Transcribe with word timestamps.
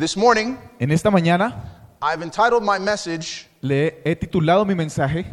This 0.00 0.16
morning, 0.16 0.56
En 0.78 0.90
esta 0.92 1.10
mañana 1.10 1.62
I've 2.00 2.22
entitled 2.22 2.62
my 2.62 2.78
message, 2.78 3.46
le 3.60 4.00
he 4.02 4.16
titulado 4.16 4.64
mi 4.64 4.74
mensaje 4.74 5.26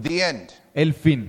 The 0.00 0.22
End. 0.22 0.50
El 0.74 0.94
fin, 0.94 1.28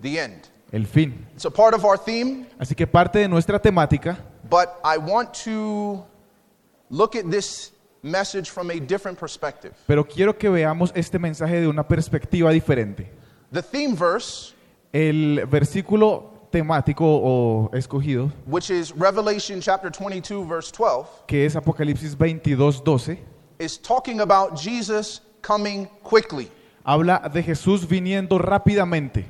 The 0.00 0.18
End. 0.24 0.48
el 0.72 0.86
fin. 0.86 1.26
It's 1.34 1.44
a 1.44 1.50
part 1.50 1.74
of 1.74 1.84
our 1.84 1.98
theme, 1.98 2.46
Así 2.58 2.74
que 2.74 2.86
parte 2.86 3.18
de 3.18 3.28
nuestra 3.28 3.58
temática, 3.60 4.16
but 4.48 4.70
I 4.82 4.96
want 4.96 5.34
to 5.44 6.02
look 6.88 7.14
at 7.14 7.30
this 7.30 7.74
message 8.02 8.48
from 8.48 8.70
a 8.70 8.80
different 8.80 9.18
perspective. 9.18 9.74
pero 9.86 10.02
quiero 10.08 10.38
que 10.38 10.48
veamos 10.48 10.92
este 10.94 11.18
mensaje 11.18 11.60
de 11.60 11.68
una 11.68 11.86
perspectiva 11.86 12.50
diferente. 12.52 13.10
The 13.52 13.62
theme 13.62 13.94
verse, 13.94 14.54
El 14.94 15.44
versículo 15.46 16.33
temático 16.54 17.04
o 17.04 17.68
escogido, 17.74 18.30
which 18.46 18.70
is 18.70 18.92
Revelation 18.92 19.60
chapter 19.60 19.90
22, 19.90 20.44
verse 20.44 20.70
12, 20.70 21.08
que 21.26 21.44
es 21.44 21.56
Apocalipsis 21.56 22.14
22, 22.16 22.80
12, 22.80 23.18
is 23.58 23.76
talking 23.76 24.20
about 24.20 24.56
Jesus 24.56 25.20
coming 25.42 25.86
quickly. 26.04 26.48
habla 26.84 27.28
de 27.32 27.42
Jesús 27.42 27.84
viniendo 27.84 28.38
rápidamente. 28.38 29.24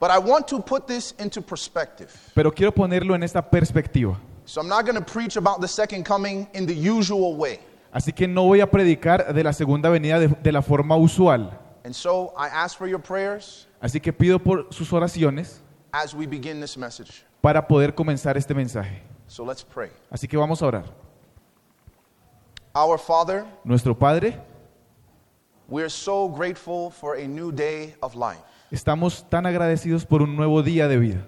But 0.00 0.10
I 0.10 0.18
want 0.18 0.48
to 0.48 0.58
put 0.60 0.88
this 0.88 1.14
into 1.20 1.40
perspective. 1.40 2.10
Pero 2.34 2.50
quiero 2.50 2.72
ponerlo 2.72 3.14
en 3.14 3.22
esta 3.22 3.40
perspectiva. 3.40 4.18
So 4.44 4.60
I'm 4.60 4.68
not 4.68 4.84
going 4.84 4.96
to 4.96 5.12
preach 5.12 5.36
about 5.36 5.60
the 5.60 5.68
second 5.68 6.04
coming 6.04 6.48
in 6.54 6.66
the 6.66 6.74
usual 6.74 7.36
way. 7.36 7.60
Así 7.94 8.12
que 8.12 8.26
no 8.26 8.42
voy 8.46 8.60
a 8.60 8.66
predicar 8.66 9.32
de 9.32 9.44
la 9.44 9.52
segunda 9.52 9.88
venida 9.90 10.18
de, 10.18 10.26
de 10.26 10.50
la 10.50 10.60
forma 10.60 10.96
usual. 10.96 11.56
And 11.84 11.94
so 11.94 12.32
I 12.36 12.48
ask 12.48 12.76
for 12.76 12.88
your 12.88 13.00
prayers 13.00 13.68
Así 13.80 14.00
que 14.00 14.12
pido 14.12 14.40
por 14.40 14.66
sus 14.70 14.92
oraciones 14.92 15.60
as 15.92 16.14
we 16.14 16.26
begin 16.26 16.60
this 16.60 16.76
message. 16.76 17.24
para 17.40 17.66
poder 17.66 17.94
comenzar 17.94 18.36
este 18.36 18.54
mensaje. 18.54 19.02
So 19.26 19.44
let's 19.44 19.62
pray. 19.64 19.90
Así 20.10 20.28
que 20.28 20.36
vamos 20.38 20.62
a 20.62 20.66
orar. 20.66 20.84
Our 22.74 22.98
Father, 22.98 23.44
Nuestro 23.64 23.94
Padre, 23.94 24.38
we're 25.68 25.90
so 25.90 26.28
grateful 26.28 26.90
for 26.90 27.16
a 27.16 27.26
new 27.26 27.52
day 27.52 27.94
of 28.02 28.14
life. 28.14 28.40
estamos 28.70 29.28
tan 29.28 29.44
agradecidos 29.44 30.06
por 30.06 30.22
un 30.22 30.34
nuevo 30.36 30.62
día 30.62 30.88
de 30.88 30.98
vida. 30.98 31.26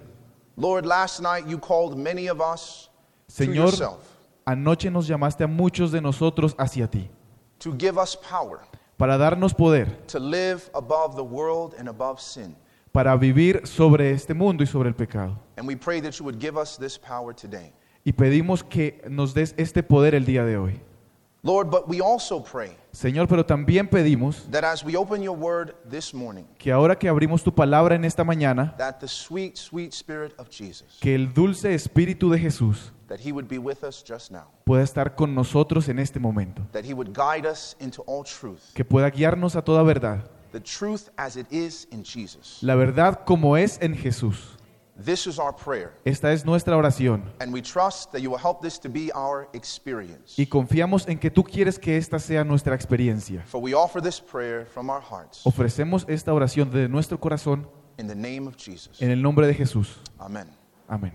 Lord, 0.57 0.85
last 0.85 1.21
night 1.21 1.45
you 1.47 1.57
called 1.59 1.97
many 1.97 2.27
of 2.27 2.41
us 2.41 2.89
to 3.27 3.43
Señor, 3.43 3.55
yourself 3.55 4.15
anoche 4.45 4.89
nos 4.89 5.07
llamaste 5.07 5.43
a 5.43 5.47
muchos 5.47 5.91
de 5.91 6.01
nosotros 6.01 6.55
hacia 6.57 6.87
ti 6.87 7.09
to 7.59 7.73
give 7.77 7.97
us 7.97 8.15
power 8.15 8.59
para 8.97 9.17
darnos 9.17 9.53
poder, 9.53 9.87
to 10.07 10.19
live 10.19 10.69
above 10.73 11.15
the 11.15 11.23
world 11.23 11.75
and 11.77 11.89
above 11.89 12.21
sin. 12.21 12.55
Para 12.95 13.13
vivir 13.17 13.67
sobre 13.67 14.11
este 14.11 14.33
mundo 14.33 14.63
y 14.63 14.67
sobre 14.67 14.87
el 14.87 14.95
pecado. 14.95 15.37
And 15.57 15.67
we 15.67 15.75
pray 15.75 15.99
that 15.99 16.13
you 16.17 16.23
would 16.23 16.39
give 16.39 16.57
us 16.57 16.77
this 16.77 16.97
power 16.97 17.35
today. 17.35 17.73
Y 18.05 18.13
pedimos 18.13 18.63
que 18.63 19.01
nos 19.09 19.33
des 19.33 19.53
este 19.57 19.83
poder 19.83 20.15
el 20.15 20.25
día 20.25 20.45
de 20.45 20.55
hoy. 20.55 20.79
Lord, 21.43 21.69
but 21.69 21.89
we 21.89 21.99
also 21.99 22.41
pray 22.41 22.75
Señor, 22.91 23.27
pero 23.27 23.45
también 23.45 23.89
pedimos 23.89 24.49
that 24.49 24.63
as 24.63 24.83
we 24.83 24.95
open 24.95 25.21
your 25.21 25.37
word 25.37 25.75
this 25.89 26.13
morning, 26.13 26.45
que 26.57 26.71
ahora 26.71 26.97
que 26.97 27.09
abrimos 27.09 27.43
tu 27.43 27.53
palabra 27.53 27.95
en 27.95 28.05
esta 28.05 28.23
mañana, 28.23 28.73
that 28.77 28.99
the 28.99 29.07
sweet, 29.07 29.57
sweet 29.57 29.91
spirit 29.91 30.33
of 30.39 30.49
Jesus, 30.49 30.97
que 31.01 31.13
el 31.13 31.33
dulce 31.33 31.73
espíritu 31.75 32.31
de 32.31 32.39
Jesús 32.39 32.93
that 33.09 33.19
he 33.19 33.33
would 33.33 33.49
be 33.49 33.57
with 33.57 33.83
us 33.83 34.01
just 34.01 34.31
now, 34.31 34.47
pueda 34.63 34.83
estar 34.83 35.15
con 35.15 35.35
nosotros 35.35 35.89
en 35.89 35.99
este 35.99 36.17
momento, 36.17 36.65
that 36.71 36.85
he 36.85 36.93
would 36.93 37.13
guide 37.13 37.45
us 37.45 37.75
into 37.79 38.01
all 38.07 38.23
truth, 38.23 38.73
que 38.73 38.85
pueda 38.85 39.09
guiarnos 39.11 39.57
a 39.57 39.61
toda 39.61 39.83
verdad, 39.83 40.23
the 40.55 40.61
truth 40.61 41.09
as 41.17 41.35
it 41.35 41.45
is 41.51 41.85
in 41.91 42.01
Jesus. 42.01 42.59
la 42.63 42.75
verdad 42.75 43.25
como 43.25 43.57
es 43.57 43.77
en 43.81 43.93
Jesús. 43.93 44.55
This 44.97 45.27
is 45.27 45.39
our 45.39 45.51
prayer, 45.53 45.91
Esta 46.05 46.31
es 46.31 46.45
nuestra 46.45 46.77
oración 46.77 47.23
and 47.41 47.51
we 47.51 47.61
trust 47.61 48.13
that 48.13 48.21
you 48.21 48.29
will 48.29 48.39
help 48.39 48.61
this 48.61 48.79
to 48.79 48.87
be 48.89 49.11
our 49.13 49.49
experience. 49.51 50.35
y 50.37 50.45
confiamos 50.45 51.05
en 51.09 51.19
que 51.19 51.29
tú 51.29 51.43
quieres 51.43 51.77
que 51.77 51.97
esta 51.97 52.17
sea 52.17 52.45
nuestra 52.45 52.73
experiencia. 52.73 53.43
For 53.45 53.59
we 53.61 53.73
offer 53.73 54.01
this 54.01 54.21
prayer 54.21 54.65
from 54.65 54.89
our 54.89 55.01
hearts 55.01 55.41
Ofrecemos 55.43 56.05
esta 56.07 56.31
oración 56.33 56.71
de 56.71 56.87
nuestro 56.87 57.19
corazón 57.19 57.67
in 57.97 58.07
the 58.07 58.15
name 58.15 58.47
of 58.47 58.55
Jesus. 58.55 59.01
en 59.01 59.11
el 59.11 59.21
nombre 59.21 59.45
de 59.47 59.53
Jesús. 59.53 59.97
Amen. 60.17 60.47
Amén. 60.87 61.11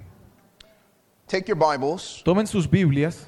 Take 1.27 1.47
your 1.49 1.57
Bibles 1.57 2.23
Tomen 2.23 2.47
sus 2.47 2.67
Biblias 2.67 3.25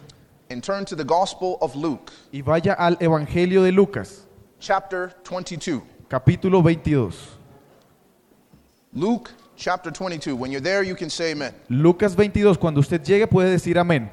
and 0.50 0.62
turn 0.62 0.84
to 0.84 0.94
the 0.94 1.04
Gospel 1.04 1.56
of 1.62 1.74
Luke, 1.74 2.12
y 2.30 2.42
vaya 2.42 2.74
al 2.74 2.96
Evangelio 3.00 3.62
de 3.62 3.72
Lucas, 3.72 4.26
chapter 4.60 5.14
22. 5.24 5.80
Capítulo 6.12 6.60
22. 6.60 7.10
Luke 8.92 9.30
chapter 9.56 9.90
22. 9.90 10.36
When 10.36 10.52
you're 10.52 10.60
there, 10.60 10.82
you 10.82 10.94
can 10.94 11.08
say 11.08 11.30
amen. 11.32 11.54
Lucas 11.70 12.14
22, 12.14 12.58
cuando 12.58 12.80
usted 12.80 13.02
llegue 13.02 13.26
puede 13.26 13.50
decir 13.50 13.78
amén. 13.78 14.10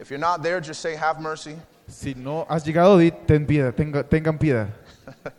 If 0.00 0.10
you're 0.10 0.18
not 0.18 0.42
there, 0.42 0.60
just 0.60 0.80
say, 0.80 0.96
Have 0.96 1.20
mercy. 1.20 1.54
Si 1.86 2.14
no 2.14 2.44
has 2.48 2.64
llegado, 2.64 2.98
di, 2.98 3.12
ten 3.12 3.46
piedad, 3.46 3.72
tenga- 3.72 4.02
tengan 4.02 4.36
piedad. 4.36 4.68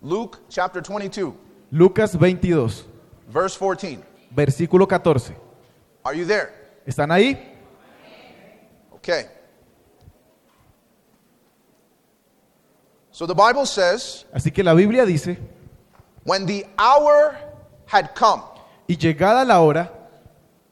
Luke 0.00 0.38
chapter 0.48 0.80
22, 0.80 1.34
Lucas 1.70 2.12
22, 2.16 2.86
verse 3.28 3.54
14. 3.54 3.98
versículo 4.34 4.86
14. 4.88 5.34
Are 6.04 6.14
you 6.14 6.24
there? 6.24 6.50
¿Están 6.86 7.10
ahí? 7.10 7.38
Okay. 8.94 9.26
So 13.14 13.26
the 13.26 13.34
Bible 13.34 13.64
says, 13.64 14.24
Así 14.34 14.52
que 14.52 14.64
la 14.64 14.74
Biblia 14.74 15.06
dice, 15.06 15.38
when 16.24 16.46
the 16.46 16.66
hour 16.76 17.36
had 17.86 18.12
come, 18.12 18.42
y 18.88 18.96
llegada 18.96 19.46
la 19.46 19.60
hora, 19.62 19.88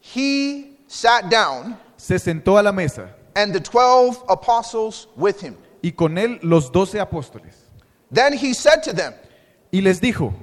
he 0.00 0.76
sat 0.88 1.30
down 1.30 1.78
se 1.96 2.16
sentó 2.16 2.58
a 2.58 2.62
la 2.64 2.72
mesa, 2.72 3.14
and 3.36 3.54
the 3.54 3.60
12 3.60 4.24
apostles 4.28 5.06
with 5.14 5.40
him. 5.40 5.56
y 5.84 5.90
con 5.90 6.18
él 6.18 6.40
los 6.42 6.68
doce 6.68 6.94
apóstoles. 6.98 7.54
Then 8.10 8.32
he 8.32 8.54
said 8.54 8.82
to 8.82 8.92
them, 8.92 9.14
Y 9.72 9.78
les 9.78 10.00
dijo, 10.00 10.34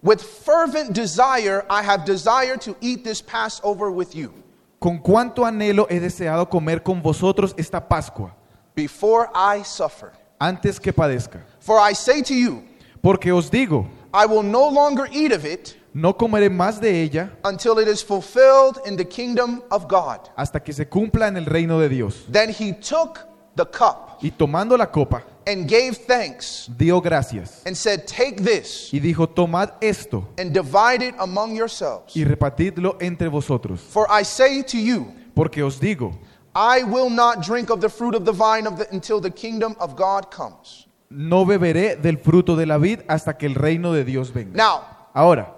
With 0.00 0.22
fervent 0.22 0.92
desire, 0.92 1.66
I 1.68 1.82
have 1.82 2.04
desired 2.04 2.60
to 2.60 2.76
eat 2.80 3.02
this 3.02 3.20
Passover 3.20 3.90
with 3.90 4.14
you 4.14 4.32
con 4.78 5.00
cuánto 5.00 5.44
anhelo 5.44 5.88
he 5.90 5.98
deseado 5.98 6.48
comer 6.48 6.84
con 6.84 7.02
vosotros 7.02 7.52
esta 7.56 7.80
Pascua, 7.80 8.32
before 8.76 9.28
I 9.34 9.64
suffer. 9.64 10.12
Antes 10.42 10.80
que 10.80 10.92
padezca. 10.92 11.44
For 11.60 11.78
I 11.78 11.94
say 11.94 12.22
to 12.22 12.34
you, 12.34 12.62
Porque 13.00 13.32
os 13.32 13.50
digo, 13.50 13.86
I 14.14 14.26
will 14.26 14.42
no 14.42 14.68
longer 14.68 15.06
eat 15.12 15.32
of 15.32 15.44
it 15.44 15.76
no 15.94 16.12
comeré 16.16 16.48
más 16.50 16.80
de 16.80 17.02
ella 17.02 17.30
until 17.44 17.78
it 17.78 17.86
is 17.88 18.02
fulfilled 18.02 18.78
in 18.86 18.96
the 18.96 19.04
kingdom 19.04 19.62
of 19.70 19.86
God. 19.88 20.20
hasta 20.36 20.60
que 20.60 20.72
se 20.72 20.86
cumpla 20.86 21.28
en 21.28 21.36
el 21.36 21.44
reino 21.46 21.78
de 21.78 21.88
Dios. 21.88 22.24
Then 22.30 22.50
he 22.50 22.72
took 22.72 23.20
the 23.56 23.64
cup 23.66 24.18
Y 24.22 24.30
tomando 24.30 24.76
la 24.78 24.86
copa, 24.90 25.22
and 25.46 25.68
gave 25.68 25.92
thanks 26.06 26.68
dio 26.78 27.00
gracias 27.00 27.62
and 27.66 27.76
said, 27.76 28.06
Take 28.06 28.36
this 28.42 28.90
y 28.92 29.00
dijo, 29.00 29.28
tomad 29.28 29.70
esto 29.80 30.28
and 30.38 30.52
divide 30.52 31.02
it 31.02 31.14
among 31.18 31.54
yourselves. 31.56 32.14
y 32.16 32.24
repartidlo 32.24 32.96
entre 33.00 33.28
vosotros. 33.28 33.80
For 33.80 34.06
I 34.10 34.24
say 34.24 34.62
to 34.62 34.78
you, 34.78 35.12
Porque 35.34 35.62
os 35.62 35.80
digo, 35.80 36.12
I 36.54 36.82
will 36.84 37.08
not 37.10 37.42
drink 37.42 37.70
of 37.70 37.80
the 37.80 37.88
fruit 37.88 38.14
of 38.14 38.24
the 38.24 38.32
vine 38.32 38.66
of 38.66 38.76
the, 38.78 38.86
until 38.92 39.20
the 39.20 39.30
kingdom 39.30 39.74
of 39.80 39.96
God 39.96 40.30
comes. 40.30 40.86
no 41.10 41.44
beberé 41.44 41.96
del 42.00 42.16
fruto 42.18 42.56
de 42.56 42.64
la 42.66 42.78
vid 42.78 43.00
hasta 43.08 43.34
que 43.36 43.46
el 43.46 43.54
reino 43.54 43.92
de 43.92 44.04
Dios 44.04 44.30
venga. 44.32 44.56
Now, 44.56 44.82
Ahora, 45.14 45.52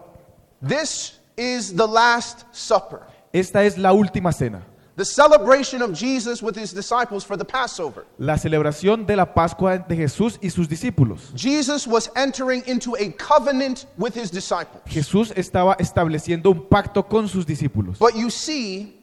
this 0.60 1.18
is 1.36 1.74
the 1.74 1.86
Last 1.86 2.44
Supper, 2.52 3.00
esta 3.32 3.64
es 3.64 3.78
la 3.78 3.92
última 3.92 4.32
cena, 4.32 4.62
the 4.96 5.04
celebration 5.04 5.80
of 5.82 5.92
Jesus 5.92 6.42
with 6.42 6.56
his 6.56 6.72
disciples 6.72 7.24
for 7.24 7.36
the 7.36 7.44
Passover. 7.44 8.04
la 8.18 8.36
celebración 8.36 9.06
de 9.06 9.14
la 9.16 9.26
Pascua 9.26 9.78
de 9.78 9.96
Jesús 9.96 10.38
y 10.42 10.48
sus 10.50 10.68
discípulos. 10.68 11.32
Jesus 11.36 11.86
was 11.86 12.10
entering 12.16 12.62
into 12.66 12.96
a 12.96 13.10
covenant 13.12 13.86
with 13.96 14.14
his 14.14 14.30
disciples. 14.30 14.82
Jesús 14.86 15.32
estaba 15.36 15.76
estableciendo 15.78 16.50
un 16.50 16.66
pacto 16.68 17.04
con 17.08 17.28
sus 17.28 17.44
discípulos. 17.46 17.98
But 18.00 18.14
you 18.16 18.28
see, 18.30 19.00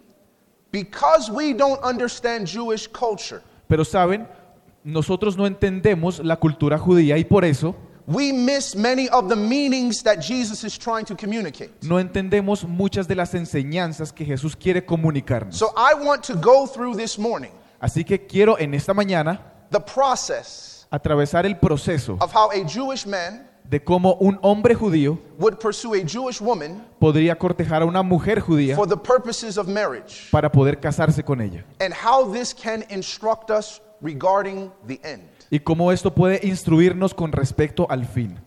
because 0.71 1.29
we 1.31 1.53
don't 1.53 1.79
understand 1.83 2.47
Jewish 2.47 2.87
culture, 2.87 3.41
Pero 3.67 3.83
saben, 3.85 4.27
nosotros 4.83 5.37
no 5.37 5.45
entendemos 5.45 6.19
la 6.23 6.37
cultura 6.37 6.77
judía 6.77 7.17
y 7.17 7.23
por 7.23 7.45
eso 7.45 7.75
we 8.07 8.33
miss 8.33 8.75
many 8.75 9.07
of 9.09 9.29
the 9.29 9.35
meanings 9.35 10.01
that 10.03 10.19
Jesus 10.21 10.63
is 10.63 10.77
trying 10.77 11.05
to 11.05 11.15
communicate. 11.15 11.69
no 11.83 11.99
entendemos 11.99 12.63
muchas 12.65 13.07
de 13.07 13.15
las 13.15 13.33
enseñanzas 13.35 14.11
que 14.11 14.25
Jesús 14.25 14.55
quiere 14.55 14.83
comunicarnos. 14.85 15.55
So 15.55 15.71
I 15.77 15.93
want 15.93 16.23
to 16.25 16.35
go 16.35 16.65
through 16.65 16.95
this 16.97 17.17
morning 17.19 17.51
Así 17.79 18.03
que 18.03 18.25
quiero 18.27 18.57
en 18.59 18.73
esta 18.73 18.93
mañana 18.93 19.39
the 19.71 19.79
process 19.79 20.85
atravesar 20.91 21.45
el 21.45 21.57
proceso 21.57 22.17
of 22.19 22.31
how 22.33 22.49
a 22.51 22.63
Jewish 22.67 23.05
man 23.05 23.47
de 23.71 23.81
cómo 23.81 24.15
un 24.19 24.37
hombre 24.41 24.75
judío 24.75 25.17
would 25.39 25.55
pursue 25.57 25.95
a 25.95 26.05
Jewish 26.05 26.41
woman 26.41 26.85
podría 26.99 27.37
cortejar 27.37 27.81
a 27.81 27.85
una 27.85 28.03
mujer 28.03 28.41
judía 28.41 28.75
for 28.75 28.85
the 28.85 28.97
purposes 28.97 29.57
of 29.57 29.65
marriage 29.65 30.27
para 30.29 30.51
poder 30.51 30.77
casarse 30.77 31.23
con 31.23 31.39
ella. 31.39 31.63
and 31.79 31.93
how 31.93 32.29
this 32.29 32.53
can 32.53 32.83
instruct 32.89 33.49
us 33.49 33.81
regarding 34.01 34.69
the 34.85 34.99
end. 35.03 35.23
Y 35.49 35.59
cómo 35.59 35.89
esto 35.93 36.13
puede 36.13 36.41
instruirnos 36.43 37.13
con 37.13 37.31
respecto 37.31 37.87
al 37.89 38.05
fin. 38.05 38.37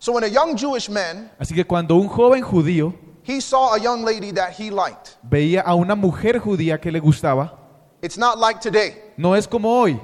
So 0.00 0.12
when 0.12 0.24
a 0.24 0.28
young 0.28 0.56
Jewish 0.56 0.88
man 0.90 1.30
Así 1.38 1.54
que 1.54 1.64
cuando 1.64 1.94
un 1.94 2.08
joven 2.08 2.42
judío 2.42 2.92
he 3.24 3.40
saw 3.40 3.74
a 3.74 3.78
young 3.78 4.04
lady 4.04 4.32
that 4.32 4.54
he 4.58 4.72
liked. 4.72 5.16
veía 5.22 5.60
a 5.60 5.74
una 5.76 5.94
mujer 5.94 6.40
judía 6.40 6.80
que 6.80 6.90
le 6.90 6.98
gustaba. 6.98 7.54
It's 8.02 8.18
not 8.18 8.38
like 8.40 8.58
today. 8.60 8.96
No 9.16 9.36
es 9.36 9.46
como 9.46 9.68
hoy. 9.68 10.00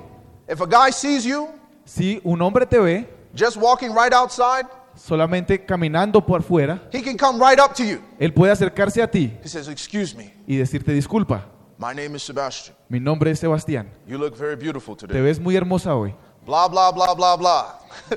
If 0.49 0.61
a 0.61 0.67
guy 0.67 0.93
sees 0.93 1.25
you 1.25 1.49
Si 1.85 2.21
un 2.23 2.41
hombre 2.41 2.67
te 2.67 2.79
ve 2.79 3.14
just 3.35 3.57
walking 3.57 3.93
right 3.95 4.13
outside, 4.13 4.67
solamente 4.97 5.65
caminando 5.65 6.25
por 6.25 6.43
fuera, 6.43 6.81
he 6.93 7.03
can 7.03 7.17
come 7.17 7.39
right 7.39 7.59
up 7.61 7.75
to 7.75 7.83
you. 7.85 7.99
él 8.19 8.33
puede 8.33 8.53
acercarse 8.53 9.03
a 9.03 9.11
ti 9.11 9.37
He 9.43 9.49
says, 9.49 9.69
Excuse 9.69 10.15
me, 10.17 10.33
y 10.47 10.57
decirte 10.57 10.93
disculpa. 10.93 11.47
my 11.79 11.93
name 11.95 12.15
is 12.17 12.23
Sebastian. 12.23 12.77
Mi 12.89 13.01
nombre 13.01 13.31
es 13.31 13.41
Sebastián. 13.41 13.89
You 14.07 14.19
look 14.19 14.37
very 14.37 14.57
beautiful 14.57 14.97
Te 14.97 15.07
today. 15.07 15.21
ves 15.23 15.41
muy 15.41 15.57
hermosa 15.57 15.95
hoy. 15.97 16.15
Blah, 16.47 16.69
blah, 16.69 16.93
blah, 16.93 17.15
blah, 17.15 17.37
blah. 17.37 17.75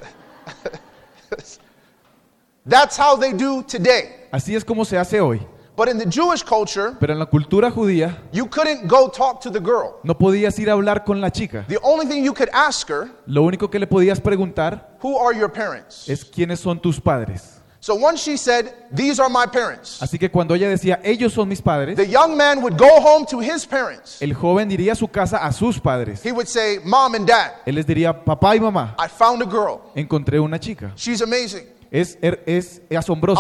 That's 2.66 2.98
how 2.98 3.16
they 3.16 3.32
do 3.34 3.64
today. 3.64 4.28
Así 4.32 4.56
es 4.56 4.64
como 4.66 4.84
se 4.84 4.98
hace 4.98 5.22
hoy. 5.22 5.40
But 5.78 5.90
in 5.90 6.00
the 6.00 6.06
Jewish 6.10 6.44
culture, 6.44 6.94
Pero 7.00 7.14
en 7.14 7.20
la 7.20 7.28
cultura 7.28 7.70
judía 7.70 8.18
you 8.34 8.50
couldn't 8.50 8.88
go 8.88 9.10
talk 9.10 9.40
to 9.42 9.52
the 9.52 9.60
girl. 9.60 10.00
no 10.04 10.18
podías 10.18 10.58
ir 10.58 10.70
a 10.72 10.74
hablar 10.74 11.06
con 11.06 11.22
la 11.22 11.30
chica. 11.30 11.66
The 11.68 11.78
only 11.84 12.08
thing 12.08 12.24
you 12.26 12.34
could 12.34 12.50
ask 12.52 12.90
her, 12.90 13.10
Lo 13.28 13.44
único 13.44 13.70
que 13.70 13.78
le 13.80 13.86
podías 13.86 14.20
preguntar 14.20 14.98
Who 15.04 15.20
are 15.20 15.38
your 15.38 15.52
parents? 15.52 16.10
es 16.10 16.26
quiénes 16.26 16.60
son 16.60 16.80
tus 16.82 17.00
padres. 17.00 17.54
So 17.80 17.94
once 17.94 18.24
she 18.24 18.38
said, 18.38 18.74
These 18.92 19.22
are 19.22 19.30
my 19.30 19.46
parents, 19.46 20.02
Así 20.02 20.18
que 20.18 20.32
cuando 20.32 20.56
ella 20.56 20.68
decía, 20.68 21.00
ellos 21.04 21.32
son 21.34 21.48
mis 21.48 21.62
padres, 21.62 21.96
the 21.96 22.08
young 22.08 22.36
man 22.36 22.64
would 22.64 22.76
go 22.76 23.00
home 23.00 23.26
to 23.28 23.40
his 23.40 23.64
parents. 23.68 24.20
el 24.20 24.34
joven 24.34 24.72
iría 24.72 24.94
a 24.94 24.96
su 24.96 25.08
casa 25.08 25.38
a 25.38 25.52
sus 25.54 25.80
padres. 25.80 26.26
He 26.26 26.32
would 26.32 26.48
say, 26.48 26.80
Mom 26.84 27.14
and 27.14 27.28
Dad, 27.28 27.52
Él 27.68 27.76
les 27.76 27.86
diría, 27.86 28.26
papá 28.26 28.56
y 28.56 28.60
mamá, 28.60 28.96
I 28.98 29.08
found 29.08 29.44
a 29.44 29.46
girl. 29.46 29.82
encontré 29.94 30.40
una 30.40 30.60
chica. 30.60 30.92
She's 30.96 31.22
amazing. 31.22 31.68
Es, 31.92 32.18
er- 32.22 32.42
es 32.48 32.82
I 32.90 32.96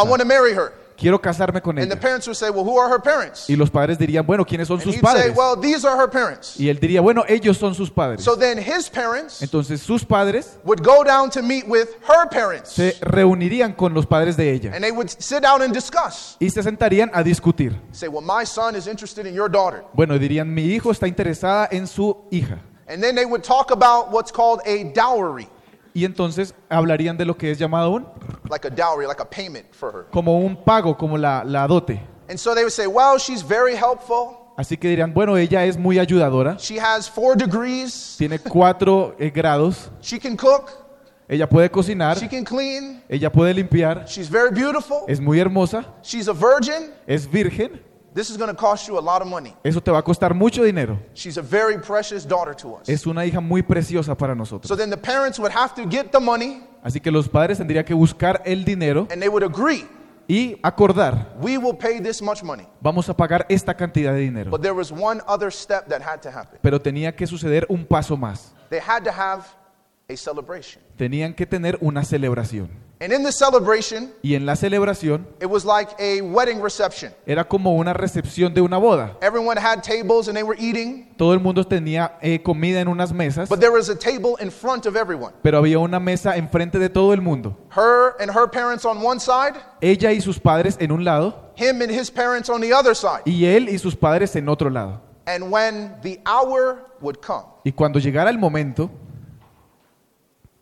want 0.07 0.19
to 0.21 0.25
marry 0.25 0.53
her. 0.53 0.71
Quiero 0.97 1.21
casarme 1.21 1.61
con 1.61 1.77
And 1.77 1.88
the 1.89 1.94
ella. 1.94 2.01
parents 2.01 2.27
would 2.27 2.35
say, 2.35 2.49
Well, 2.49 2.63
who 2.65 2.79
are 2.79 2.89
her 2.91 2.99
parents? 2.99 3.47
Y 3.49 3.55
los 3.55 3.69
padres 3.69 3.99
dirían, 3.99 4.25
bueno, 4.25 4.44
¿quiénes 4.44 4.67
son 4.67 4.77
And 4.77 4.83
sus 4.83 4.95
he'd 4.95 5.05
say, 5.05 5.13
padres? 5.31 5.38
Well, 5.38 5.55
these 5.55 5.85
are 5.88 5.95
her 5.95 6.09
parents. 6.09 6.59
Y 6.59 6.69
él 6.69 6.79
diría, 6.79 7.01
bueno, 7.01 7.23
ellos 7.27 7.57
son 7.57 7.75
sus 7.75 7.91
padres. 7.91 8.23
So 8.23 8.35
then 8.35 8.57
his 8.57 8.89
parents 8.89 9.41
Entonces 9.44 9.79
sus 9.81 10.03
padres 10.03 10.57
would 10.63 10.81
go 10.83 11.03
down 11.03 11.29
to 11.29 11.41
meet 11.44 11.65
with 11.67 11.89
her 12.07 12.27
parents. 12.29 12.71
se 12.71 12.95
reunirían 13.01 13.73
con 13.73 13.94
los 13.94 14.07
padres 14.07 14.35
de 14.35 14.51
ella 14.51 14.71
And 14.73 14.83
they 14.83 14.91
would 14.91 15.09
sit 15.09 15.41
down 15.44 15.61
and 15.61 15.71
discuss. 15.73 16.35
y 16.39 16.49
se 16.49 16.63
sentarían 16.63 17.11
a 17.13 17.21
discutir. 17.23 17.79
Say, 17.91 18.07
Well, 18.09 18.23
my 18.23 18.44
son 18.45 18.75
is 18.75 18.88
interested 18.88 19.27
in 19.27 19.35
your 19.35 19.49
daughter. 19.51 19.83
Bueno, 19.94 20.17
dirían, 20.17 20.51
mi 20.53 20.63
hijo 20.63 20.89
está 20.91 21.07
interesada 21.07 21.67
en 21.71 21.85
su 21.85 22.25
hija. 22.31 22.57
And 22.89 23.03
then 23.03 23.15
they 23.15 23.25
would 23.25 23.44
talk 23.44 23.69
about 23.71 24.11
what's 24.11 24.31
called 24.31 24.61
a 24.65 24.85
dowry, 24.95 25.47
Y 25.97 26.05
entonces 26.05 26.53
hablarían 26.69 27.17
de 27.17 27.25
lo 27.25 27.35
que 27.35 27.49
es 27.49 27.57
llamado 27.57 27.89
un, 27.89 28.05
like 28.51 28.67
a 28.67 28.69
dowry, 28.69 29.07
like 29.07 29.19
a 29.19 29.27
payment 29.27 29.65
for 29.73 29.91
her. 29.91 30.05
como 30.11 30.38
un 30.38 30.55
pago, 30.55 30.95
como 30.95 31.17
la, 31.17 31.44
la 31.44 31.65
dote. 31.65 31.99
And 32.29 32.38
so 32.38 32.53
they 32.53 32.63
would 32.63 32.71
say, 32.71 32.85
Well, 32.85 33.17
she's 33.17 33.41
very 33.41 33.73
helpful. 33.75 34.53
Así 34.57 34.77
que 34.77 34.89
dirían, 34.89 35.11
bueno, 35.11 35.35
ella 35.38 35.65
es 35.65 35.75
muy 35.75 35.97
ayudadora, 35.97 36.55
She 36.59 36.79
has 36.79 37.09
four 37.09 37.35
degrees. 37.35 38.13
tiene 38.19 38.38
cuatro 38.38 39.15
eh, 39.17 39.31
grados, 39.31 39.89
She 39.99 40.19
can 40.19 40.38
cook. 40.38 40.69
ella 41.27 41.49
puede 41.49 41.71
cocinar, 41.71 42.15
She 42.19 42.27
can 42.29 42.44
clean. 42.44 43.01
ella 43.09 43.31
puede 43.31 43.55
limpiar, 43.55 44.05
She's 44.05 44.29
very 44.29 44.51
beautiful. 44.53 44.99
es 45.07 45.19
muy 45.19 45.39
hermosa, 45.39 45.83
She's 46.03 46.27
a 46.27 46.33
virgin. 46.33 46.91
es 47.07 47.27
virgen, 47.27 47.81
This 48.13 48.30
is 48.30 48.38
going 48.38 48.50
to 48.50 48.56
cost 48.56 48.88
you 48.88 48.98
a 48.98 49.01
lot 49.01 49.21
of 49.21 49.27
money. 49.27 49.54
eso 49.63 49.81
te 49.81 49.92
va 49.92 50.00
a 50.00 50.04
costar 50.04 50.33
mucho 50.33 50.63
dinero. 50.63 51.00
She's 51.13 51.38
a 51.38 51.42
very 51.42 51.77
precious 51.77 52.27
daughter 52.27 52.56
to 52.56 52.75
us. 52.77 52.89
Es 52.89 53.06
una 53.06 53.25
hija 53.25 53.39
muy 53.39 53.62
preciosa 53.62 54.15
para 54.15 54.33
nosotros. 54.33 54.68
So 54.68 54.75
then 54.75 54.89
the 54.89 54.98
parents 54.98 55.38
would 55.39 55.51
have 55.51 55.75
to 55.75 55.86
get 55.88 56.12
the 56.12 56.19
money 56.19 56.63
Así 56.83 57.00
que 57.00 57.12
los 57.12 57.27
padres 57.27 57.57
tendrían 57.57 57.83
que 57.86 57.94
buscar 57.94 58.42
el 58.45 58.63
dinero 58.63 59.07
and 59.12 59.21
they 59.21 59.30
would 59.30 59.44
agree, 59.44 59.86
y 60.27 60.57
acordar, 60.63 61.36
we 61.42 61.57
will 61.57 61.75
pay 61.77 62.00
this 62.00 62.21
much 62.21 62.44
money. 62.44 62.65
vamos 62.81 63.07
a 63.09 63.15
pagar 63.15 63.45
esta 63.50 63.74
cantidad 63.75 64.13
de 64.13 64.19
dinero. 64.21 64.50
But 64.51 64.62
there 64.62 64.74
was 64.74 64.92
one 64.92 65.21
other 65.27 65.51
step 65.51 65.88
that 65.89 66.01
had 66.01 66.21
to 66.21 66.30
happen. 66.30 66.59
Pero 66.62 66.80
tenía 66.81 67.15
que 67.15 67.27
suceder 67.27 67.65
un 67.69 67.86
paso 67.86 68.15
más. 68.18 68.54
They 68.69 68.80
had 68.80 69.04
to 69.04 69.12
have 69.12 69.45
a 70.09 70.15
celebration. 70.15 70.81
Tenían 70.98 71.33
que 71.33 71.45
tener 71.45 71.77
una 71.81 72.01
celebración. 72.06 72.69
And 73.01 73.12
in 73.12 73.24
the 73.24 73.31
celebration, 73.33 74.12
Y 74.24 74.36
en 74.36 74.45
la 74.45 74.56
celebración 74.56 75.27
it 75.42 75.45
was 75.48 75.65
like 75.65 75.92
a 76.00 76.21
wedding 76.24 76.62
reception. 76.62 77.12
era 77.27 77.44
como 77.44 77.75
una 77.75 77.94
recepción 77.94 78.54
de 78.54 78.62
una 78.62 78.77
boda. 78.77 79.18
Everyone 79.21 79.57
had 79.59 79.83
tables 79.83 80.30
and 80.30 80.36
they 80.38 80.44
were 80.44 80.57
eating, 80.57 81.13
Todo 81.18 81.33
el 81.33 81.42
mundo 81.42 81.65
tenía 81.65 82.18
eh, 82.21 82.42
comida 82.42 82.80
en 82.80 82.88
unas 82.88 83.12
mesas, 83.12 83.50
but 83.50 83.59
there 83.59 83.69
was 83.71 83.89
a 83.89 83.95
table 83.95 84.36
in 84.39 84.50
front 84.50 84.86
of 84.86 84.95
everyone. 84.95 85.33
pero 85.44 85.57
había 85.57 85.77
una 85.77 86.00
mesa 86.00 86.38
enfrente 86.38 86.80
de 86.80 86.88
todo 86.89 87.12
el 87.13 87.21
mundo. 87.21 87.57
Her 87.75 88.15
and 88.21 88.31
her 88.31 88.50
parents 88.50 88.86
on 88.86 89.04
one 89.06 89.19
side, 89.19 89.56
Ella 89.81 90.13
y 90.13 90.21
sus 90.21 90.39
padres 90.39 90.77
en 90.80 90.92
un 90.94 91.04
lado 91.04 91.51
him 91.57 91.81
and 91.81 91.92
his 91.92 92.09
parents 92.09 92.50
on 92.50 92.62
the 92.62 92.71
other 92.74 92.95
side. 92.95 93.24
y 93.25 93.44
él 93.45 93.68
y 93.68 93.77
sus 93.77 93.95
padres 93.98 94.33
en 94.38 94.48
otro 94.48 94.69
lado. 94.69 95.01
And 95.27 95.51
when 95.51 96.00
the 96.01 96.21
hour 96.25 96.86
would 97.01 97.18
come, 97.19 97.44
Y 97.65 97.74
cuando 97.74 98.00
llegara 98.00 98.30
el 98.31 98.38
momento, 98.39 98.89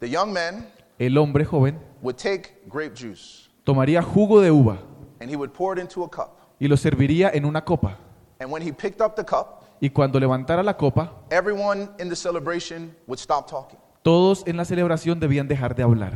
the 0.05 0.11
young 0.11 0.31
man 0.31 0.67
el 0.99 1.17
hombre 1.17 1.43
joven 1.43 1.79
would 2.03 2.15
take 2.15 2.61
grape 2.67 2.93
juice 2.95 3.49
tomaría 3.63 4.03
jugo 4.03 4.39
de 4.39 4.51
uva 4.51 4.77
and 5.19 5.31
he 5.31 5.35
would 5.35 5.51
pour 5.51 5.75
it 5.77 5.81
into 5.81 6.03
a 6.03 6.09
cup. 6.09 6.37
y 6.59 6.67
lo 6.67 6.77
serviría 6.77 7.31
en 7.33 7.45
una 7.45 7.61
copa. 7.63 7.97
And 8.39 8.51
when 8.51 8.61
he 8.61 8.71
picked 8.71 9.01
up 9.01 9.15
the 9.15 9.23
cup, 9.23 9.63
Y 9.81 9.89
cuando 9.89 10.19
levantara 10.19 10.61
la 10.63 10.73
copa, 10.77 11.11
everyone 11.31 11.89
in 11.99 12.07
the 12.09 12.15
celebration 12.15 12.95
would 13.07 13.19
stop 13.19 13.49
talking 13.49 13.79
todos 14.03 14.43
en 14.45 14.55
la 14.57 14.63
celebración 14.65 15.19
debían 15.19 15.47
dejar 15.47 15.73
de 15.75 15.83
hablar. 15.83 16.13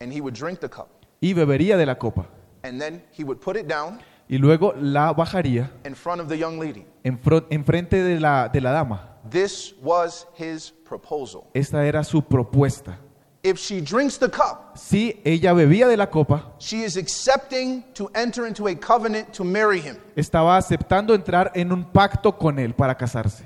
and 0.00 0.12
he 0.12 0.20
would 0.20 0.34
drink 0.34 0.60
the 0.60 0.68
cup. 0.68 0.88
Y 1.22 1.32
bebería 1.32 1.76
de 1.78 1.86
la 1.86 1.94
copa. 1.96 2.26
And 2.62 2.78
then 2.80 3.02
he 3.12 3.24
would 3.24 3.40
put 3.40 3.56
it 3.56 3.66
down 3.66 4.00
Y 4.34 4.38
luego 4.38 4.74
la 4.76 5.12
bajaría 5.12 5.70
in 5.84 5.94
front 5.94 6.20
of 6.20 6.26
the 6.26 6.36
young 6.36 6.58
lady. 6.58 6.84
en 7.04 7.20
fro- 7.22 7.46
enfrente 7.50 8.02
de 8.02 8.18
la, 8.18 8.48
de 8.48 8.60
la 8.60 8.72
dama. 8.72 9.16
This 9.30 9.76
was 9.80 10.26
his 10.36 10.72
proposal. 10.84 11.44
Esta 11.54 11.86
era 11.86 12.02
su 12.02 12.20
propuesta. 12.20 12.98
If 13.44 13.58
she 13.60 13.80
drinks 13.80 14.18
the 14.18 14.28
cup, 14.28 14.76
Si 14.76 15.20
ella 15.24 15.52
bebía 15.52 15.86
de 15.86 15.96
la 15.96 16.10
copa, 16.10 16.52
she 16.58 16.82
is 16.82 16.96
accepting 16.96 17.84
to 17.94 18.10
enter 18.12 18.44
into 18.44 18.66
a 18.66 18.74
covenant 18.74 19.32
to 19.34 19.44
marry 19.44 19.78
him. 19.80 19.98
estaba 20.16 20.56
aceptando 20.56 21.14
entrar 21.14 21.52
en 21.54 21.70
un 21.70 21.84
pacto 21.84 22.36
con 22.36 22.58
él 22.58 22.74
para 22.74 22.96
casarse. 22.96 23.44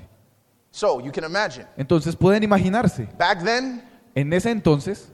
So 0.71 0.99
you 1.01 1.11
can 1.11 1.23
imagine, 1.23 1.67
Entonces 1.77 2.15
pueden 2.15 2.41
imaginarse, 2.41 3.07
back 3.15 3.43
then, 3.43 3.83
en 4.15 4.33
ese 4.33 4.49
entonces, 4.49 5.11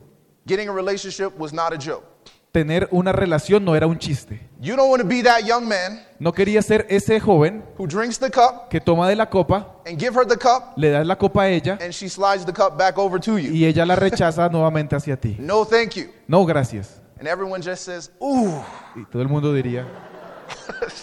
getting 0.47 0.69
a 0.69 0.71
relationship 0.73 1.37
was 1.37 1.51
not 1.51 1.73
a 1.73 1.77
joke. 1.77 2.05
Tener 2.55 2.87
una 2.91 3.11
relación 3.11 3.65
no 3.65 3.75
era 3.75 3.85
un 3.85 3.97
chiste. 3.99 4.39
You 4.61 4.77
don't 4.77 4.89
want 4.89 5.01
to 5.01 5.07
be 5.07 5.21
that 5.23 5.41
young 5.45 5.67
man 5.67 5.99
No 6.19 6.31
quería 6.31 6.61
ser 6.61 6.85
ese 6.89 7.19
joven 7.19 7.61
who 7.77 7.85
drinks 7.85 8.17
the 8.17 8.31
cup 8.31 8.69
que 8.69 8.79
toma 8.79 9.09
de 9.09 9.15
la 9.17 9.25
copa, 9.29 9.75
and 9.85 9.99
give 9.99 10.15
her 10.17 10.25
the 10.25 10.37
cup 10.37 10.71
le 10.77 10.89
das 10.89 11.05
la 11.05 11.17
copa 11.17 11.41
a 11.41 11.49
ella 11.49 11.77
and 11.81 11.93
she 11.93 12.07
slides 12.07 12.45
the 12.45 12.53
cup 12.53 12.77
back 12.77 12.97
over 12.97 13.19
to 13.19 13.37
you. 13.37 13.51
y 13.51 13.65
ella 13.65 13.85
la 13.85 13.97
rechaza 13.97 14.47
nuevamente 14.51 14.95
hacia 14.95 15.17
ti. 15.17 15.35
No, 15.37 15.65
thank 15.65 15.95
you. 15.97 16.05
No, 16.29 16.45
gracias. 16.45 17.01
And 17.19 17.27
everyone 17.27 17.61
just 17.61 17.83
says, 17.83 18.09
ooh. 18.21 18.63
Y 18.95 19.03
todo 19.11 19.21
el 19.21 19.27
mundo 19.27 19.53
diría, 19.53 19.85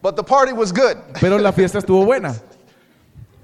But 0.00 0.16
the 0.16 0.22
party 0.24 0.52
was 0.54 0.72
good. 0.72 0.96
pero 1.20 1.36
la 1.38 1.52
fiesta 1.52 1.78
estuvo 1.78 2.02
buena. 2.06 2.34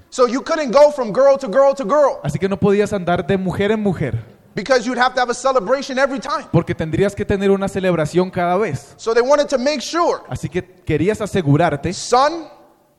So 0.09 0.27
you 0.27 0.41
couldn't 0.41 0.71
go 0.71 0.91
from 0.91 1.11
girl 1.11 1.37
to 1.37 1.47
girl 1.47 1.73
to 1.75 1.83
girl 1.83 2.19
Así 2.23 2.37
que 2.39 2.47
no 2.47 2.57
podías 2.57 2.93
andar 2.93 3.25
de 3.25 3.37
mujer 3.37 3.71
en 3.71 3.81
mujer, 3.81 4.23
because 4.55 4.85
you'd 4.85 4.97
have 4.97 5.13
to 5.13 5.19
have 5.19 5.29
a 5.29 5.33
celebration 5.33 5.97
every 5.97 6.19
time. 6.19 6.45
porque 6.51 6.75
tendrías 6.75 7.15
que 7.15 7.25
tener 7.25 7.51
una 7.51 7.67
celebración 7.67 8.29
cada 8.31 8.57
vez. 8.57 8.93
So 8.97 9.13
they 9.13 9.21
wanted 9.23 9.47
to 9.49 9.57
make 9.57 9.81
sure, 9.81 10.21
Así 10.29 10.49
que 10.49 10.61
querías 10.63 11.21
asegurarte, 11.21 11.93
son, 11.93 12.47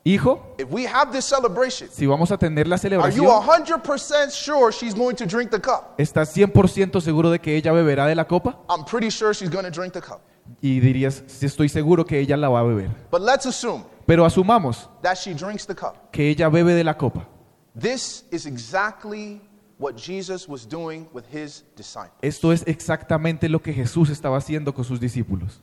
hijo, 0.04 0.54
if 0.58 0.66
we 0.70 0.86
have 0.86 1.12
this 1.12 1.24
celebration, 1.24 1.88
si 1.90 2.06
vamos 2.06 2.30
a 2.30 2.36
tener 2.38 2.66
la 2.66 2.74
are 2.76 2.82
celebración, 2.82 3.24
you 3.24 3.30
100% 3.30 4.30
sure 4.30 4.72
she's 4.72 4.94
going 4.94 5.14
to 5.16 5.26
drink 5.26 5.50
the 5.50 5.60
cup? 5.60 5.94
¿estás 5.98 6.34
100% 6.36 7.00
seguro 7.00 7.30
de 7.30 7.38
que 7.38 7.56
ella 7.56 7.72
beberá 7.72 8.06
de 8.06 8.14
la 8.14 8.26
copa? 8.26 8.58
I'm 8.68 8.84
pretty 8.84 9.10
sure 9.10 9.32
she's 9.32 9.50
going 9.50 9.64
to 9.64 9.70
drink 9.70 9.92
the 9.92 10.00
cup. 10.00 10.20
Y 10.60 10.78
dirías, 10.80 11.22
sí 11.26 11.46
estoy 11.46 11.68
seguro 11.70 12.04
que 12.04 12.18
ella 12.18 12.36
la 12.36 12.48
va 12.50 12.60
a 12.60 12.64
beber. 12.64 12.90
But 13.10 13.22
let's 13.22 13.46
assume 13.46 13.84
Pero 14.06 14.26
asumamos 14.26 14.90
that 15.02 15.14
she 15.16 15.32
drinks 15.32 15.66
the 15.66 15.74
cup. 15.74 16.10
que 16.10 16.28
ella 16.28 16.50
bebe 16.50 16.74
de 16.74 16.84
la 16.84 16.94
copa. 16.98 17.26
This 17.74 18.24
is 18.30 18.44
exactly 18.46 19.40
what 19.78 19.96
Jesus 19.96 20.48
was 20.48 20.66
doing 20.66 21.08
with 21.12 21.24
his 21.32 21.64
disciples. 21.76 22.18
Esto 22.22 22.52
es 22.52 22.62
exactamente 22.66 23.48
lo 23.48 23.60
que 23.60 23.72
Jesús 23.72 24.10
estaba 24.10 24.36
haciendo 24.38 24.74
con 24.74 24.84
sus 24.84 25.00
discípulos. 25.00 25.60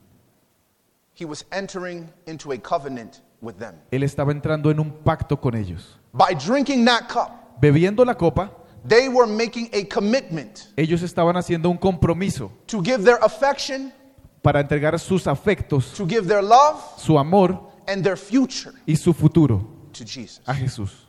He 1.13 1.25
was 1.25 1.45
entering 1.51 2.09
into 2.25 2.51
a 2.51 2.57
covenant 2.57 3.21
with 3.41 3.55
them. 3.57 3.75
Él 3.91 4.03
estaba 4.03 4.31
entrando 4.31 4.71
en 4.71 4.79
un 4.79 4.91
pacto 5.03 5.39
con 5.39 5.55
ellos. 5.55 5.99
By 6.13 6.33
drinking 6.33 6.85
that 6.85 7.07
cup, 7.07 7.59
Bebiendo 7.61 8.03
la 8.03 8.15
copa, 8.15 8.51
they 8.87 9.07
were 9.07 9.27
making 9.27 9.69
a 9.73 9.83
commitment 9.85 10.71
ellos 10.75 11.03
estaban 11.03 11.37
haciendo 11.37 11.69
un 11.69 11.77
compromiso 11.77 12.51
to 12.65 12.81
give 12.81 13.03
their 13.03 13.19
affection, 13.23 13.93
para 14.41 14.59
entregar 14.59 14.99
sus 14.99 15.27
afectos, 15.27 15.93
to 15.93 16.07
give 16.07 16.27
their 16.27 16.41
love, 16.41 16.81
su 16.97 17.17
amor 17.19 17.71
and 17.87 18.03
their 18.03 18.17
future 18.17 18.73
y 18.87 18.95
su 18.95 19.13
futuro 19.13 19.89
to 19.93 20.03
Jesus. 20.03 20.41
a 20.47 20.55
Jesús. 20.55 21.07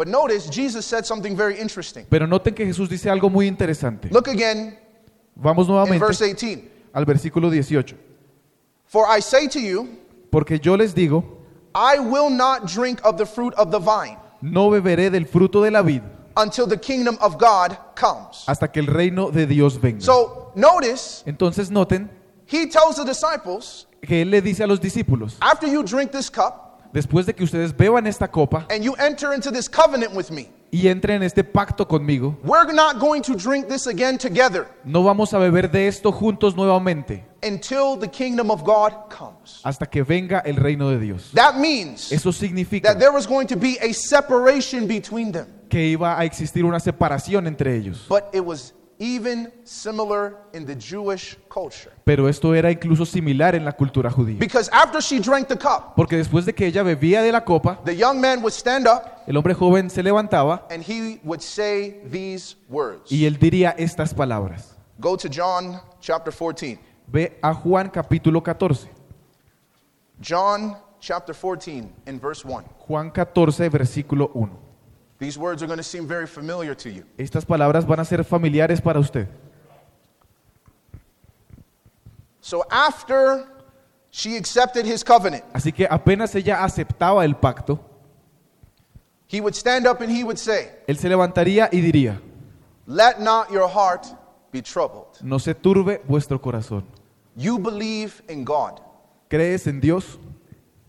But 0.00 0.08
notice, 0.08 0.48
Jesus 0.48 0.86
said 0.86 1.04
something 1.04 1.36
very 1.36 1.60
interesting. 1.60 2.06
Pero 2.08 2.26
noten 2.26 2.54
que 2.54 2.64
Jesús 2.64 2.88
dice 2.88 3.10
algo 3.10 3.28
muy 3.28 3.46
interesante. 3.46 4.08
Look 4.10 4.28
again 4.28 4.78
Vamos 5.36 5.66
in 5.66 5.74
nuevamente 5.74 5.98
verse 6.00 6.24
18. 6.24 6.70
al 6.94 7.04
versículo 7.04 7.50
18. 7.50 7.98
For 8.86 9.04
I 9.06 9.20
say 9.20 9.46
to 9.48 9.60
you, 9.60 9.98
Porque 10.30 10.58
yo 10.58 10.74
les 10.74 10.94
digo, 10.94 11.22
I 11.74 11.98
will 11.98 12.30
not 12.30 12.66
drink 12.66 12.98
of 13.04 13.18
the 13.18 13.26
fruit 13.26 13.52
of 13.58 13.70
the 13.70 13.78
vine 13.78 14.16
no 14.40 14.70
beberé 14.70 15.10
del 15.10 15.26
fruto 15.26 15.62
de 15.62 15.70
la 15.70 15.82
vid 15.82 16.00
until 16.34 16.66
the 16.66 16.78
kingdom 16.78 17.18
of 17.20 17.36
God 17.36 17.76
comes. 17.94 18.44
hasta 18.48 18.68
que 18.68 18.80
el 18.80 18.86
reino 18.86 19.30
de 19.30 19.44
Dios 19.46 19.78
venga. 19.78 20.00
So 20.00 20.50
notice, 20.54 21.22
Entonces 21.26 21.70
noten 21.70 22.08
he 22.46 22.66
tells 22.68 22.96
the 22.96 23.04
disciples, 23.04 23.86
que 24.00 24.22
él 24.22 24.30
le 24.30 24.40
dice 24.40 24.62
a 24.62 24.66
los 24.66 24.80
discípulos, 24.80 25.36
after 25.42 25.68
you 25.68 25.82
drink 25.82 26.10
this 26.10 26.30
cup 26.30 26.69
después 26.92 27.26
de 27.26 27.34
que 27.34 27.44
ustedes 27.44 27.76
beban 27.76 28.06
esta 28.06 28.28
copa 28.28 28.66
and 28.70 28.82
you 28.82 28.94
enter 28.98 29.32
into 29.34 29.50
this 29.50 29.68
covenant 29.68 30.14
with 30.14 30.30
me, 30.30 30.48
y 30.72 30.86
entren 30.88 31.16
en 31.16 31.22
este 31.24 31.42
pacto 31.44 31.86
conmigo, 31.88 32.38
we're 32.44 32.72
not 32.72 32.98
going 33.00 33.20
to 33.22 33.34
drink 33.34 33.66
this 33.68 33.86
again 33.86 34.16
together 34.18 34.66
no 34.84 35.02
vamos 35.02 35.32
a 35.34 35.38
beber 35.38 35.70
de 35.70 35.88
esto 35.88 36.12
juntos 36.12 36.54
nuevamente 36.54 37.24
until 37.42 37.96
the 37.98 38.08
kingdom 38.08 38.50
of 38.50 38.62
God 38.62 38.92
comes. 39.08 39.60
hasta 39.64 39.86
que 39.86 40.02
venga 40.02 40.40
el 40.44 40.56
reino 40.56 40.90
de 40.90 40.98
Dios. 40.98 41.30
That 41.34 41.56
means 41.56 42.12
Eso 42.12 42.32
significa 42.32 42.88
that 42.90 42.98
there 42.98 43.12
was 43.12 43.26
going 43.26 43.46
to 43.48 43.56
be 43.56 43.78
a 43.80 43.92
separation 43.94 44.86
between 44.86 45.32
them. 45.32 45.46
que 45.70 45.86
iba 45.86 46.18
a 46.18 46.24
existir 46.24 46.64
una 46.64 46.80
separación 46.80 47.46
entre 47.46 47.76
ellos. 47.76 48.06
But 48.08 48.24
it 48.34 48.44
was 48.44 48.74
even 49.00 49.50
similar 49.64 50.36
in 50.52 50.66
the 50.66 50.76
Jewish 50.76 51.36
culture. 51.48 51.90
Pero 52.04 52.28
esto 52.28 52.54
era 52.54 52.70
incluso 52.70 53.06
similar 53.06 53.54
en 53.54 53.64
la 53.64 53.72
cultura 53.72 54.10
judía. 54.10 54.38
Because 54.38 54.70
after 54.72 55.00
she 55.00 55.18
drank 55.18 55.48
the 55.48 55.56
cup, 55.56 55.94
Porque 55.96 56.16
después 56.16 56.44
de 56.44 56.52
que 56.52 56.66
ella 56.66 56.82
bebía 56.82 57.22
de 57.22 57.32
la 57.32 57.42
copa, 57.42 57.80
the 57.84 57.96
young 57.96 58.20
man 58.20 58.40
would 58.40 58.52
stand 58.52 58.86
up 58.86 59.02
el 59.26 59.36
hombre 59.36 59.54
joven 59.54 59.88
se 59.88 60.02
levantaba 60.02 60.66
and 60.70 60.84
he 60.86 61.18
would 61.24 61.40
say 61.40 62.00
these 62.10 62.56
words. 62.68 63.10
y 63.10 63.24
él 63.24 63.38
diría 63.38 63.74
estas 63.78 64.12
palabras. 64.12 64.76
Go 64.98 65.16
to 65.16 65.28
John 65.28 65.80
chapter 66.00 66.30
14. 66.32 66.78
Ve 67.06 67.38
a 67.42 67.54
Juan 67.54 67.88
capítulo 67.88 68.42
14. 68.42 68.88
John 70.20 70.76
chapter 71.00 71.34
14 71.34 71.90
in 72.06 72.20
verse 72.20 72.44
1. 72.44 72.62
Juan 72.86 73.10
14, 73.10 73.70
versículo 73.70 74.30
1. 74.34 74.69
These 75.20 75.38
words 75.38 75.62
are 75.62 75.66
going 75.66 75.76
to 75.78 75.84
seem 75.84 76.06
very 76.08 76.26
familiar 76.26 76.74
to 76.76 76.88
you. 76.90 77.04
Estas 77.18 77.44
palabras 77.44 77.86
van 77.86 78.00
a 78.00 78.04
ser 78.04 78.24
familiares 78.24 78.80
para 78.80 78.98
usted. 78.98 79.28
So 82.40 82.64
after 82.70 83.46
she 84.10 84.36
accepted 84.36 84.86
his 84.86 85.04
covenant, 85.04 85.44
Así 85.52 85.72
que 85.72 85.86
apenas 85.88 86.34
ella 86.34 86.64
aceptaba 86.64 87.24
el 87.24 87.34
pacto, 87.36 87.78
he 89.28 89.40
would 89.40 89.54
stand 89.54 89.86
up 89.86 90.00
and 90.00 90.10
he 90.10 90.24
would 90.24 90.38
say, 90.38 90.70
él 90.88 90.96
se 90.96 91.08
levantaría 91.08 91.68
y 91.70 91.80
diría, 91.80 92.20
Let 92.86 93.20
not 93.20 93.50
your 93.52 93.68
heart 93.68 94.06
be 94.50 94.62
troubled. 94.62 95.18
no 95.22 95.38
se 95.38 95.54
turbe 95.54 96.00
vuestro 96.08 96.40
corazón. 96.40 96.84
You 97.36 97.58
believe 97.58 98.22
in 98.28 98.44
God, 98.44 98.80
¿Crees 99.28 99.66
en 99.66 99.80
Dios? 99.80 100.18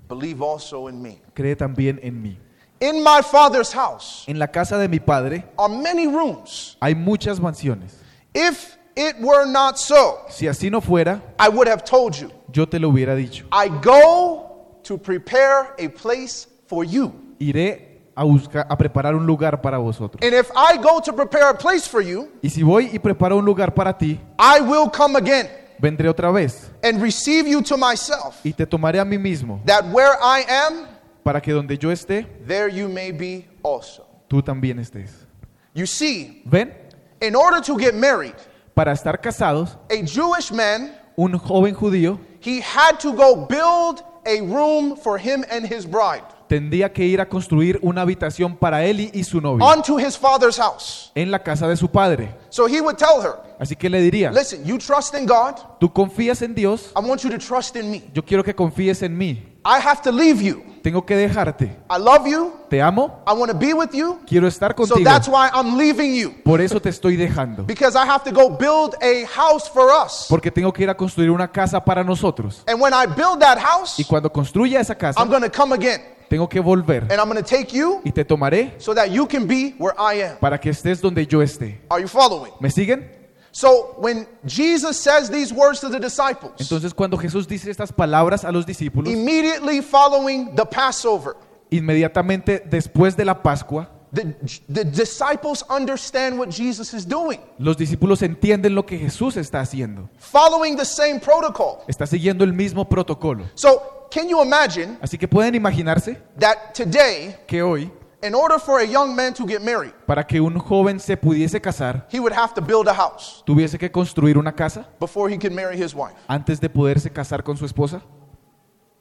believe 0.07 0.41
also 0.41 0.87
in 0.87 1.01
me. 1.01 1.21
Cree 1.35 1.55
también 1.55 1.99
en 2.01 2.21
mí. 2.21 2.37
In 2.81 3.03
my 3.03 3.21
Father's 3.21 3.71
house 3.71 4.25
En 4.27 4.39
la 4.39 4.47
casa 4.47 4.77
de 4.77 4.87
mi 4.87 4.99
padre 4.99 5.45
are 5.57 5.69
many 5.69 6.07
rooms. 6.07 6.77
hay 6.81 6.95
muchas 6.95 7.39
mansiones. 7.39 7.93
If 8.33 8.75
it 8.95 9.15
were 9.21 9.45
not 9.45 9.77
so, 9.77 10.25
Si 10.29 10.47
así 10.47 10.71
no 10.71 10.81
fuera, 10.81 11.21
I 11.39 11.47
would 11.49 11.67
have 11.67 11.83
told 11.83 12.15
you. 12.15 12.31
yo 12.51 12.65
te 12.65 12.79
lo 12.79 12.89
hubiera 12.89 13.15
dicho. 13.15 13.45
I 13.51 13.67
go 13.69 14.79
to 14.83 14.97
prepare 14.97 15.75
a 15.77 15.87
place 15.89 16.47
for 16.67 16.83
you. 16.83 17.13
Iré 17.39 18.01
a 18.15 18.23
buscar 18.23 18.65
a 18.67 18.75
preparar 18.77 19.15
un 19.15 19.25
lugar 19.27 19.61
para 19.61 19.77
vosotros. 19.77 20.19
And 20.23 20.33
if 20.33 20.49
I 20.55 20.77
go 20.77 20.99
to 21.01 21.13
prepare 21.13 21.49
a 21.49 21.57
place 21.57 21.87
for 21.87 22.01
you, 22.01 22.29
Y 22.41 22.49
si 22.49 22.63
voy 22.63 22.89
y 22.91 22.97
preparo 22.99 23.37
un 23.37 23.45
lugar 23.45 23.73
para 23.73 23.95
ti, 23.97 24.19
I 24.39 24.59
will 24.61 24.89
come 24.89 25.15
again 25.17 25.47
vendré 25.79 26.07
otra 26.07 26.31
vez 26.31 26.69
and 26.83 27.01
receive 27.01 27.47
you 27.47 27.61
to 27.61 27.75
myself, 27.75 28.35
y 28.43 28.51
te 28.53 28.65
tomaré 28.67 28.99
a 28.99 29.05
mí 29.05 29.17
mismo, 29.17 29.59
that 29.65 29.83
where 29.91 30.15
I 30.21 30.43
am, 30.47 30.87
para 31.23 31.41
que 31.41 31.51
donde 31.51 31.77
yo 31.77 31.91
esté, 31.91 32.25
there 32.47 32.69
you 32.69 32.89
may 32.89 33.11
be 33.11 33.47
also. 33.63 34.05
tú 34.27 34.41
también 34.41 34.79
estés. 34.79 35.27
You 35.73 35.85
see, 35.85 36.41
¿Ven? 36.45 36.73
in 37.21 37.35
order 37.35 37.61
to 37.61 37.75
get 37.77 37.93
married, 37.93 38.35
Para 38.73 38.93
estar 38.93 39.19
casados, 39.21 39.77
a 39.89 40.05
Jewish 40.05 40.51
man, 40.51 40.93
un 41.15 41.37
joven 41.37 41.73
judío 41.75 42.19
he 42.41 42.61
had 42.61 42.99
to 42.99 43.11
go 43.13 43.45
build 43.47 44.01
a 44.25 44.41
room 44.41 44.95
for 44.95 45.17
him 45.19 45.43
and 45.51 45.65
his 45.65 45.85
bride 45.85 46.23
tendría 46.47 46.91
que 46.91 47.05
ir 47.05 47.21
a 47.21 47.29
construir 47.29 47.79
una 47.81 48.01
habitación 48.01 48.57
para 48.57 48.83
él 48.85 48.99
y, 48.99 49.11
y 49.13 49.23
su 49.23 49.39
novia 49.39 49.65
onto 49.65 49.97
his 49.99 50.17
father's 50.17 50.57
house. 50.57 51.11
en 51.15 51.31
la 51.31 51.39
casa 51.39 51.67
de 51.67 51.75
su 51.77 51.87
padre. 51.89 52.35
So 52.49 52.67
he 52.67 52.81
would 52.81 52.97
tell 52.97 53.21
her, 53.21 53.35
Así 53.59 53.75
que 53.75 53.89
le 53.89 54.01
diría, 54.01 54.31
listen, 54.31 54.65
you 54.65 54.77
trust 54.77 55.13
in 55.15 55.25
God, 55.25 55.55
tú 55.79 55.91
confías 55.93 56.41
en 56.41 56.53
Dios, 56.55 56.91
I 56.95 56.99
want 57.05 57.21
you 57.23 57.29
to 57.29 57.37
trust 57.37 57.75
in 57.75 57.89
me. 57.91 58.03
yo 58.13 58.23
quiero 58.23 58.43
que 58.43 58.53
confíes 58.53 59.01
en 59.03 59.17
mí. 59.17 59.50
I 59.63 59.79
have 59.79 60.01
to 60.03 60.11
leave 60.11 60.41
you. 60.41 60.63
Tengo 60.81 61.05
que 61.05 61.15
dejarte. 61.15 61.65
I 61.87 61.99
love 61.99 62.25
you. 62.27 62.53
Te 62.67 62.81
amo, 62.81 63.21
I 63.27 63.33
want 63.33 63.51
to 63.51 63.57
be 63.57 63.71
with 63.73 63.91
you. 63.93 64.19
quiero 64.25 64.47
estar 64.47 64.71
So 64.71 64.95
contigo. 64.95 65.03
that's 65.03 65.27
why 65.27 65.49
I'm 65.53 65.77
leaving 65.77 66.15
you. 66.15 66.33
Por 66.43 66.59
eso 66.59 66.79
te 66.81 66.89
estoy 66.89 67.15
dejando. 67.15 67.63
Because 67.67 67.95
I 67.95 68.05
have 68.07 68.23
to 68.23 68.31
go 68.31 68.49
build 68.49 68.95
a 69.03 69.25
house 69.27 69.69
for 69.69 69.89
us. 69.91 70.25
Porque 70.27 70.49
tengo 70.49 70.73
que 70.73 70.81
ir 70.83 70.89
a 70.89 70.95
construir 70.97 71.29
una 71.29 71.47
casa 71.51 71.79
para 71.85 72.03
nosotros. 72.03 72.63
And 72.67 72.81
when 72.81 72.93
I 72.93 73.05
build 73.05 73.39
that 73.41 73.59
house, 73.59 73.99
Y 73.99 74.03
cuando 74.05 74.31
construya 74.31 74.79
esa 74.79 74.95
casa, 74.95 75.21
I'm 75.21 75.29
going 75.29 75.43
to 75.43 75.51
come 75.51 75.73
again. 75.75 76.01
tengo 76.27 76.47
que 76.49 76.59
volver 76.61 77.03
And 77.11 77.19
I'm 77.19 77.29
going 77.29 77.37
to 77.37 77.43
take 77.43 77.71
you 77.75 78.01
y 78.03 78.11
te 78.11 78.23
tomaré 78.25 78.73
so 78.79 78.95
that 78.95 79.11
you 79.11 79.27
can 79.27 79.45
be 79.45 79.75
where 79.77 79.93
I 79.99 80.23
am. 80.23 80.37
para 80.39 80.57
que 80.59 80.71
estés 80.71 80.99
donde 81.01 81.27
yo 81.27 81.43
esté. 81.43 81.79
Are 81.89 82.01
you 82.01 82.07
following? 82.07 82.53
¿Me 82.59 82.71
siguen? 82.71 83.20
So 83.51 83.95
when 83.97 84.27
Jesus 84.45 84.97
says 84.97 85.29
these 85.29 85.53
words 85.53 85.81
to 85.81 85.89
the 85.89 85.99
disciples, 85.99 86.53
Entonces 86.59 86.93
cuando 86.93 87.17
Jesús 87.17 87.47
dice 87.47 87.69
estas 87.69 87.91
palabras 87.91 88.45
a 88.45 88.51
los 88.51 88.65
discípulos, 88.65 89.11
immediately 89.11 89.81
following 89.81 90.55
the 90.55 90.65
Passover, 90.65 91.35
inmediatamente 91.69 92.59
después 92.65 93.15
de 93.17 93.25
la 93.25 93.41
Pascua, 93.41 93.89
the, 94.13 94.35
the 94.69 94.85
disciples 94.85 95.63
understand 95.69 96.37
what 96.37 96.49
Jesus 96.49 96.93
is 96.93 97.05
doing, 97.05 97.39
los 97.59 97.75
discípulos 97.77 98.21
entienden 98.21 98.73
lo 98.73 98.85
que 98.85 98.97
Jesús 98.97 99.35
está 99.37 99.59
haciendo. 99.59 100.09
following 100.17 100.77
the 100.77 100.85
same 100.85 101.19
protocol. 101.19 101.83
Está 101.87 102.05
siguiendo 102.05 102.43
el 102.43 102.53
mismo 102.53 102.87
protocolo. 102.87 103.49
So 103.55 104.07
can 104.09 104.29
you 104.29 104.41
imagine 104.41 104.97
Así 105.01 105.17
que 105.17 105.27
pueden 105.27 105.55
imaginarse 105.55 106.17
that 106.39 106.73
today, 106.73 107.35
que 107.47 107.61
hoy, 107.61 107.91
in 108.21 108.35
order 108.35 108.59
for 108.59 108.79
a 108.79 108.85
young 108.85 109.15
man 109.15 109.33
to 109.33 109.45
get 109.45 109.61
married, 109.61 109.93
para 110.05 110.23
que 110.23 110.39
un 110.39 110.59
joven 110.59 110.99
se 110.99 111.15
pudiese 111.17 111.59
casar, 111.61 112.05
he 112.11 112.19
would 112.19 112.33
have 112.33 112.53
to 112.53 112.61
build 112.61 112.87
a 112.87 112.93
house 112.93 113.43
tuviese 113.45 113.77
que 113.77 113.89
construir 113.91 114.37
una 114.37 114.51
casa 114.51 114.87
before 114.99 115.29
he 115.29 115.37
could 115.37 115.53
marry 115.53 115.75
his 115.75 115.93
wife? 115.95 116.15
antes 116.27 116.59
de 116.59 116.69
poderse 116.69 117.09
casar 117.11 117.43
con 117.43 117.57
su 117.57 117.65
esposa? 117.65 118.01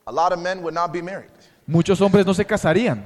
A 0.07 0.12
lot 0.12 0.33
of 0.33 0.39
men 0.41 0.62
would 0.62 0.75
not 0.75 0.93
be 0.93 1.03
married. 1.03 1.31
Muchos 1.67 2.00
hombres 2.00 2.27
no 2.27 2.33
se 2.33 2.45
casarían. 2.45 3.03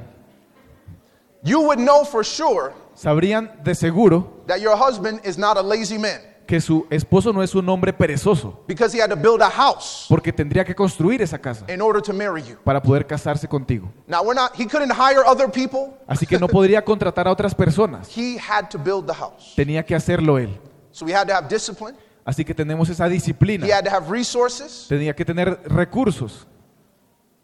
You 1.43 1.61
would 1.61 1.79
know 1.79 2.05
for 2.05 2.25
sure 2.25 2.73
Sabrían 2.95 3.63
de 3.63 3.75
seguro 3.75 4.43
that 4.47 4.61
your 4.61 4.77
husband 4.77 5.21
is 5.25 5.37
not 5.37 5.57
a 5.59 5.63
lazy 5.63 5.99
man 5.99 6.21
que 6.47 6.61
su 6.61 6.87
esposo 6.91 7.33
no 7.33 7.43
es 7.43 7.55
un 7.55 7.69
hombre 7.69 7.93
perezoso, 7.93 8.63
because 8.67 8.97
he 8.97 9.01
had 9.03 9.09
to 9.09 9.17
build 9.17 9.41
a 9.43 9.49
house 9.51 10.07
porque 10.09 10.33
tendría 10.33 10.65
que 10.65 10.75
construir 10.75 11.23
esa 11.23 11.39
casa 11.39 11.65
in 11.73 11.81
order 11.81 12.03
to 12.03 12.13
marry 12.13 12.43
you. 12.43 12.57
para 12.65 12.83
poder 12.83 13.07
casarse 13.07 13.49
contigo. 13.49 13.91
Now 14.07 14.23
we're 14.23 14.35
not 14.39 14.53
he 14.59 14.67
couldn't 14.67 14.93
hire 14.93 15.23
other 15.27 15.51
people. 15.51 15.95
Así 16.07 16.27
que 16.27 16.39
no 16.39 16.47
podría 16.49 16.85
contratar 16.85 17.27
a 17.27 17.31
otras 17.33 17.55
personas, 17.55 18.09
He 18.15 18.39
had 18.39 18.69
to 18.71 18.79
build 18.79 19.07
the 19.07 19.15
house. 19.15 19.55
tenía 19.57 19.85
que 19.85 19.95
hacerlo 19.95 20.39
él. 20.39 20.59
So 20.91 21.07
he 21.07 21.15
had 21.15 21.27
to 21.29 21.35
have 21.35 21.49
discipline. 21.49 21.97
Así 22.27 22.45
que 22.45 22.55
tenemos 22.55 22.89
esa 22.89 23.09
disciplina, 23.09 23.67
He 23.67 23.73
had 23.73 23.85
to 23.85 23.91
have 23.91 24.11
resources. 24.11 24.87
tenía 24.89 25.15
que 25.15 25.25
tener 25.25 25.61
recursos, 25.67 26.47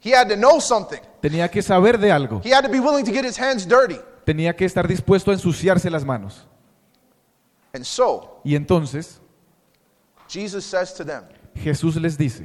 He 0.02 0.14
had 0.14 0.28
to 0.28 0.37
know 0.37 0.61
something. 0.61 1.00
tenía 1.21 1.50
que 1.50 1.61
saber 1.62 1.99
de 1.99 2.11
algo, 2.12 2.40
He 2.45 2.52
had 2.54 2.62
to 2.64 2.71
be 2.71 2.80
willing 2.80 3.04
to 3.04 3.12
get 3.12 3.25
his 3.25 3.38
hands 3.38 3.66
dirty. 3.69 3.99
tenía 4.25 4.54
que 4.57 4.64
estar 4.64 4.87
dispuesto 4.88 5.30
a 5.30 5.35
ensuciarse 5.35 5.90
las 5.90 6.04
manos. 6.04 6.47
And 7.73 7.85
so 7.85 8.41
Y 8.45 8.55
entonces 8.55 9.21
Jesus 10.29 10.65
says 10.65 10.93
to 10.95 11.05
them, 11.05 11.25
Jesús 11.55 11.97
les 11.97 12.17
dice, 12.17 12.43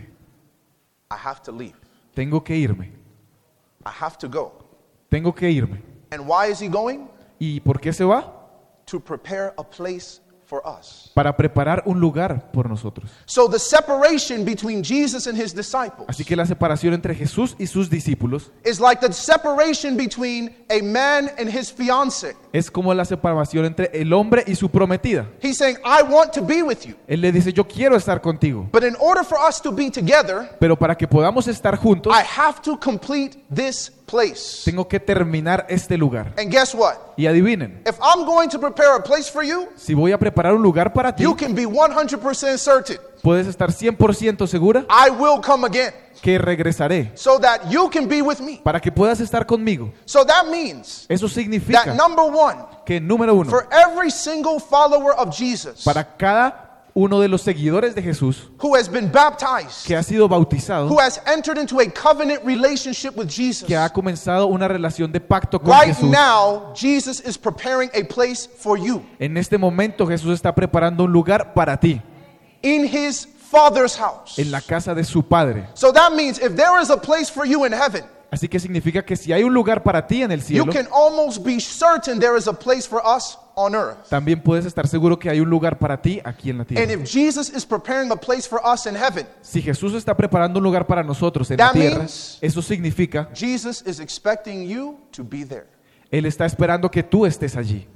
I 1.11 1.15
have 1.15 1.41
to 1.43 1.51
leave. 1.51 1.75
tengo 2.13 2.43
que 2.43 2.55
irme, 2.55 2.91
I 3.85 3.91
have 4.01 4.17
to 4.17 4.27
go. 4.27 4.53
tengo 5.09 5.33
que 5.33 5.49
irme. 5.49 5.81
And 6.11 6.27
why 6.27 6.51
is 6.51 6.59
he 6.59 6.67
going? 6.67 7.07
¿Y 7.39 7.59
por 7.59 7.79
qué 7.79 7.93
se 7.93 8.03
va? 8.03 8.31
To 8.85 8.99
prepare 8.99 9.53
a 9.57 9.63
place 9.63 10.21
for 10.45 10.61
us. 10.65 11.11
Para 11.13 11.35
preparar 11.35 11.83
un 11.85 11.99
lugar 11.99 12.51
por 12.51 12.69
nosotros. 12.69 13.09
So 13.25 13.47
the 13.47 13.59
separation 13.59 14.45
between 14.45 14.83
Jesus 14.83 15.27
and 15.27 15.35
his 15.37 15.53
disciples 15.53 16.07
Así 16.07 16.23
que 16.23 16.35
la 16.35 16.45
separación 16.45 16.93
entre 16.93 17.15
Jesús 17.15 17.55
y 17.59 17.65
sus 17.65 17.89
discípulos 17.89 18.51
is 18.63 18.79
like 18.79 19.01
the 19.01 19.11
separation 19.11 19.97
between 19.97 20.55
a 20.69 20.81
man 20.81 21.31
and 21.37 21.49
his 21.49 21.71
fiance. 21.71 22.35
Es 22.55 22.71
como 22.71 22.93
la 22.93 23.03
separación 23.03 23.65
entre 23.65 23.89
el 23.93 24.13
hombre 24.13 24.43
y 24.47 24.55
su 24.55 24.69
prometida. 24.69 25.27
He's 25.41 25.57
saying, 25.57 25.77
I 25.83 26.03
want 26.03 26.31
to 26.31 26.41
be 26.41 26.63
with 26.63 26.85
you. 26.85 26.95
Él 27.05 27.19
le 27.19 27.31
dice, 27.33 27.51
yo 27.51 27.67
quiero 27.67 27.97
estar 27.97 28.21
contigo, 28.21 28.69
But 28.71 28.83
in 28.83 28.95
order 28.99 29.25
for 29.25 29.37
us 29.37 29.61
to 29.61 29.71
be 29.73 29.91
together, 29.91 30.55
pero 30.59 30.77
para 30.77 30.95
que 30.95 31.05
podamos 31.07 31.47
estar 31.47 31.75
juntos, 31.77 32.13
I 32.15 32.23
have 32.39 32.61
to 32.61 32.79
complete 32.79 33.37
this 33.53 33.91
place. 34.05 34.61
tengo 34.63 34.87
que 34.87 34.99
terminar 35.01 35.65
este 35.67 35.97
lugar. 35.97 36.33
And 36.37 36.49
guess 36.49 36.73
what? 36.73 36.95
Y 37.17 37.25
adivinen, 37.27 37.81
If 37.85 37.97
I'm 38.01 38.25
going 38.25 38.47
to 38.49 38.59
prepare 38.59 38.95
a 38.95 39.03
place 39.03 39.29
for 39.29 39.43
you, 39.43 39.67
si 39.75 39.93
voy 39.93 40.13
a 40.13 40.17
preparar 40.17 40.53
un 40.53 40.61
lugar 40.61 40.93
para 40.93 41.13
ti, 41.13 41.23
you 41.23 41.35
can 41.35 41.53
be 41.53 41.65
100% 41.65 42.57
certain 42.57 42.97
puedes 43.21 43.47
estar 43.47 43.71
100% 43.71 44.47
segura 44.47 44.85
I 44.89 45.09
will 45.09 45.41
come 45.41 45.65
again. 45.65 45.93
Que 46.21 46.37
regresaré. 46.37 47.11
So 47.15 47.39
that 47.39 47.69
you 47.69 47.89
can 47.89 48.07
be 48.07 48.21
with 48.21 48.39
me. 48.39 48.59
para 48.63 48.79
que 48.79 48.91
puedas 48.91 49.19
estar 49.19 49.45
conmigo. 49.45 49.91
So 50.05 50.25
that 50.25 50.47
means 50.49 51.05
Eso 51.09 51.27
that 51.27 51.33
significa 51.33 51.93
number 51.93 52.25
one, 52.25 52.65
que 52.85 52.99
número 52.99 53.35
uno, 53.35 53.49
for 53.49 53.67
every 53.71 54.09
single 54.09 54.59
follower 54.59 55.13
of 55.17 55.35
Jesus 55.35 55.83
para 55.83 56.03
cada 56.03 56.65
uno 56.97 57.19
de 57.19 57.27
los 57.27 57.41
seguidores 57.41 57.93
de 57.93 58.01
Jesús 58.01 58.49
who 58.57 58.73
has 58.73 58.89
been 58.89 59.11
baptized, 59.11 59.85
que 59.85 59.97
ha 59.97 60.01
sido 60.01 60.29
bautizado, 60.29 60.87
who 60.87 60.97
has 60.99 61.21
entered 61.27 61.57
into 61.57 61.79
a 61.81 61.85
covenant 61.89 62.41
relationship 62.45 63.17
with 63.17 63.27
Jesus, 63.27 63.67
que 63.67 63.75
ha 63.75 63.89
comenzado 63.89 64.47
una 64.47 64.67
relación 64.67 65.11
de 65.11 65.19
pacto 65.19 65.59
con 65.59 65.73
right 65.77 65.93
Jesús, 65.93 66.09
now, 66.09 66.73
Jesus 66.73 67.19
is 67.19 67.37
preparing 67.37 67.89
a 67.93 68.03
place 68.05 68.47
for 68.57 68.79
you. 68.79 69.03
en 69.19 69.35
este 69.35 69.57
momento 69.57 70.07
Jesús 70.07 70.33
está 70.33 70.55
preparando 70.55 71.03
un 71.03 71.11
lugar 71.11 71.53
para 71.53 71.77
ti 71.77 72.01
in 72.65 72.83
his 72.85 73.27
Father's 73.51 73.95
house. 73.95 74.39
en 74.39 74.49
la 74.51 74.59
casa 74.59 74.93
de 74.95 75.03
su 75.03 75.21
Padre. 75.23 75.67
So 75.75 75.91
that 75.93 76.11
means 76.13 76.39
if 76.39 76.55
there 76.55 76.81
is 76.81 76.89
a 76.89 76.97
place 76.97 77.29
for 77.31 77.45
you 77.45 77.63
in 77.65 77.71
heaven, 77.73 78.03
Así 78.31 78.49
que 78.49 78.59
significa 78.59 79.05
que 79.05 79.15
si 79.15 79.31
hay 79.31 79.43
un 79.43 79.53
lugar 79.53 79.81
para 79.83 80.05
ti 80.07 80.21
en 80.23 80.31
el 80.31 80.39
you 80.41 80.45
cielo, 80.45 80.73
can 80.73 80.87
almost 80.91 81.41
be 81.45 81.59
certain 81.59 82.19
there 82.19 82.35
is 82.37 82.47
a 82.47 82.53
place 82.53 82.85
for 82.85 82.99
us 83.05 83.37
on 83.55 83.73
earth. 83.75 84.09
también 84.09 84.41
puedes 84.41 84.65
estar 84.65 84.87
seguro 84.87 85.17
que 85.17 85.29
hay 85.29 85.39
un 85.39 85.49
lugar 85.49 85.77
para 85.77 86.01
ti 86.01 86.19
aquí 86.25 86.49
en 86.49 86.57
la 86.57 86.63
And 86.63 86.67
tierra. 86.69 86.91
if 86.91 87.09
Jesus 87.09 87.49
is 87.49 87.65
preparing 87.65 88.11
a 88.11 88.15
place 88.17 88.45
for 88.45 88.59
us 88.65 88.87
in 88.87 88.95
heaven, 88.95 89.25
Si 89.41 89.61
Jesús 89.61 89.93
está 89.93 90.17
preparando 90.17 90.57
un 90.59 90.63
lugar 90.63 90.85
para 90.85 91.01
nosotros 91.03 91.49
en 91.51 91.57
la 91.59 91.67
That 91.67 91.73
tierra, 91.79 91.97
means- 91.99 92.39
eso 92.41 92.61
significa, 92.61 93.29
Jesus 93.33 93.81
is 93.85 93.99
expecting 94.01 94.67
you 94.67 94.97
to 95.11 95.23
be 95.23 95.45
there. 95.45 95.67
Él 96.11 96.25
está 96.25 96.45
esperando 96.45 96.89
que 96.91 97.03
tú 97.03 97.25
estés 97.25 97.55
allí. 97.55 97.87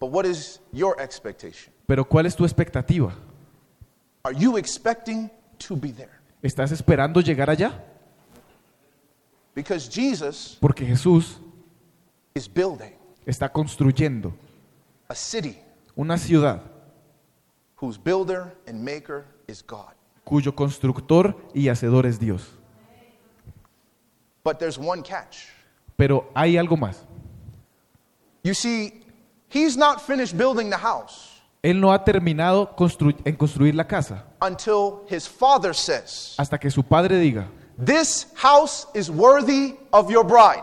But 0.00 0.10
what 0.10 0.24
is 0.24 0.60
your 0.72 0.96
expectation? 1.00 1.72
Pero 1.88 2.04
¿cuál 2.06 2.26
es 2.26 2.36
tu 2.36 2.44
expectativa? 2.44 3.14
Are 4.22 4.36
you 4.38 4.58
expecting 4.58 5.30
to 5.66 5.74
be 5.74 5.90
there? 5.90 6.10
¿Estás 6.42 6.70
esperando 6.70 7.22
llegar 7.22 7.48
allá? 7.48 7.82
Because 9.54 9.88
Jesus 9.90 10.58
Porque 10.60 10.84
Jesús 10.84 11.40
is 12.34 12.46
building 12.46 12.92
está 13.24 13.50
construyendo 13.50 14.34
a 15.08 15.14
city 15.14 15.58
una 15.96 16.18
ciudad 16.18 16.60
whose 17.80 17.98
builder 17.98 18.54
and 18.66 18.84
maker 18.84 19.24
is 19.46 19.64
God. 19.66 19.94
cuyo 20.24 20.54
constructor 20.54 21.34
y 21.54 21.68
hacedor 21.68 22.04
es 22.04 22.20
Dios. 22.20 22.50
But 24.44 24.58
there's 24.58 24.78
one 24.78 25.02
catch. 25.02 25.46
Pero 25.96 26.30
hay 26.34 26.58
algo 26.58 26.76
más. 26.76 27.02
You 28.44 28.52
see, 28.52 29.02
he's 29.48 29.74
not 29.74 30.02
finished 30.02 30.36
building 30.36 30.68
the 30.68 30.76
house 30.76 31.37
Él 31.62 31.80
no 31.80 31.92
ha 31.92 32.04
terminado 32.04 32.74
constru- 32.76 33.16
en 33.24 33.34
construir 33.36 33.74
la 33.74 33.84
casa 33.86 34.24
until 34.40 35.00
his 35.10 35.28
father 35.28 35.74
says, 35.74 36.34
hasta 36.38 36.58
que 36.58 36.70
su 36.70 36.82
padre 36.82 37.16
diga, 37.18 37.48
This 37.84 38.26
house 38.36 38.86
is 38.94 39.08
worthy 39.10 39.74
of 39.90 40.10
your 40.10 40.24
bride. 40.24 40.62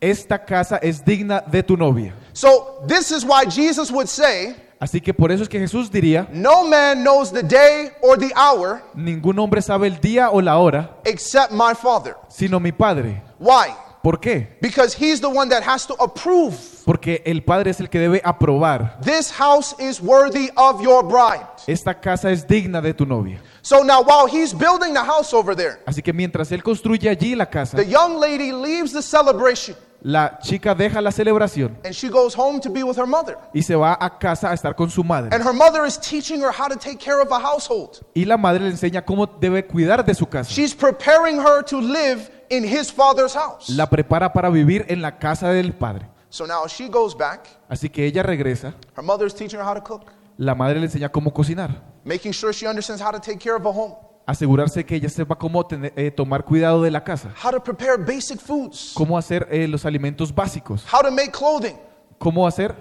esta 0.00 0.38
casa 0.44 0.76
es 0.82 1.04
digna 1.04 1.42
de 1.46 1.62
tu 1.62 1.76
novia. 1.76 2.14
So, 2.32 2.82
this 2.86 3.10
is 3.10 3.24
why 3.24 3.44
Jesus 3.44 3.90
would 3.90 4.06
say, 4.08 4.54
Así 4.78 4.98
que 5.02 5.12
por 5.12 5.30
eso 5.30 5.42
es 5.42 5.48
que 5.48 5.58
Jesús 5.60 5.90
diría, 5.90 6.26
No 6.32 6.64
man 6.66 7.02
knows 7.04 7.30
the 7.30 7.42
day 7.42 7.90
or 8.02 8.16
the 8.18 8.32
hour 8.34 8.82
ningún 8.94 9.38
hombre 9.38 9.60
sabe 9.60 9.88
el 9.88 10.00
día 10.00 10.30
o 10.30 10.40
la 10.40 10.56
hora, 10.58 10.96
except 11.04 11.52
my 11.52 11.74
father. 11.74 12.16
sino 12.28 12.58
mi 12.58 12.72
padre. 12.72 13.22
Why? 13.38 13.74
¿Por 14.02 14.18
qué? 14.18 14.56
Because 14.60 14.94
he's 14.94 15.20
the 15.20 15.28
one 15.28 15.48
that 15.50 15.62
has 15.62 15.86
to 15.86 15.94
approve. 15.94 16.56
Porque 16.84 17.22
el 17.26 17.42
padre 17.42 17.70
es 17.70 17.80
el 17.80 17.88
que 17.88 17.98
debe 17.98 18.20
aprobar. 18.24 18.98
This 19.02 19.30
house 19.30 19.74
is 19.78 20.00
worthy 20.00 20.50
of 20.56 20.82
your 20.82 21.02
bride. 21.04 21.46
Esta 21.66 21.94
casa 22.00 22.30
es 22.30 22.46
digna 22.46 22.80
de 22.80 22.94
tu 22.94 23.04
novia. 23.04 23.40
So 23.62 23.82
now, 23.82 24.02
while 24.02 24.26
he's 24.26 24.54
building 24.54 24.94
the 24.94 25.04
house 25.04 25.34
over 25.34 25.54
there, 25.54 25.80
Así 25.86 26.02
que 26.02 26.12
mientras 26.12 26.50
él 26.50 26.62
construye 26.62 27.10
allí 27.10 27.34
la 27.34 27.46
casa, 27.46 27.76
the 27.76 27.86
young 27.86 28.18
lady 28.18 28.52
leaves 28.52 28.92
the 28.92 29.02
celebration 29.02 29.76
la 30.02 30.38
chica 30.38 30.74
deja 30.74 31.00
la 31.00 31.10
celebración 31.12 31.76
and 31.84 31.94
she 31.94 32.08
goes 32.08 32.34
home 32.34 32.60
to 32.60 32.70
be 32.70 32.82
with 32.82 32.96
her 32.96 33.06
mother. 33.06 33.36
y 33.52 33.62
se 33.62 33.74
va 33.74 33.98
a 34.00 34.18
casa 34.18 34.50
a 34.50 34.54
estar 34.54 34.74
con 34.74 34.90
su 34.90 35.04
madre. 35.04 35.28
And 35.34 35.44
her 35.44 35.52
mother 35.52 35.84
is 35.84 35.98
teaching 35.98 36.40
her 36.40 36.50
how 36.50 36.68
to 36.68 36.76
take 36.76 36.98
care 36.98 37.20
of 37.20 37.30
a 37.30 37.38
household. 37.38 38.00
Y 38.14 38.24
la 38.24 38.36
madre 38.36 38.64
le 38.64 38.70
enseña 38.70 39.04
cómo 39.04 39.26
debe 39.26 39.66
cuidar 39.66 40.04
de 40.04 40.14
su 40.14 40.26
casa. 40.26 40.50
She's 40.50 40.74
preparing 40.74 41.38
her 41.38 41.62
to 41.64 41.80
live 41.80 42.30
in 42.50 42.64
his 42.64 42.92
father's 42.92 43.34
house. 43.34 43.68
La 43.70 43.86
prepara 43.88 44.32
para 44.32 44.50
vivir 44.50 44.84
en 44.88 45.00
la 45.00 45.18
casa 45.18 45.48
del 45.48 45.72
padre. 45.72 46.06
So 46.28 46.46
now 46.46 46.66
she 46.68 46.88
goes 46.88 47.16
back. 47.16 47.48
Así 47.68 47.88
que 47.88 48.04
ella 48.06 48.22
regresa, 48.22 48.74
Her 48.96 49.02
mother 49.02 49.26
is 49.26 49.34
teaching 49.34 49.58
her 49.58 49.64
how 49.66 49.74
to 49.74 49.82
cook, 49.82 50.12
la 50.36 50.54
madre 50.54 50.78
le 50.78 50.86
enseña 50.86 51.08
cómo 51.10 51.32
cocinar, 51.32 51.82
making 52.04 52.32
sure 52.32 52.52
she 52.52 52.66
understands 52.68 53.02
how 53.02 53.10
to 53.10 53.18
take 53.20 53.38
care 53.38 53.56
of 53.56 53.64
a 53.66 53.70
home, 53.70 53.94
asegurarse 54.26 54.84
que 54.84 54.94
ella 54.96 55.08
sepa 55.08 55.36
cómo 55.36 55.64
tener- 55.66 55.92
eh, 55.96 56.10
tomar 56.10 56.44
cuidado 56.44 56.82
de 56.82 56.90
la 56.90 57.02
casa, 57.02 57.30
how 57.42 57.50
to 57.50 57.60
prepare 57.62 57.96
basic 57.96 58.38
foods, 58.40 58.92
cómo 58.94 59.18
hacer 59.18 59.46
eh, 59.50 59.66
los 59.66 59.84
alimentos 59.84 60.32
básicos, 60.32 60.84
how 60.92 61.02
to 61.02 61.10
make 61.10 61.32
clothing, 61.32 61.76
cómo 62.18 62.46
hacer 62.46 62.74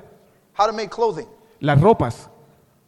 how 0.58 0.68
to 0.68 0.74
make 0.74 0.90
clothing, 0.90 1.28
las 1.60 1.80
ropas, 1.82 2.30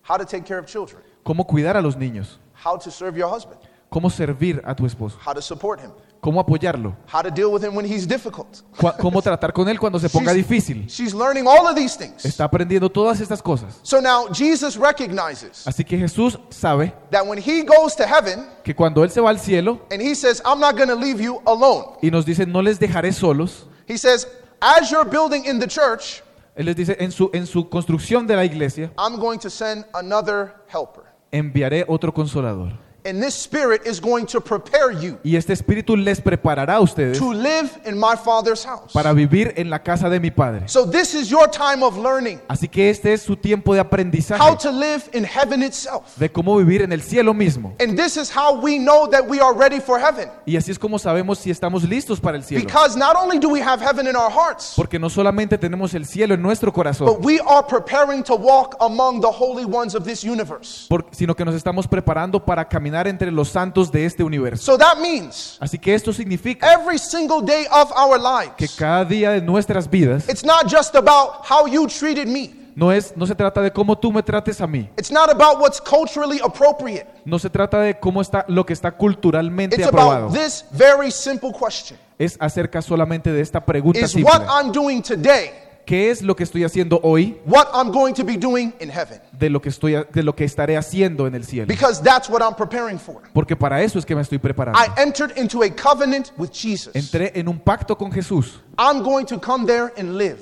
how 0.08 0.16
to 0.18 0.26
take 0.26 0.44
care 0.44 0.60
of 0.60 0.66
children, 0.68 1.02
cómo 1.24 1.46
cuidar 1.46 1.76
a 1.76 1.82
los 1.82 1.96
niños, 1.98 2.40
how 2.64 2.78
to 2.78 2.92
serve 2.92 3.18
your 3.18 3.28
husband, 3.30 3.60
cómo 3.90 4.10
servir 4.12 4.62
a 4.64 4.76
tu 4.76 4.86
esposo, 4.86 5.18
how 5.26 5.34
to 5.34 5.42
support 5.42 5.80
him, 5.80 5.92
cómo 6.22 6.40
apoyarlo, 6.40 6.96
how 7.12 7.22
to 7.22 7.30
deal 7.32 7.52
with 7.52 7.64
him 7.64 7.76
when 7.76 7.86
he's 7.86 8.08
difficult. 8.08 8.62
cómo 9.00 9.22
tratar 9.22 9.52
con 9.52 9.68
él 9.68 9.80
cuando 9.80 10.00
se 10.00 10.08
ponga 10.08 10.32
She's- 10.32 10.38
difícil. 10.48 10.86
She's 10.88 11.14
learning 11.14 11.48
all 11.48 11.68
of 11.68 11.76
these 11.76 11.98
things. 11.98 12.24
Está 12.24 12.46
aprendiendo 12.46 12.90
todas 12.90 13.20
estas 13.20 13.42
cosas. 13.42 13.80
So 13.84 14.00
now 14.00 14.28
Jesus 14.32 14.78
recognizes 14.78 15.66
Así 15.68 15.84
que 15.84 15.98
Jesús 15.98 16.38
sabe 16.50 16.94
that 17.10 17.26
when 17.26 17.40
he 17.40 17.64
goes 17.64 17.96
to 17.96 18.04
heaven 18.06 18.46
que 18.64 18.74
cuando 18.76 19.04
Él 19.04 19.10
se 19.12 19.20
va 19.20 19.30
al 19.32 19.40
cielo 19.40 19.82
and 19.92 20.02
he 20.02 20.14
says, 20.16 20.42
I'm 20.46 20.60
not 20.60 20.76
going 20.78 20.90
to 20.90 20.96
leave 20.96 21.20
you 21.20 21.42
alone, 21.46 21.98
y 22.02 22.10
nos 22.12 22.26
dice, 22.26 22.46
no 22.46 22.62
les 22.62 22.80
dejaré 22.80 23.12
solos, 23.12 23.66
he 23.88 23.98
says, 23.98 24.28
as 24.62 24.92
you're 24.92 25.10
building 25.10 25.46
in 25.46 25.60
the 25.60 25.68
church, 25.68 26.22
Él 26.56 26.66
les 26.66 26.76
dice, 26.76 26.96
en 27.00 27.12
su, 27.12 27.32
en 27.34 27.48
su 27.48 27.68
construcción 27.70 28.28
de 28.28 28.36
la 28.36 28.46
iglesia, 28.46 28.92
I'm 28.98 29.18
going 29.20 29.40
to 29.40 29.50
send 29.50 29.86
another 29.96 30.54
helper. 30.68 31.04
enviaré 31.32 31.84
otro 31.88 32.14
consolador. 32.14 32.74
And 33.04 33.20
this 33.20 33.34
spirit 33.34 33.82
is 33.88 34.00
going 34.00 34.28
to 34.28 34.40
prepare 34.40 34.92
you 34.92 35.18
Y 35.24 35.36
este 35.36 35.54
espíritu 35.54 35.96
les 35.98 36.22
preparará 36.22 36.76
a 36.76 36.80
ustedes 36.82 37.18
to 37.18 37.34
live 37.34 37.70
in 37.86 37.98
my 37.98 38.16
father's 38.16 38.64
house. 38.64 38.94
para 38.94 39.12
vivir 39.12 39.54
en 39.58 39.72
la 39.72 39.80
casa 39.80 40.08
de 40.08 40.20
mi 40.20 40.30
Padre. 40.30 40.68
So 40.68 40.86
this 40.86 41.16
is 41.16 41.30
your 41.30 41.50
time 41.50 41.84
of 41.84 41.98
learning 41.98 42.40
Así 42.48 42.68
que 42.68 42.92
este 42.92 43.14
es 43.14 43.24
su 43.24 43.36
tiempo 43.36 43.74
de 43.74 43.80
how 43.80 43.86
aprendizaje, 43.88 44.58
to 44.62 44.72
live 44.72 45.10
in 45.14 45.24
heaven 45.24 45.64
itself. 45.64 46.16
de 46.18 46.32
cómo 46.32 46.56
vivir 46.58 46.84
en 46.84 46.92
el 46.92 47.02
cielo 47.02 47.34
mismo. 47.34 47.74
And 47.80 47.98
this 47.98 48.18
is 48.18 48.30
how 48.30 48.60
we 48.62 48.78
know 48.78 49.08
that 49.10 49.28
we 49.28 49.40
are 49.40 49.54
ready 49.54 49.80
for 49.80 50.00
heaven. 50.00 50.30
Y 50.46 50.56
así 50.56 50.70
es 50.70 50.78
como 50.78 51.00
sabemos 51.00 51.40
si 51.40 51.50
estamos 51.50 51.84
listos 51.84 52.20
para 52.20 52.38
el 52.38 52.44
cielo. 52.44 52.64
Because 52.64 52.96
not 52.96 53.16
only 53.16 53.40
do 53.40 53.50
we 53.50 53.62
have 53.62 53.82
heaven 53.82 54.06
in 54.06 54.16
our 54.16 54.30
hearts, 54.32 54.74
Porque 54.76 55.00
no 55.00 55.10
solamente 55.10 55.58
tenemos 55.58 55.96
el 55.96 56.06
cielo 56.06 56.36
en 56.36 56.42
nuestro 56.44 56.72
corazón, 56.72 57.08
but 57.08 57.26
we 57.26 57.40
are 57.48 57.66
preparing 57.66 58.22
to 58.22 58.36
walk 58.36 58.76
among 58.80 59.22
the 59.22 59.32
holy 59.32 59.66
ones 59.66 59.96
of 59.96 60.04
this 60.04 60.24
universe. 60.24 60.88
sino 61.12 61.36
que 61.36 61.44
nos 61.44 61.56
estamos 61.56 61.88
preparando 61.88 62.46
para 62.46 62.64
caminar 62.70 62.91
entre 63.08 63.32
los 63.32 63.50
santos 63.50 63.92
de 63.92 64.06
este 64.06 64.24
universo. 64.24 64.64
So 64.64 64.78
that 64.78 64.98
means 64.98 65.58
Así 65.60 65.78
que 65.80 65.94
esto 65.94 66.12
significa 66.14 66.72
every 66.74 66.98
single 67.00 67.42
day 67.42 67.66
of 67.72 67.92
our 67.92 68.20
que 68.56 68.66
lives, 68.66 68.76
cada 68.78 69.06
día 69.06 69.32
de 69.32 69.42
nuestras 69.42 69.90
vidas 69.90 70.28
it's 70.30 70.44
not 70.46 70.64
just 70.72 70.96
about 70.96 71.44
how 71.50 71.68
you 71.68 71.88
treated 71.88 72.28
me. 72.28 72.54
no 72.76 72.92
es 72.92 73.14
no 73.18 73.26
se 73.26 73.36
trata 73.36 73.62
de 73.62 73.72
cómo 73.72 73.98
tú 73.98 74.12
me 74.14 74.24
trates 74.24 74.62
a 74.62 74.68
mí, 74.68 74.90
It's 74.98 75.12
not 75.12 75.30
about 75.30 75.60
what's 75.60 75.82
culturally 75.82 76.40
appropriate. 76.44 77.06
no 77.26 77.38
se 77.38 77.50
trata 77.50 77.80
de 77.82 78.00
cómo 78.00 78.22
está 78.22 78.46
lo 78.48 78.66
que 78.66 78.74
está 78.74 78.92
culturalmente 78.92 79.76
It's 79.76 79.88
aprobado. 79.88 80.28
about 80.28 80.34
this 80.38 80.64
very 80.72 81.12
simple 81.12 81.52
question. 81.52 81.98
Es 82.18 82.38
acerca 82.40 82.82
solamente 82.82 83.32
de 83.32 83.42
esta 83.42 83.60
pregunta 83.66 84.00
Is 84.00 84.12
simple. 84.12 84.32
what 84.32 84.44
I'm 84.48 84.72
doing 84.72 85.02
today 85.02 85.52
¿Qué 85.86 86.10
es 86.12 86.22
lo 86.22 86.36
que 86.36 86.44
estoy 86.44 86.64
haciendo 86.64 87.00
hoy 87.04 87.40
what 87.46 87.68
I'm 87.74 87.92
going 87.92 88.14
to 88.14 88.24
be 88.24 88.38
doing 88.38 88.74
in 88.80 88.90
heaven? 88.90 89.20
de 89.32 89.50
lo 89.50 89.62
que 89.62 89.70
estoy 89.70 89.94
de 90.14 90.24
lo 90.24 90.36
que 90.36 90.46
estaré 90.46 90.78
haciendo 90.78 91.28
en 91.28 91.36
el 91.36 91.44
cielo? 91.44 91.68
Because 91.68 92.02
that's 92.02 92.30
what 92.30 92.42
I'm 92.42 92.56
preparing 92.56 93.00
for. 93.00 93.22
Porque 93.34 93.56
para 93.56 93.82
eso 93.82 93.98
es 94.00 94.06
que 94.06 94.16
me 94.16 94.22
estoy 94.22 94.38
preparando. 94.38 94.78
I 94.80 94.90
entered 95.02 95.38
into 95.38 95.64
a 95.64 95.70
covenant 95.70 96.32
with 96.38 96.52
Jesus. 96.52 96.96
Entré 96.96 97.32
en 97.36 97.48
un 97.48 97.60
pacto 97.60 97.98
con 97.98 98.12
Jesús. 98.12 98.62
I'm 98.78 99.02
going 99.04 99.26
to 99.26 99.40
come 99.40 99.66
there 99.66 99.92
and 99.98 100.18
live 100.18 100.40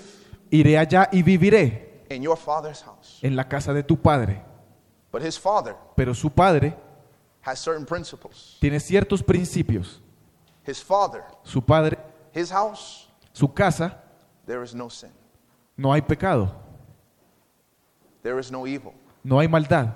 Iré 0.51 0.77
allá 0.77 1.07
y 1.11 1.21
viviré 1.23 2.03
in 2.09 2.21
your 2.23 2.37
father's 2.37 2.81
house. 2.81 3.19
en 3.21 3.35
la 3.35 3.47
casa 3.47 3.73
de 3.73 3.83
tu 3.83 3.95
padre. 3.97 4.41
But 5.11 5.21
his 5.23 5.37
father 5.39 5.75
Pero 5.95 6.13
su 6.13 6.29
padre 6.29 6.75
has 7.41 7.59
certain 7.59 7.85
principles. 7.85 8.57
tiene 8.59 8.79
ciertos 8.79 9.23
principios. 9.23 10.01
His 10.67 10.83
father, 10.83 11.23
Su 11.43 11.61
padre, 11.63 11.97
his 12.35 12.51
house, 12.51 13.07
su 13.33 13.51
casa, 13.53 13.97
there 14.45 14.63
is 14.63 14.75
no 14.75 14.89
sin, 14.89 15.09
no 15.79 15.93
hay 15.93 16.01
pecado, 16.01 16.53
there 18.21 18.37
is 18.37 18.51
no 18.51 18.67
evil, 18.67 18.93
no 19.23 19.39
hay 19.39 19.47
maldad, 19.47 19.95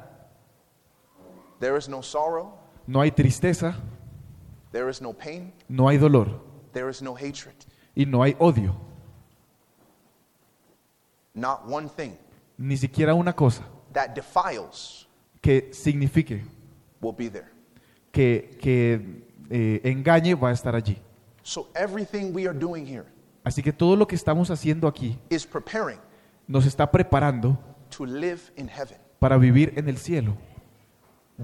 there 1.59 1.77
is 1.77 1.89
no 1.89 2.01
sorrow, 2.01 2.53
no 2.87 3.01
hay 3.01 3.11
tristeza, 3.11 3.75
there 4.71 4.89
is 4.89 5.01
no 5.01 5.11
pain, 5.11 5.51
no 5.67 5.89
hay 5.89 5.97
dolor 5.97 6.39
there 6.71 6.89
is 6.89 7.01
no 7.01 7.13
hatred. 7.13 7.53
y 7.95 8.05
no 8.05 8.23
hay 8.23 8.33
odio. 8.39 8.73
Not 11.35 11.67
one 11.67 11.89
thing 11.89 12.17
Ni 12.57 12.77
siquiera 12.77 13.13
una 13.13 13.33
cosa 13.33 13.63
that 13.91 14.15
defiles 14.15 15.05
que 15.41 15.73
signifique 15.73 16.43
will 17.01 17.11
be 17.13 17.27
there. 17.29 17.49
que, 18.11 18.57
que 18.61 19.25
eh, 19.49 19.81
engañe 19.83 20.33
va 20.35 20.49
a 20.49 20.53
estar 20.53 20.75
allí. 20.75 20.97
So 21.43 21.67
everything 21.75 22.31
we 22.33 22.47
are 22.47 22.57
doing 22.57 22.85
here 22.85 23.05
Así 23.43 23.61
que 23.61 23.73
todo 23.73 23.95
lo 23.95 24.07
que 24.07 24.15
estamos 24.15 24.49
haciendo 24.49 24.87
aquí 24.87 25.19
nos 26.47 26.65
está 26.65 26.91
preparando 26.91 27.59
to 27.89 28.05
live 28.05 28.41
in 28.55 28.69
heaven. 28.69 28.97
para 29.19 29.37
vivir 29.37 29.73
en 29.75 29.89
el 29.89 29.97
cielo. 29.97 30.37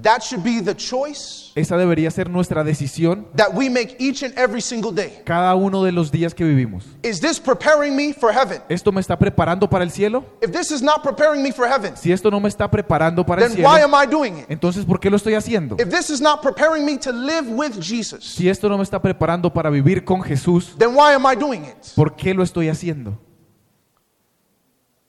That 0.00 0.22
should 0.22 0.44
be 0.44 0.60
the 0.60 0.74
choice 0.76 1.50
Esa 1.56 1.76
debería 1.76 2.12
ser 2.12 2.30
nuestra 2.30 2.62
decisión 2.62 3.26
that 3.34 3.52
we 3.52 3.68
make 3.68 3.96
each 3.98 4.22
and 4.22 4.32
every 4.38 4.60
single 4.60 4.92
day. 4.92 5.20
cada 5.24 5.52
uno 5.56 5.82
de 5.82 5.90
los 5.90 6.12
días 6.12 6.32
que 6.32 6.44
vivimos. 6.44 6.84
Is 7.02 7.20
this 7.20 7.40
preparing 7.40 7.96
me 7.96 8.12
for 8.12 8.32
heaven? 8.32 8.62
¿Esto 8.68 8.92
me 8.92 9.00
está 9.00 9.18
preparando 9.18 9.68
para 9.68 9.82
el 9.82 9.90
cielo? 9.90 10.24
If 10.40 10.52
this 10.52 10.70
is 10.70 10.80
not 10.80 11.02
preparing 11.02 11.42
me 11.42 11.50
for 11.50 11.66
heaven, 11.66 11.96
Si 11.96 12.12
esto 12.12 12.30
no 12.30 12.38
me 12.38 12.48
está 12.48 12.70
preparando 12.70 13.26
para 13.26 13.44
el 13.44 13.52
then 13.52 13.64
why 13.64 13.78
cielo, 13.80 13.96
am 13.96 14.00
I 14.00 14.06
doing 14.06 14.38
it? 14.38 14.46
entonces 14.48 14.84
¿por 14.84 15.00
qué 15.00 15.10
lo 15.10 15.16
estoy 15.16 15.34
haciendo? 15.34 15.74
If 15.80 15.88
this 15.90 16.08
is 16.08 16.20
not 16.20 16.40
preparing 16.40 16.84
me 16.84 16.96
to 16.98 17.10
live 17.10 17.48
with 17.50 17.80
Jesus, 17.80 18.24
Si 18.24 18.48
esto 18.48 18.68
no 18.68 18.76
me 18.76 18.84
está 18.84 19.02
preparando 19.02 19.52
para 19.52 19.70
vivir 19.70 20.04
con 20.04 20.22
Jesús, 20.22 20.76
then 20.78 20.94
why 20.94 21.14
am 21.14 21.26
I 21.26 21.34
doing 21.34 21.64
it? 21.64 21.94
¿por 21.96 22.14
qué 22.14 22.32
lo 22.32 22.44
estoy 22.44 22.68
haciendo? 22.68 23.18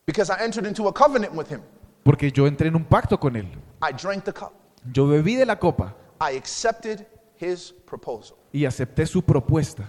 Because 0.08 0.32
I 0.32 0.44
entered 0.44 0.65
into 0.65 0.88
a 0.88 0.91
covenant 0.94 1.36
with 1.36 1.50
him. 1.50 1.62
Porque 2.04 2.32
yo 2.32 2.48
entré 2.48 2.67
en 2.70 2.76
un 2.76 2.84
pacto 2.84 3.20
con 3.20 3.36
Él. 3.36 3.46
I 3.84 3.91
drank 3.94 4.24
the 4.24 4.34
cup. 4.34 4.54
Yo 4.91 5.08
bebí 5.08 5.36
de 5.36 5.46
la 5.46 5.58
copa 5.58 5.94
I 6.20 6.36
accepted 6.38 7.06
his 7.39 7.74
proposal. 7.86 8.38
y 8.54 8.65
acepté 8.65 9.06
su 9.06 9.22
propuesta, 9.22 9.84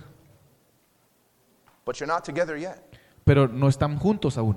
But 1.84 1.96
you're 1.98 2.06
not 2.12 2.24
together 2.24 2.56
yet. 2.56 2.78
pero 3.24 3.46
no 3.48 3.68
están 3.68 3.98
juntos 3.98 4.36
aún. 4.38 4.56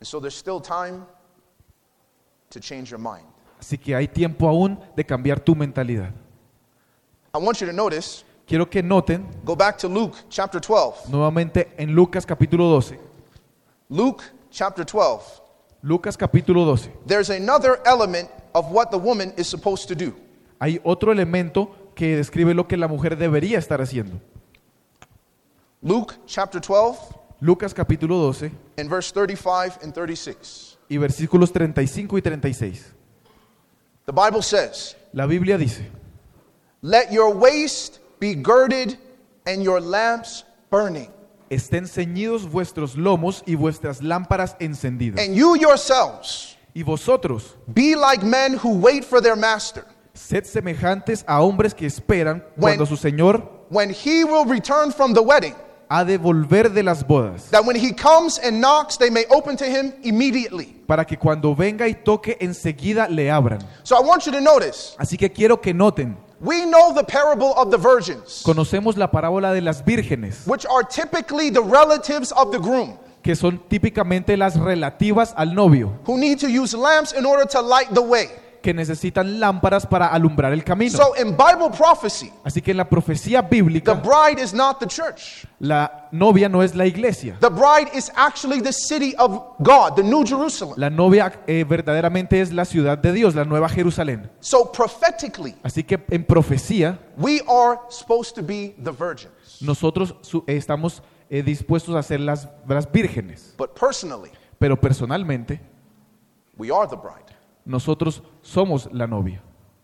And 0.00 0.06
so 0.06 0.18
there's 0.20 0.34
still 0.36 0.60
time 0.60 1.04
to 2.50 2.60
change 2.60 2.90
your 2.90 2.98
mind. 2.98 3.26
Así 3.60 3.78
que 3.78 3.94
hay 3.94 4.08
tiempo 4.08 4.48
aún 4.48 4.78
de 4.96 5.04
cambiar 5.04 5.38
tu 5.40 5.54
mentalidad. 5.54 6.10
I 7.34 7.38
want 7.38 7.60
you 7.60 7.66
to 7.66 7.72
notice, 7.72 8.24
Quiero 8.46 8.68
que 8.68 8.82
noten 8.82 9.24
go 9.44 9.54
back 9.54 9.78
to 9.78 9.88
Luke 9.88 10.16
chapter 10.28 10.60
12. 10.60 11.08
nuevamente 11.10 11.72
en 11.78 11.94
Lucas 11.94 12.26
capítulo 12.26 12.64
12. 12.68 12.98
Luke 13.88 14.22
chapter 14.50 14.84
12. 14.84 15.40
Lucas 15.82 16.16
capítulo 16.16 16.64
12. 16.64 16.90
There's 17.06 17.30
another 17.30 17.80
element 17.86 18.28
of 18.54 18.70
what 18.70 18.90
the 18.90 18.98
woman 18.98 19.32
is 19.36 19.46
supposed 19.46 19.88
to 19.88 19.94
do. 19.94 20.14
Hay 20.60 20.80
otro 20.84 21.12
elemento 21.12 21.70
que 21.94 22.16
describe 22.16 22.54
lo 22.54 22.66
que 22.66 22.76
la 22.76 22.88
mujer 22.88 23.16
debería 23.16 23.58
estar 23.58 23.80
haciendo. 23.80 24.20
Luke 25.82 26.14
chapter 26.26 26.60
12 26.60 27.22
Lucas 27.42 27.74
capítulo 27.74 28.18
12 28.18 28.52
and 28.78 28.88
verse 28.88 29.10
35 29.10 29.78
and 29.82 29.92
36. 29.92 30.76
y 30.88 30.96
versículos 30.96 31.52
35 31.52 32.16
y 32.16 32.20
36. 32.22 32.92
The 34.06 34.12
Bible 34.12 34.42
says, 34.42 34.94
La 35.12 35.26
Biblia 35.26 35.58
dice, 35.58 35.82
Let 36.82 37.10
your 37.12 37.34
waist 37.34 37.98
be 38.20 38.34
girded 38.34 38.96
and 39.44 39.64
your 39.64 39.80
lamps 39.80 40.44
burning. 40.70 41.10
estén 41.50 41.88
ceñidos 41.88 42.48
vuestros 42.48 42.96
lomos 42.96 43.42
y 43.44 43.56
vuestras 43.56 44.02
lámparas 44.02 44.56
encendidas. 44.60 45.20
And 45.24 45.34
you 45.34 45.56
yourselves 45.56 46.56
Y 46.74 46.82
vosotros, 46.82 47.56
be 47.72 47.94
like 47.94 48.24
men 48.24 48.54
who 48.54 48.70
wait 48.78 49.04
for 49.04 49.20
their 49.20 49.36
master, 49.36 49.84
sed 50.14 50.44
semejantes 50.44 51.22
a 51.26 51.42
hombres 51.42 51.74
que 51.74 51.86
esperan 51.86 52.42
When- 52.56 52.76
cuando 52.78 52.86
su 52.86 52.96
Señor 52.96 53.46
when 53.68 53.90
he 53.90 54.24
will 54.24 54.44
return 54.46 54.90
from 54.92 55.12
the 55.14 55.20
wedding, 55.22 55.54
ha 55.90 56.02
de 56.04 56.18
volver 56.18 56.72
de 56.72 56.82
las 56.82 57.02
bodas, 57.02 57.50
that 57.50 57.64
when 57.64 57.76
he 57.76 57.92
comes 57.92 58.38
and 58.38 58.58
knocks, 58.60 58.96
they 58.96 59.10
may 59.10 59.24
open 59.30 59.56
to 59.56 59.64
him 59.66 59.92
immediately. 60.02 60.74
para 60.86 61.04
que 61.04 61.16
cuando 61.18 61.54
venga 61.54 61.86
y 61.86 61.92
toque 61.94 62.36
enseguida 62.40 63.06
le 63.10 63.30
abran. 63.30 63.60
So 63.84 63.96
I 63.96 64.00
want 64.00 64.24
you 64.26 64.32
to 64.32 64.40
notice, 64.40 64.94
Así 64.98 65.18
que 65.18 65.28
quiero 65.30 65.58
que 65.60 65.74
noten, 65.74 66.16
we 66.40 66.64
know 66.64 66.92
the 66.94 67.04
parable 67.04 67.52
of 67.56 67.70
the 67.70 67.76
virgins, 67.78 68.42
conocemos 68.44 68.96
la 68.96 69.10
parábola 69.10 69.52
de 69.52 69.60
las 69.60 69.82
vírgenes, 69.84 70.46
which 70.46 70.64
are 70.66 70.82
typically 70.82 71.50
the 71.50 71.60
relatives 71.62 72.32
of 72.32 72.50
the 72.50 72.58
groom, 72.58 72.98
que 73.22 73.36
son 73.36 73.58
típicamente 73.68 74.36
las 74.36 74.58
relativas 74.58 75.32
al 75.36 75.54
novio, 75.54 75.92
who 76.06 76.18
need 76.18 76.38
to 76.38 76.48
use 76.48 76.76
lamps 76.76 77.14
in 77.18 77.24
order 77.24 77.46
to 77.46 77.60
light 77.62 77.88
the 77.94 78.00
way. 78.00 78.28
que 78.62 78.72
necesitan 78.72 79.40
lámparas 79.40 79.84
para 79.84 80.06
alumbrar 80.06 80.52
el 80.52 80.62
camino. 80.62 80.96
So 80.96 81.16
in 81.20 81.36
Bible 81.36 81.76
prophecy, 81.76 82.30
Así 82.44 82.62
que 82.62 82.70
en 82.70 82.76
la 82.76 82.88
profecía 82.88 83.42
the 83.42 83.48
bíblica, 83.56 83.94
bride 83.94 84.40
is 84.40 84.54
not 84.54 84.78
the 84.78 84.86
church. 84.86 85.44
la 85.58 86.08
novia 86.12 86.48
no 86.48 86.62
es 86.62 86.72
la 86.76 86.86
iglesia. 86.86 87.36
The 87.40 87.48
bride 87.50 87.90
is 87.92 88.12
actually 88.14 88.60
the 88.60 88.72
city 88.72 89.16
of 89.18 89.56
God, 89.58 89.96
the 89.96 90.04
New 90.04 90.24
Jerusalem. 90.24 90.74
La 90.76 90.90
novia 90.90 91.32
eh, 91.48 91.64
verdaderamente 91.68 92.40
es 92.40 92.52
la 92.52 92.64
ciudad 92.64 92.96
de 92.98 93.12
Dios, 93.12 93.34
la 93.34 93.44
nueva 93.44 93.68
Jerusalén. 93.68 94.30
So 94.38 94.70
prophetically, 94.70 95.56
Así 95.64 95.82
que 95.82 95.98
en 96.10 96.24
profecía, 96.24 97.00
we 97.16 97.40
are 97.48 97.80
supposed 97.88 98.36
to 98.36 98.42
be 98.44 98.76
the 98.80 98.92
virgins. 98.92 99.32
nosotros 99.60 100.14
su- 100.20 100.44
eh, 100.46 100.56
estamos 100.56 101.02
eh, 101.32 101.42
dispuestos 101.42 101.94
a 101.94 102.02
ser 102.02 102.20
las, 102.20 102.46
las 102.68 102.90
vírgenes. 102.92 103.54
But 103.56 103.70
personally, 103.74 104.30
Pero 104.58 104.78
personalmente, 104.78 105.60
we 106.58 106.70
are 106.70 106.86
the 106.86 106.96
bride. 106.96 107.34
nosotros 107.64 108.22
somos 108.42 108.88
la 108.92 109.06
novia. 109.06 109.40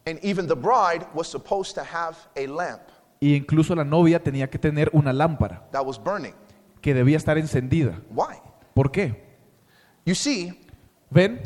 And 0.06 0.18
even 0.22 0.46
the 0.46 0.54
bride 0.54 1.06
was 1.14 1.26
supposed 1.26 1.74
to 1.74 1.82
have 1.82 2.16
a 2.36 2.46
lamp 2.46 2.82
Y 3.20 3.34
incluso 3.34 3.74
la 3.74 3.84
novia 3.84 4.22
tenía 4.22 4.48
que 4.48 4.58
tener 4.58 4.90
una 4.92 5.12
lámpara 5.12 5.66
that 5.72 5.84
was 5.84 5.98
burning. 5.98 6.34
que 6.82 6.92
debía 6.94 7.16
estar 7.16 7.38
encendida. 7.38 8.00
Why? 8.10 8.36
¿Por 8.74 8.90
qué? 8.92 9.24
You 10.04 10.14
see, 10.14 10.52
Ven, 11.10 11.40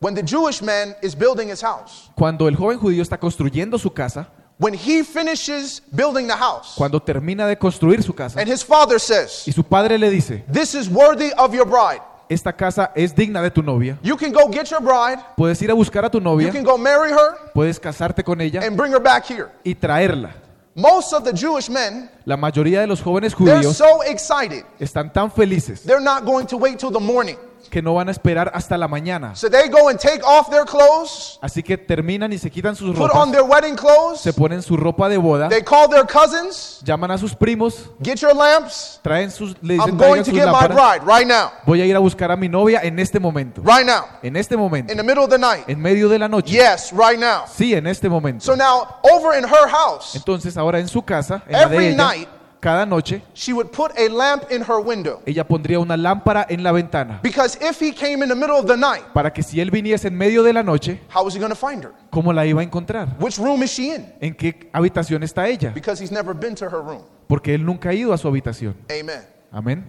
when 0.00 0.14
the 0.14 0.22
Jewish 0.22 0.60
man 0.62 0.94
is 1.02 1.14
building 1.14 1.48
his 1.50 1.60
house, 1.62 2.10
cuando 2.16 2.48
el 2.48 2.56
joven 2.56 2.78
judío 2.78 3.02
está 3.02 3.18
construyendo 3.18 3.78
su 3.78 3.90
casa, 3.92 4.28
when 4.58 4.74
he 4.74 5.02
finishes 5.02 5.80
building 5.94 6.26
the 6.26 6.36
house, 6.36 6.74
cuando 6.76 7.00
termina 7.00 7.46
de 7.46 7.56
construir 7.56 8.02
su 8.02 8.12
casa, 8.14 8.38
and 8.40 8.48
his 8.48 8.64
father 8.64 8.98
says, 9.00 9.44
y 9.46 9.52
su 9.52 9.62
padre 9.64 9.98
le 9.98 10.10
dice, 10.10 10.44
This 10.50 10.74
is 10.74 10.88
worthy 10.88 11.32
of 11.36 11.52
your 11.54 11.66
bride. 11.66 12.00
esta 12.28 12.52
casa 12.52 12.90
es 12.94 13.14
digna 13.14 13.42
de 13.42 13.50
tu 13.50 13.62
novia, 13.62 13.98
You 14.02 14.16
can 14.16 14.32
go 14.32 14.48
get 14.48 14.70
your 14.70 14.80
bride, 14.80 15.18
puedes 15.36 15.60
ir 15.62 15.70
a 15.70 15.74
buscar 15.74 16.04
a 16.04 16.10
tu 16.10 16.18
you 16.18 16.24
novia, 16.24 16.50
can 16.52 16.62
go 16.64 16.78
marry 16.78 17.10
her, 17.10 17.50
puedes 17.52 17.78
casarte 17.80 18.22
con 18.22 18.40
ella 18.40 18.60
and 18.64 18.76
bring 18.76 18.92
her 18.92 19.00
back 19.00 19.24
here. 19.26 19.48
y 19.64 19.74
traerla. 19.74 20.34
Most 20.76 21.12
of 21.12 21.22
the 21.24 21.32
Jewish 21.32 21.68
men, 21.70 22.10
La 22.24 22.36
mayoría 22.36 22.80
de 22.80 22.86
los 22.88 23.00
jóvenes 23.00 23.32
they're 23.36 23.58
judíos 23.58 23.76
so 23.76 24.02
excited, 24.02 24.64
están 24.80 25.12
tan 25.12 25.30
felices 25.30 25.82
they're 25.84 26.02
not 26.02 26.24
going 26.24 26.46
to 26.46 26.56
wait 26.56 26.78
till 26.78 26.90
the 26.90 26.98
morning. 27.00 27.36
Que 27.70 27.82
no 27.82 27.94
van 27.94 28.08
a 28.08 28.10
esperar 28.12 28.50
hasta 28.54 28.76
la 28.78 28.88
mañana. 28.88 29.34
So 29.34 29.48
they 29.50 29.68
go 29.68 29.88
and 29.88 29.98
take 29.98 30.22
off 30.24 30.48
their 30.50 30.64
clothes, 30.64 31.38
Así 31.42 31.62
que 31.62 31.76
terminan 31.76 32.32
y 32.32 32.38
se 32.38 32.50
quitan 32.50 32.76
sus 32.76 32.94
put 32.96 33.10
on 33.10 33.30
ropas, 33.30 33.32
their 33.32 33.42
wedding 33.42 33.76
clothes, 33.76 34.20
se 34.20 34.32
ponen 34.32 34.62
su 34.62 34.76
ropa 34.76 35.08
de 35.08 35.16
boda, 35.18 35.48
they 35.48 35.62
call 35.62 35.88
their 35.88 36.06
cousins, 36.06 36.80
llaman 36.84 37.10
a 37.10 37.18
sus 37.18 37.34
primos, 37.34 37.90
get 38.02 38.16
your 38.20 38.34
lamps. 38.34 39.00
traen 39.02 39.30
sus, 39.30 39.54
le 39.62 39.74
dicen 39.74 39.88
I'm 39.90 39.96
going 39.98 40.18
to 40.22 40.30
sus 40.30 40.34
get 40.34 40.46
my 40.46 40.66
bride 40.68 41.02
right 41.04 41.26
now, 41.26 41.50
Voy 41.66 41.80
a 41.80 41.86
ir 41.86 41.96
a 41.96 42.00
buscar 42.00 42.30
a 42.30 42.36
mi 42.36 42.48
novia 42.48 42.80
en 42.82 42.98
este 42.98 43.18
momento. 43.18 43.62
right 43.64 43.86
now, 43.86 44.04
En 44.22 44.36
este 44.36 44.56
momento. 44.56 44.92
in 44.92 44.96
the 44.98 45.04
middle 45.04 45.24
of 45.24 45.30
the 45.30 45.38
night. 45.38 45.68
En 45.68 45.80
medio 45.80 46.08
de 46.08 46.18
la 46.18 46.28
noche. 46.28 46.52
Yes, 46.52 46.92
right 46.92 47.18
now. 47.18 47.44
Sí, 47.46 47.74
en 47.74 47.86
este 47.86 48.08
momento. 48.08 48.44
So 48.44 48.54
now, 48.56 48.86
over 49.02 49.36
in 49.38 49.44
her 49.44 49.68
house, 49.68 50.14
Entonces 50.14 50.56
ahora 50.56 50.78
en 50.78 50.88
su 50.88 51.02
casa, 51.02 51.42
en 51.46 51.52
la 51.52 51.58
de 51.68 51.74
Every 51.76 51.86
ella, 51.88 51.96
night- 51.96 52.28
cada 52.64 52.86
noche, 52.86 53.20
she 53.34 53.52
would 53.52 53.70
put 53.70 53.92
a 53.98 54.08
lamp 54.08 54.50
in 54.50 54.62
her 54.62 54.80
window. 54.80 55.20
ella 55.26 55.46
pondría 55.46 55.78
una 55.78 55.98
lámpara 55.98 56.46
en 56.48 56.62
la 56.62 56.72
ventana. 56.72 57.20
Because 57.22 57.58
if 57.60 57.78
he 57.78 57.92
came 57.92 58.22
in 58.22 58.28
the 58.30 58.34
middle 58.34 58.56
of 58.56 58.64
the 58.64 58.76
night, 58.76 59.04
Para 59.12 59.30
que 59.30 59.42
si 59.42 59.60
él 59.60 59.70
viniese 59.70 60.08
en 60.08 60.16
medio 60.16 60.42
de 60.42 60.54
la 60.54 60.62
noche, 60.62 60.98
how 61.14 61.22
was 61.22 61.34
he 61.34 61.38
going 61.38 61.50
to 61.50 61.54
find 61.54 61.84
her? 61.84 61.92
¿cómo 62.10 62.32
la 62.32 62.46
iba 62.46 62.62
a 62.62 62.64
encontrar? 62.64 63.16
Which 63.20 63.36
room 63.36 63.62
is 63.62 63.70
she 63.70 63.94
in? 63.94 64.10
¿En 64.18 64.34
qué 64.34 64.70
habitación 64.72 65.22
está 65.22 65.46
ella? 65.46 65.72
Because 65.74 66.02
he's 66.02 66.10
never 66.10 66.34
been 66.34 66.54
to 66.54 66.64
her 66.64 66.80
room. 66.80 67.02
Porque 67.28 67.54
él 67.54 67.66
nunca 67.66 67.90
ha 67.90 67.94
ido 67.94 68.14
a 68.14 68.16
su 68.16 68.28
habitación. 68.28 68.74
Amen. 68.90 69.20
Amén. 69.52 69.84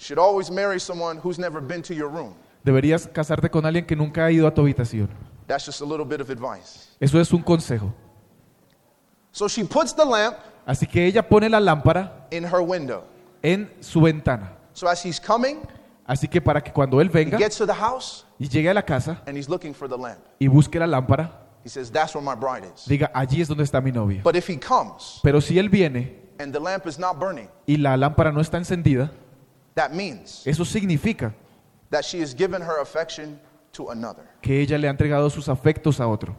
Should 0.00 0.18
always 0.18 0.50
marry 0.50 0.80
someone 0.80 1.20
who's 1.22 1.38
never 1.38 1.60
been 1.60 1.82
to 1.82 1.94
your 1.94 2.10
room. 2.10 2.34
Deberías 2.64 3.06
casarte 3.06 3.48
con 3.48 3.64
alguien 3.64 3.86
que 3.86 3.94
nunca 3.94 4.24
ha 4.24 4.32
ido 4.32 4.48
a 4.48 4.52
tu 4.52 4.62
habitación. 4.62 5.08
That's 5.46 5.64
just 5.64 5.80
a 5.82 5.84
little 5.84 6.04
bit 6.04 6.20
of 6.20 6.30
advice. 6.30 6.88
Eso 6.98 7.20
es 7.20 7.32
un 7.32 7.42
consejo. 7.42 7.94
So 9.32 9.48
she 9.48 9.64
puts 9.64 9.94
the 9.94 10.04
lamp 10.04 10.36
Así 10.66 10.86
que 10.86 11.06
ella 11.06 11.22
pone 11.26 11.48
la 11.48 11.60
lámpara 11.60 12.26
in 12.30 12.44
her 12.44 12.60
window. 12.60 13.02
en 13.42 13.70
su 13.80 14.00
ventana. 14.00 14.52
So 14.74 14.86
as 14.88 15.02
he's 15.04 15.20
coming, 15.20 15.60
Así 16.06 16.28
que 16.28 16.40
para 16.40 16.60
que 16.62 16.72
cuando 16.72 17.00
él 17.00 17.08
he 17.08 17.12
venga 17.12 17.38
gets 17.38 17.56
to 17.58 17.66
the 17.66 17.74
house 17.74 18.24
y 18.38 18.48
llegue 18.48 18.68
a 18.70 18.74
la 18.74 18.82
casa 18.82 19.22
and 19.26 19.36
he's 19.36 19.48
looking 19.48 19.74
for 19.74 19.88
the 19.88 19.96
lamp. 19.96 20.18
y 20.38 20.46
busque 20.48 20.78
la 20.78 20.86
lámpara, 20.86 21.30
He 21.64 21.68
says, 21.68 21.90
That's 21.90 22.14
where 22.14 22.24
my 22.24 22.34
bride 22.34 22.64
is. 22.74 22.86
diga, 22.86 23.10
allí 23.14 23.40
es 23.42 23.48
donde 23.48 23.64
está 23.64 23.80
mi 23.82 23.92
novia. 23.92 24.20
But 24.22 24.36
if 24.36 24.48
he 24.48 24.56
comes 24.58 25.20
Pero 25.22 25.40
si 25.40 25.58
él 25.58 25.68
viene 25.68 26.16
and 26.38 26.52
the 26.52 26.60
lamp 26.60 26.86
is 26.86 26.98
not 26.98 27.18
burning, 27.18 27.48
y 27.66 27.76
la 27.76 27.96
lámpara 27.96 28.32
no 28.32 28.40
está 28.40 28.56
encendida, 28.58 29.10
that 29.74 29.90
means 29.92 30.42
eso 30.46 30.64
significa 30.64 31.34
that 31.90 32.04
she 32.04 32.20
has 32.20 32.34
given 32.34 32.62
her 32.62 32.80
affection 32.80 33.38
to 33.72 33.90
another. 33.90 34.24
que 34.40 34.60
ella 34.60 34.78
le 34.78 34.86
ha 34.88 34.90
entregado 34.90 35.28
sus 35.30 35.48
afectos 35.48 36.00
a 36.00 36.06
otro. 36.08 36.36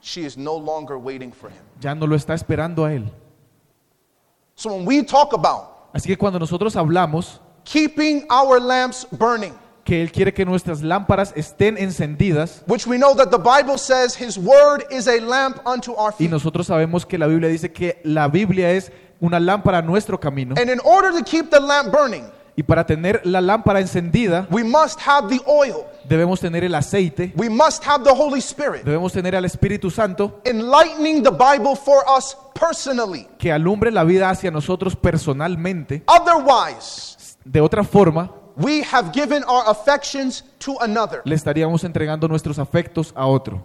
She 0.00 0.24
is 0.24 0.36
no 0.36 0.56
longer 0.56 0.98
waiting 0.98 1.32
for 1.32 1.50
him. 1.50 1.62
Ya 1.80 1.94
no 1.94 2.06
lo 2.06 2.16
está 2.16 2.34
esperando 2.34 2.84
a 2.84 2.92
él. 2.92 3.10
So 4.54 4.74
when 4.74 4.86
we 4.86 5.02
talk 5.02 5.32
about 5.32 5.92
Así 5.92 6.08
que 6.08 6.16
cuando 6.16 6.38
nosotros 6.38 6.76
hablamos 6.76 7.40
keeping 7.64 8.26
our 8.30 8.60
lamps 8.60 9.06
burning, 9.10 9.54
que 9.84 10.02
Él 10.02 10.12
quiere 10.12 10.34
que 10.34 10.44
nuestras 10.44 10.82
lámparas 10.82 11.32
estén 11.34 11.78
encendidas 11.78 12.62
which 12.66 12.86
we 12.86 12.98
know 12.98 13.14
that 13.14 13.30
the 13.30 13.38
Bible 13.38 13.78
says 13.78 14.14
His 14.14 14.36
Word 14.38 14.84
is 14.90 15.08
a 15.08 15.18
lamp 15.20 15.60
unto 15.66 15.92
our 15.94 16.10
y 16.12 16.24
feet. 16.24 16.30
nosotros 16.30 16.66
sabemos 16.66 17.06
que 17.06 17.16
la 17.18 17.26
Biblia 17.26 17.48
dice 17.48 17.72
que 17.72 18.00
la 18.04 18.28
Biblia 18.28 18.70
es 18.72 18.92
una 19.20 19.40
lámpara 19.40 19.78
a 19.78 19.82
nuestro 19.82 20.20
camino 20.20 20.54
And 20.58 20.68
in 20.70 20.80
order 20.84 21.10
to 21.12 21.24
keep 21.24 21.50
the 21.50 21.58
lamp 21.60 21.90
burning, 21.90 22.26
y 22.58 22.64
para 22.64 22.84
tener 22.84 23.20
la 23.24 23.40
lámpara 23.40 23.78
encendida 23.78 24.48
we 24.50 24.64
must 24.64 24.98
have 25.06 25.28
the 25.28 25.40
oil, 25.46 25.84
debemos 26.08 26.40
tener 26.40 26.64
el 26.64 26.74
aceite, 26.74 27.32
we 27.36 27.48
must 27.48 27.86
have 27.86 28.02
the 28.02 28.10
Holy 28.10 28.40
Spirit, 28.40 28.82
debemos 28.82 29.12
tener 29.12 29.36
al 29.36 29.44
Espíritu 29.44 29.92
Santo 29.92 30.40
enlightening 30.44 31.22
the 31.22 31.30
Bible 31.30 31.76
for 31.76 32.02
us 32.18 32.36
personally. 32.58 33.28
que 33.38 33.52
alumbre 33.52 33.92
la 33.92 34.02
vida 34.02 34.28
hacia 34.28 34.50
nosotros 34.50 34.96
personalmente. 34.96 36.02
Otherwise, 36.08 37.36
De 37.44 37.60
otra 37.60 37.84
forma, 37.84 38.32
we 38.56 38.82
have 38.82 39.12
given 39.12 39.44
our 39.44 39.62
affections 39.68 40.44
to 40.58 40.74
another. 40.80 41.22
le 41.24 41.36
estaríamos 41.36 41.84
entregando 41.84 42.26
nuestros 42.26 42.58
afectos 42.58 43.12
a 43.14 43.24
otro. 43.26 43.62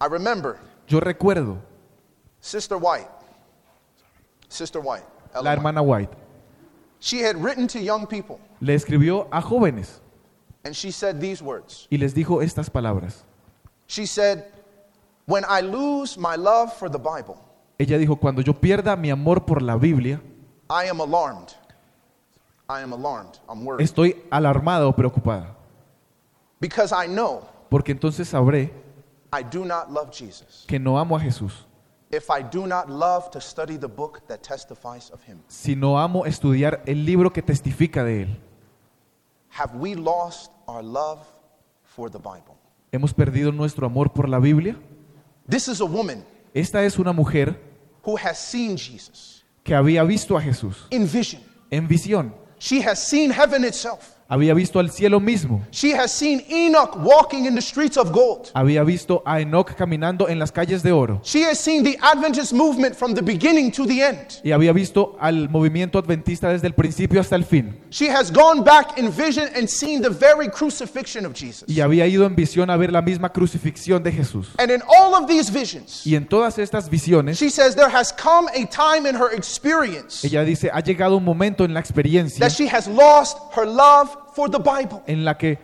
I 0.00 0.06
remember 0.08 0.56
Yo 0.86 1.00
recuerdo 1.00 1.58
Sister 2.38 2.78
White, 2.80 3.08
Sister 4.48 4.80
White, 4.80 5.04
Ellen 5.34 5.44
la 5.44 5.52
hermana 5.52 5.82
White, 5.82 6.16
she 7.00 7.20
had 7.22 7.36
written 7.42 7.66
to 7.66 7.80
young 7.80 8.06
people 8.06 8.38
le 8.60 8.74
escribió 8.74 9.26
a 9.32 9.40
jóvenes 9.42 10.00
and 10.64 10.74
she 10.74 10.92
said 10.92 11.18
these 11.20 11.42
words. 11.42 11.86
y 11.90 11.96
les 11.96 12.14
dijo 12.14 12.42
estas 12.42 12.68
palabras. 12.70 13.24
She 13.86 14.06
said, 14.06 14.44
When 15.26 15.44
I 15.48 15.60
lose 15.62 16.18
my 16.18 16.36
love 16.36 16.72
for 16.76 16.88
the 16.90 16.98
Bible, 16.98 17.36
Ella 17.78 17.96
dijo, 17.98 18.20
cuando 18.20 18.42
yo 18.42 18.52
pierda 18.52 18.94
mi 18.96 19.10
amor 19.10 19.44
por 19.46 19.62
la 19.62 19.76
Biblia, 19.76 20.20
I 20.68 20.84
am 20.88 21.00
alarmed. 21.00 21.54
I 22.68 22.82
am 22.82 22.92
alarmed. 22.92 23.38
I'm 23.48 23.64
worried. 23.64 23.82
estoy 23.82 24.16
alarmada 24.30 24.86
o 24.86 24.92
preocupada, 24.92 25.56
Because 26.60 26.92
I 26.92 27.06
know 27.08 27.48
porque 27.70 27.92
entonces 27.92 28.28
sabré 28.28 28.70
I 29.32 29.42
do 29.42 29.64
not 29.64 29.90
love 29.90 30.10
Jesus. 30.12 30.64
que 30.68 30.78
no 30.78 30.98
amo 30.98 31.16
a 31.16 31.20
Jesús. 31.20 31.64
If 32.10 32.28
I 32.28 32.42
do 32.42 32.66
not 32.66 32.88
love 32.90 33.30
to 33.30 33.40
study 33.40 33.76
the 33.78 33.86
book 33.86 34.26
that 34.26 34.42
testifies 34.42 35.10
of 35.12 35.22
him, 35.22 35.38
Si 35.46 35.76
no 35.76 35.96
amo 35.98 36.26
estudiar 36.26 36.82
el 36.86 37.04
libro 37.04 37.32
que 37.32 37.40
testifica 37.42 38.02
de 38.04 38.22
él, 38.22 38.36
have 39.50 39.76
we 39.76 39.94
lost 39.94 40.50
our 40.66 40.82
love 40.82 41.20
for 41.84 42.10
the 42.10 42.18
Bible? 42.18 42.56
¿hemos 42.92 43.14
perdido 43.14 43.52
nuestro 43.52 43.86
amor 43.86 44.12
por 44.12 44.28
la 44.28 44.40
Biblia? 44.40 44.76
This 45.48 45.68
is 45.68 45.80
a 45.80 45.84
woman 45.84 46.24
Esta 46.52 46.82
es 46.84 46.98
una 46.98 47.12
mujer 47.12 47.56
who 48.04 48.16
has 48.16 48.38
seen 48.38 48.76
Jesus 48.76 49.44
que 49.62 49.74
había 49.74 50.02
visto 50.02 50.36
a 50.36 50.40
Jesús 50.42 50.86
in 50.90 51.06
vision. 51.06 51.42
en 51.70 51.86
visión, 51.86 52.34
She 52.58 52.82
has 52.82 52.98
seen 52.98 53.30
heaven 53.30 53.64
itself. 53.64 54.16
Había 54.30 54.54
visto 54.54 54.78
al 54.78 54.90
cielo 54.90 55.18
mismo, 55.20 55.60
She 55.72 55.92
has 55.94 56.12
seen 56.12 56.42
Enoch 56.48 56.96
walking 57.04 57.44
in 57.46 57.54
the 57.54 57.60
streets 57.60 57.96
of 57.96 58.12
gold. 58.12 58.48
había 58.54 58.84
visto 58.84 59.22
a 59.26 59.40
Enoch 59.40 59.74
caminando 59.76 60.28
en 60.28 60.38
las 60.38 60.52
calles 60.52 60.82
de 60.82 60.92
oro 60.92 61.20
She 61.24 61.42
has 61.44 61.58
seen 61.58 61.82
the 61.82 61.98
Adventist 62.00 62.52
movement 62.52 62.94
from 62.94 63.12
the 63.14 63.22
beginning 63.22 63.72
to 63.72 63.84
the 63.84 64.00
end. 64.02 64.40
y 64.44 64.52
había 64.52 64.72
visto 64.72 65.16
al 65.20 65.48
movimiento 65.48 65.98
adventista 65.98 66.48
desde 66.48 66.68
el 66.68 66.74
principio 66.74 67.20
hasta 67.20 67.34
el 67.36 67.44
fin. 67.44 67.76
She 67.90 68.08
has 68.08 68.30
gone 68.32 68.62
back 68.62 68.96
in 68.96 69.10
vision 69.10 69.48
and 69.56 69.68
seen 69.68 70.00
the 70.00 70.08
very 70.10 70.48
crucifixion 70.48 71.26
of 71.26 71.34
Jesus. 71.34 71.64
y 71.68 71.80
había 71.80 72.06
ido 72.06 72.24
en 72.24 72.36
visión 72.36 72.70
a 72.70 72.76
ver 72.76 72.92
la 72.92 73.02
misma 73.02 73.32
crucifixión 73.32 74.02
de 74.02 74.12
Jesús. 74.12 74.48
And 74.58 74.70
in 74.70 74.80
all 74.88 75.12
of 75.14 75.26
these 75.28 75.50
visions, 75.52 76.06
Y 76.06 76.14
en 76.14 76.26
todas 76.28 76.56
estas 76.58 76.88
visiones, 76.88 77.36
she 77.38 77.50
says 77.50 77.74
there 77.74 77.90
has 77.92 78.12
come 78.12 78.48
a 78.54 78.64
time 78.66 79.08
in 79.08 79.16
her 79.16 79.32
experience 79.34 80.24
ella 80.24 80.44
dice, 80.44 80.70
ha 80.72 80.80
llegado 80.80 81.16
un 81.16 81.24
momento 81.24 81.64
en 81.64 81.74
la 81.74 81.80
experiencia 81.80 82.38
that 82.40 82.52
she 82.52 82.68
has 82.68 82.86
lost 82.86 83.36
her 83.56 83.66
love 83.66 84.16
for 84.34 84.50
the 84.50 84.58
Bible. 84.58 85.02
en 85.06 85.24
la 85.24 85.36
que 85.36 85.58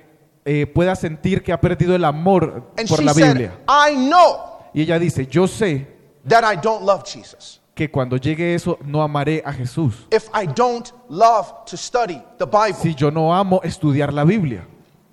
eh, 0.45 0.67
pueda 0.67 0.95
sentir 0.95 1.43
que 1.43 1.53
ha 1.53 1.61
perdido 1.61 1.95
el 1.95 2.05
amor 2.05 2.73
And 2.79 2.89
por 2.89 2.99
she 2.99 3.05
la 3.05 3.15
said, 3.15 3.29
Biblia. 3.33 3.53
I 3.69 3.95
know 3.97 4.57
Y 4.75 4.83
ella 4.83 4.99
dice, 4.99 5.27
yo 5.27 5.47
sé 5.47 5.87
that 6.29 6.45
I 6.45 6.57
don't 6.63 6.85
love 6.85 7.03
Jesus. 7.05 7.61
que 7.75 7.91
cuando 7.91 8.17
llegue 8.17 8.55
eso 8.55 8.79
no 8.85 9.03
amaré 9.03 9.43
a 9.45 9.53
Jesús. 9.53 10.07
If 10.11 10.29
I 10.35 10.47
don't 10.47 10.89
love 11.09 11.65
to 11.67 11.77
study 11.77 12.23
the 12.39 12.47
Bible. 12.47 12.75
Si 12.81 12.95
yo 12.95 13.11
no 13.11 13.35
amo 13.35 13.61
estudiar 13.63 14.13
la 14.13 14.25
Biblia. 14.25 14.67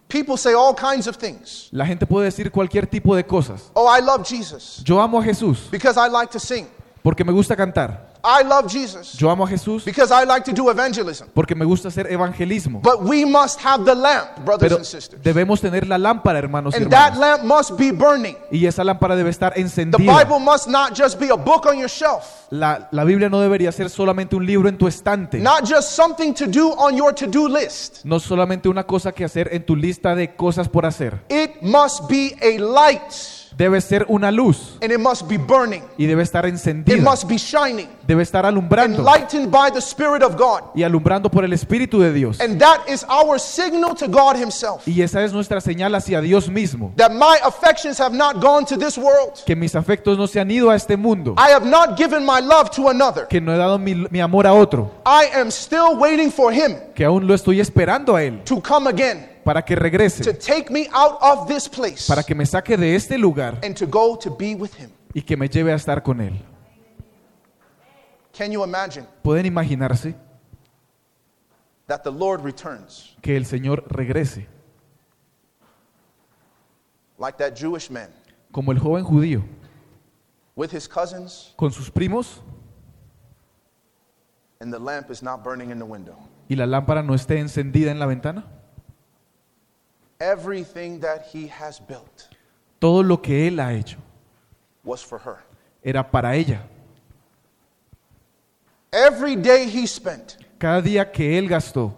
People 0.07 0.37
say 0.37 0.53
all 0.53 0.75
kinds 0.75 1.07
of 1.07 1.17
things. 1.17 1.69
La 1.71 1.85
gente 1.85 2.05
puede 2.05 2.25
decir 2.25 2.51
cualquier 2.51 2.85
tipo 2.85 3.15
de 3.15 3.23
cosas. 3.25 3.71
Oh, 3.73 3.87
I 3.87 3.99
love 4.01 4.23
Jesus 4.23 4.83
Yo 4.85 5.01
amo 5.01 5.19
a 5.19 5.23
Jesús 5.23 5.67
because 5.71 5.97
I 5.97 6.07
like 6.09 6.31
to 6.31 6.39
sing. 6.39 6.67
Porque 7.03 7.23
me 7.23 7.31
gusta 7.31 7.55
cantar. 7.55 8.11
I 8.25 8.41
love 8.47 8.71
Jesus 8.71 9.17
Yo 9.17 9.29
amo 9.29 9.43
a 9.43 9.47
Jesús 9.49 9.83
because 9.83 10.09
I 10.09 10.25
like 10.25 10.45
to 10.49 10.53
do 10.53 10.69
evangelism. 10.71 11.27
porque 11.33 11.55
me 11.55 11.65
gusta 11.65 11.89
hacer 11.89 12.09
evangelismo. 12.09 12.79
But 12.81 13.01
we 13.03 13.25
must 13.25 13.59
have 13.59 13.83
the 13.83 13.93
lamp, 13.93 14.45
brothers 14.45 14.61
Pero 14.69 14.75
and 14.77 14.85
sisters. 14.85 15.21
debemos 15.21 15.59
tener 15.59 15.85
la 15.85 15.97
lámpara, 15.97 16.39
hermanos 16.39 16.73
y 16.73 16.77
And 16.77 16.89
that 16.89 17.15
hermanas. 17.15 17.39
lamp 17.39 17.43
must 17.43 17.77
be 17.77 17.91
burning. 17.91 18.37
Y 18.49 18.65
esa 18.65 18.85
lámpara 18.85 19.17
debe 19.17 19.29
estar 19.29 19.53
The 19.53 19.59
encendida. 19.59 19.97
Bible 20.23 20.39
must 20.39 20.69
not 20.69 20.93
just 20.97 21.19
be 21.19 21.29
a 21.29 21.35
book 21.35 21.65
on 21.65 21.77
your 21.77 21.89
shelf, 21.89 22.47
La, 22.49 22.87
la 22.91 23.03
Biblia 23.03 23.27
no 23.27 23.41
debería 23.41 23.73
ser 23.73 23.89
solamente 23.89 24.37
un 24.37 24.45
libro 24.45 24.69
en 24.69 24.77
tu 24.77 24.87
estante. 24.87 25.39
not 25.39 25.65
just 25.69 25.91
something 25.93 26.33
to 26.33 26.45
do 26.47 26.71
on 26.77 26.95
your 26.95 27.13
to 27.13 27.27
do 27.27 27.49
list. 27.49 28.05
No 28.05 28.21
solamente 28.21 28.69
una 28.69 28.85
cosa 28.85 29.11
que 29.11 29.25
hacer 29.25 29.49
en 29.51 29.65
tu 29.65 29.75
lista 29.75 30.15
de 30.15 30.33
cosas 30.37 30.69
por 30.69 30.85
hacer. 30.85 31.19
It 31.27 31.61
must 31.61 32.07
be 32.09 32.37
a 32.41 32.57
light 32.57 33.11
Debe 33.57 33.79
ser 33.81 34.05
una 34.09 34.31
luz 34.31 34.77
and 34.81 34.91
it 34.91 34.99
must 34.99 35.27
be 35.27 35.37
burning. 35.37 35.83
y 35.97 36.05
debe 36.05 36.23
estar 36.23 36.45
It 36.45 36.53
encendida. 36.53 37.01
must 37.01 37.27
be 37.27 37.37
shining, 37.37 37.87
Debe 38.07 38.23
estar 38.23 38.45
alumbrando 38.45 38.99
enlightened 38.99 39.51
by 39.51 39.69
the 39.71 39.79
Spirit 39.81 40.23
of 40.23 40.35
God. 40.35 40.63
y 40.75 40.83
alumbrando 40.83 41.29
por 41.29 41.45
el 41.45 41.53
Espíritu 41.53 41.99
de 41.99 42.11
Dios. 42.11 42.39
And 42.41 42.59
that 42.59 42.81
is 42.89 43.05
our 43.09 43.39
signal 43.39 43.93
to 43.95 44.07
God 44.07 44.35
Himself 44.35 44.87
Y 44.87 45.01
esa 45.01 45.23
es 45.23 45.33
nuestra 45.33 45.61
señal 45.61 45.93
hacia 45.95 46.19
Dios 46.21 46.49
mismo. 46.49 46.91
that 46.97 47.11
my 47.13 47.37
affections 47.45 47.97
have 47.99 48.13
not 48.15 48.41
gone 48.41 48.65
to 48.65 48.77
this 48.77 48.97
world. 48.97 49.39
Que 49.45 49.55
mis 49.55 49.75
afectos 49.75 50.17
no 50.17 50.25
se 50.27 50.39
han 50.39 50.49
ido 50.51 50.69
a 50.71 50.75
este 50.75 50.97
mundo. 50.97 51.35
I 51.37 51.49
have 51.51 51.65
not 51.65 51.97
given 51.97 52.25
my 52.25 52.39
love 52.41 52.69
to 52.71 52.89
another. 52.89 53.27
Que 53.27 53.39
no 53.39 53.53
he 53.53 53.57
dado 53.57 53.77
mi, 53.77 53.93
mi 54.09 54.19
amor 54.19 54.47
a 54.47 54.53
otro. 54.53 54.91
I 55.05 55.25
am 55.35 55.49
still 55.51 55.95
waiting 55.97 56.31
for 56.31 56.51
Him 56.51 56.75
Que 56.95 57.05
aún 57.05 57.27
lo 57.27 57.33
estoy 57.33 57.59
esperando 57.59 58.15
a 58.15 58.23
Él 58.23 58.41
to 58.45 58.61
come 58.61 58.87
again 58.89 59.29
para 59.43 59.61
que 59.63 59.75
to 59.75 59.81
regrese. 59.81 60.33
take 60.33 60.69
me 60.71 60.87
out 60.93 61.17
of 61.21 61.47
this 61.47 61.67
place 61.67 62.07
Para 62.07 62.23
que 62.23 62.33
me 62.35 62.45
saque 62.45 62.77
de 62.77 62.95
este 62.95 63.17
lugar 63.17 63.59
and 63.63 63.75
to 63.75 63.85
go 63.85 64.17
to 64.17 64.29
be 64.35 64.55
with 64.55 64.71
Him. 64.77 64.89
y 65.13 65.21
que 65.21 65.35
me 65.37 65.47
lleve 65.47 65.71
a 65.71 65.75
estar 65.75 66.01
con 66.03 66.21
Él. 66.21 66.39
Can 68.37 68.51
you 68.51 68.63
imagine 68.63 69.05
¿Pueden 69.23 69.45
imaginarse 69.45 70.15
that 71.87 72.01
the 72.03 72.11
Lord 72.11 72.43
returns 72.43 73.15
que 73.21 73.35
el 73.37 73.45
Señor 73.45 73.83
regrese? 73.89 74.47
like 77.19 77.37
that 77.37 77.53
Jewish 77.55 77.89
man 77.91 78.09
Como 78.51 78.71
el 78.71 78.79
joven 78.79 79.03
judío, 79.03 79.43
with 80.55 80.71
his 80.71 80.87
cousins 80.87 81.53
con 81.57 81.71
sus 81.71 81.89
primos 81.91 82.41
and 84.59 84.71
the 84.73 84.79
lamp 84.79 85.09
is 85.11 85.21
not 85.21 85.43
burning 85.43 85.69
in 85.71 85.77
the 85.77 85.85
window? 85.85 86.15
y 86.49 86.55
la 86.55 86.65
lámpara 86.65 87.03
no 87.03 87.13
esté 87.13 87.39
encendida 87.39 87.91
en 87.91 87.99
la 87.99 88.05
ventana? 88.07 88.45
Everything 90.31 90.99
that 91.01 91.25
he 91.33 91.47
has 91.49 91.79
built 91.79 92.29
Todo 92.79 93.03
lo 93.03 93.21
que 93.21 93.47
Él 93.47 93.59
ha 93.59 93.73
hecho 93.73 93.97
was 94.83 95.03
for 95.03 95.19
her. 95.19 95.37
era 95.83 96.03
para 96.09 96.35
ella. 96.35 96.61
Every 98.91 99.35
day 99.35 99.65
he 99.67 99.85
spent 99.87 100.37
Cada 100.59 100.81
día 100.81 101.11
que 101.11 101.37
Él 101.37 101.47
gastó 101.49 101.93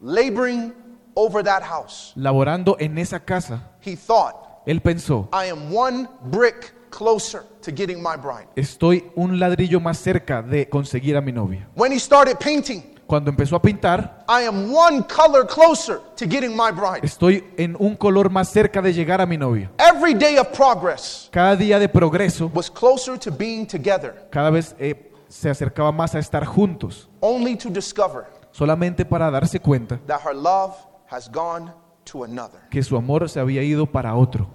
laboring 0.00 0.72
over 1.14 1.42
that 1.42 1.62
house, 1.62 2.12
laborando 2.16 2.76
en 2.78 2.98
esa 2.98 3.18
casa, 3.20 3.62
he 3.80 3.96
thought, 3.96 4.34
Él 4.66 4.80
pensó, 4.82 5.28
I 5.32 5.46
am 5.50 5.72
one 5.72 6.08
brick 6.30 6.72
closer 6.90 7.44
to 7.62 7.70
getting 7.72 8.02
my 8.02 8.16
bride. 8.16 8.46
estoy 8.56 9.10
un 9.14 9.38
ladrillo 9.38 9.80
más 9.80 9.98
cerca 9.98 10.42
de 10.42 10.68
conseguir 10.68 11.16
a 11.16 11.20
mi 11.22 11.32
novia. 11.32 11.66
When 11.74 11.92
he 11.92 11.98
started 11.98 12.38
painting, 12.38 12.82
Cuando 13.06 13.30
empezó 13.30 13.56
a 13.56 13.62
pintar, 13.62 14.24
I 14.28 14.46
am 14.46 14.72
one 14.74 15.04
color 15.06 15.46
closer 15.46 16.00
to 16.16 16.24
getting 16.26 16.56
my 16.56 16.70
bride. 16.72 17.00
estoy 17.02 17.44
en 17.56 17.76
un 17.78 17.96
color 17.96 18.30
más 18.30 18.48
cerca 18.48 18.80
de 18.80 18.92
llegar 18.94 19.20
a 19.20 19.26
mi 19.26 19.36
novia. 19.36 19.70
Every 19.78 20.14
day 20.14 20.38
of 20.38 20.48
progress 20.48 21.28
Cada 21.30 21.54
día 21.54 21.78
de 21.78 21.88
progreso, 21.88 22.50
was 22.54 22.70
closer 22.70 23.18
to 23.18 23.30
being 23.30 23.66
together, 23.66 24.26
cada 24.30 24.50
vez 24.50 24.74
eh, 24.78 25.12
se 25.28 25.50
acercaba 25.50 25.92
más 25.92 26.14
a 26.14 26.18
estar 26.18 26.44
juntos, 26.46 27.08
only 27.20 27.56
to 27.56 27.68
discover 27.68 28.24
solamente 28.52 29.04
para 29.04 29.30
darse 29.30 29.60
cuenta 29.60 29.98
that 30.06 30.20
her 30.24 30.34
love 30.34 30.74
has 31.10 31.28
gone 31.30 31.70
to 32.04 32.24
another. 32.24 32.60
que 32.70 32.82
su 32.82 32.96
amor 32.96 33.28
se 33.28 33.38
había 33.38 33.62
ido 33.62 33.84
para 33.86 34.14
otro. 34.14 34.48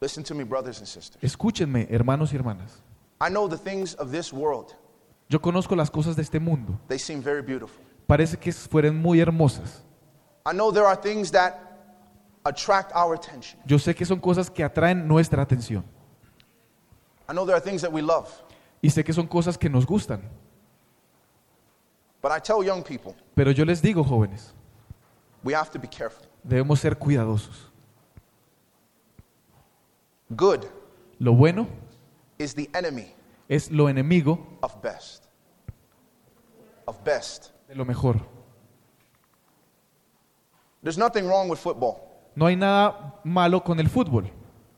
Listen 0.00 0.24
to 0.24 0.34
me, 0.34 0.42
brothers 0.42 0.78
and 0.78 0.86
sisters. 0.88 1.22
Escúchenme, 1.22 1.86
hermanos 1.88 2.32
y 2.32 2.36
hermanas. 2.36 2.82
I 3.20 3.30
know 3.30 3.46
the 3.48 3.56
things 3.56 3.94
of 3.94 4.10
this 4.10 4.32
world, 4.32 4.74
Yo 5.28 5.40
conozco 5.40 5.74
las 5.74 5.90
cosas 5.90 6.16
de 6.16 6.22
este 6.22 6.38
mundo. 6.40 6.78
they 6.88 6.98
seem 6.98 7.22
very 7.22 7.42
beautiful. 7.42 7.82
Parece 8.06 8.36
que 8.36 8.52
fueran 8.52 8.96
muy 9.00 9.20
hermosas. 9.20 9.82
I 10.44 10.52
know 10.52 10.72
there 10.72 10.86
are 10.86 10.96
things 10.96 11.30
that 11.30 11.54
attract 12.44 12.92
our 12.94 13.14
attention. 13.14 13.60
Yo 13.64 13.78
sé 13.78 13.94
que 13.94 14.04
son 14.04 14.18
cosas 14.20 14.50
que 14.50 14.62
atraen 14.64 15.06
nuestra 15.06 15.42
atención. 15.42 15.84
I 17.28 17.32
know 17.32 17.46
there 17.46 17.56
are 17.56 17.62
things 17.64 17.80
that 17.82 17.92
we 17.92 18.02
love. 18.02 18.28
Y 18.82 18.90
sé 18.90 19.04
que 19.04 19.12
son 19.12 19.26
cosas 19.26 19.56
que 19.56 19.70
nos 19.70 19.86
gustan. 19.86 20.20
But 22.20 22.32
I 22.32 22.40
tell 22.40 22.62
young 22.64 22.82
people, 22.82 23.14
Pero 23.34 23.50
yo 23.52 23.64
les 23.64 23.80
digo, 23.80 24.04
jóvenes, 24.04 24.52
We 25.44 25.54
have 25.54 25.70
to 25.70 25.78
be 25.78 25.88
careful. 25.88 26.26
Debemos 26.44 26.78
ser 26.80 26.96
cuidadosos. 26.96 27.70
Good 30.34 30.66
Lo 31.18 31.32
bueno 31.34 31.66
is 32.38 32.54
the 32.54 32.68
enemy 32.74 33.12
es 33.48 33.70
lo 33.70 33.88
enemigo 33.88 34.58
of 34.62 34.80
best. 34.82 35.24
Of 36.86 37.02
best. 37.04 37.50
de 37.68 37.74
lo 37.74 37.84
mejor. 37.84 38.20
There's 40.82 40.98
nothing 40.98 41.26
wrong 41.26 41.48
with 41.48 41.58
football. 41.58 41.96
No 42.34 42.46
hay 42.46 42.56
nada 42.56 43.20
malo 43.24 43.62
con 43.62 43.78
el 43.78 43.88
fútbol, 43.88 44.30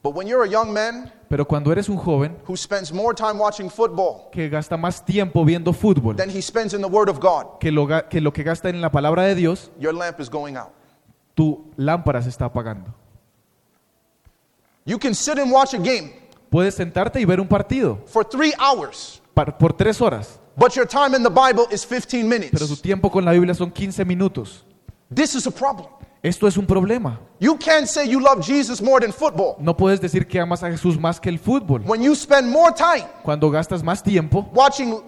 But 0.03 0.14
when 0.14 0.27
you're 0.27 0.44
a 0.44 0.48
young 0.48 0.72
man 0.72 1.11
pero 1.31 1.46
cuando 1.46 1.72
eres 1.72 1.88
un 1.88 1.96
joven 1.96 2.37
who 2.46 2.57
spends 2.57 2.92
more 2.92 3.14
time 3.14 3.38
watching 3.38 3.70
football 3.70 4.29
que 4.31 4.50
gasta 4.50 4.77
más 4.77 5.03
tiempo 5.03 5.44
viendo 5.44 5.72
fútbol 5.72 6.14
than 6.14 6.29
he 6.29 6.42
spends 6.42 6.74
in 6.74 6.83
the 6.83 6.87
Word 6.87 7.09
of 7.09 7.18
God, 7.20 7.59
que 7.59 7.72
lo, 7.72 7.88
que 8.11 8.20
lo 8.20 8.33
que 8.33 8.42
gasta 8.42 8.68
en 8.68 8.83
la 8.83 8.90
palabra 8.90 9.22
de 9.22 9.35
Dios, 9.35 9.70
your 9.79 9.94
lamp 9.94 10.20
is 10.20 10.29
going 10.29 10.57
out. 10.57 10.72
tu 11.35 11.70
lámpara 11.77 12.20
se 12.22 12.29
está 12.29 12.44
apagando. 12.44 12.92
You 14.85 14.98
can 14.98 15.14
sit 15.14 15.38
and 15.38 15.50
watch 15.50 15.72
a 15.72 15.79
game 15.79 16.12
Puedes 16.50 16.74
sentarte 16.74 17.20
y 17.20 17.24
ver 17.24 17.40
un 17.40 17.48
partido 17.48 17.98
for 18.07 18.24
three 18.24 18.52
hours, 18.59 19.20
par- 19.35 19.57
por 19.59 19.72
tres 19.72 20.00
horas, 20.00 20.38
but 20.57 20.72
your 20.74 20.87
time 20.87 21.16
in 21.16 21.22
the 21.22 21.30
Bible 21.30 21.66
is 21.70 21.85
15 21.85 22.22
pero 22.50 22.66
su 22.66 22.66
minutes. 22.66 22.83
tiempo 22.83 23.11
con 23.11 23.24
la 23.24 23.33
Biblia 23.33 23.54
son 23.54 23.70
15 23.70 24.04
minutos. 24.04 24.64
This 25.12 25.35
is 25.35 25.46
a 25.46 25.50
problem. 25.50 25.88
Esto 26.22 26.46
es 26.46 26.57
un 26.57 26.64
problema. 26.64 27.20
You 27.38 27.59
can't 27.59 27.87
say 27.87 28.09
you 28.09 28.18
love 28.18 28.40
Jesus 28.42 28.80
more 28.80 28.98
than 29.04 29.12
football 29.12 29.57
No 29.61 29.76
puedes 29.76 30.00
decir 30.00 30.26
que 30.26 30.40
amas 30.40 30.62
a 30.62 30.70
Jesús 30.70 30.98
más 30.98 31.20
que 31.20 31.28
el 31.28 31.38
fútbol. 31.38 31.83
when 31.85 32.00
you 32.02 32.14
spend 32.14 32.50
more 32.50 32.72
time 32.72 33.04
Cuando 33.22 33.50
gastas 33.50 33.83
más 33.83 34.02
tiempo 34.02 34.48
watching 34.54 35.02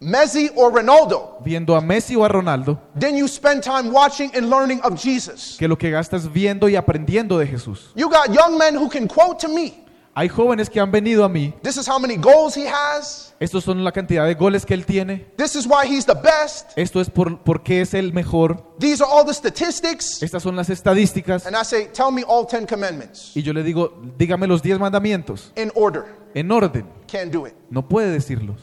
Messi 0.00 0.50
or 0.56 0.72
Ronaldo 0.72 1.38
viendo 1.44 1.74
a 1.76 1.80
Messi 1.80 2.14
o 2.16 2.24
a 2.24 2.28
Ronaldo 2.28 2.78
than 2.98 3.16
you 3.16 3.26
spend 3.28 3.62
time 3.62 3.90
watching 3.90 4.30
and 4.34 4.50
learning 4.50 4.80
of 4.82 4.98
Jesus. 5.02 5.56
que 5.58 5.66
lo 5.68 5.76
que 5.78 5.90
gastas 5.90 6.30
viendo 6.30 6.68
y 6.68 6.76
aprendiendo 6.76 7.38
de 7.38 7.46
Jesús. 7.46 7.90
You 7.94 8.08
got 8.10 8.28
young 8.32 8.58
men 8.58 8.76
who 8.76 8.88
can 8.90 9.06
quote 9.08 9.38
to 9.40 9.48
me, 9.48 9.84
Hay 10.12 10.28
jóvenes 10.28 10.68
que 10.68 10.80
han 10.80 10.90
venido 10.90 11.24
a 11.24 11.28
mí. 11.28 11.54
this 11.62 11.76
is 11.76 11.88
how 11.88 11.98
many 11.98 12.16
goals 12.16 12.56
he 12.56 12.66
has, 12.68 13.32
Estos 13.38 13.62
son 13.64 13.82
la 13.84 13.92
cantidad 13.92 14.26
de 14.26 14.34
goles 14.34 14.66
que 14.66 14.74
él 14.74 14.84
tiene. 14.84 15.24
this 15.36 15.54
is 15.54 15.66
why 15.66 15.86
he's 15.86 16.04
the 16.04 16.14
best, 16.14 16.72
Esto 16.76 17.00
es 17.00 17.08
por, 17.08 17.38
porque 17.44 17.80
es 17.80 17.94
el 17.94 18.12
mejor. 18.12 18.74
these 18.78 19.00
are 19.02 19.08
all 19.10 19.24
the 19.24 19.32
statistics. 19.32 20.20
Estas 20.22 20.42
son 20.42 20.56
las 20.56 20.68
estadísticas. 20.68 21.46
And 21.46 21.54
I 21.56 21.62
say, 21.64 21.88
tell 21.92 22.10
me 22.10 22.24
all 22.26 22.44
10 22.44 22.66
commandments 22.66 23.36
Y 23.36 23.42
yo 23.42 23.52
le 23.52 23.62
digo, 23.62 23.92
dígame 24.18 24.46
los 24.48 24.62
10 24.62 24.80
mandamientos. 24.80 25.52
in 25.56 25.70
order. 25.76 26.04
En 26.34 26.50
orden. 26.50 26.86
Can't 27.06 27.32
do 27.32 27.46
it. 27.46 27.54
No 27.70 27.88
puede 27.88 28.10
decirlos. 28.10 28.56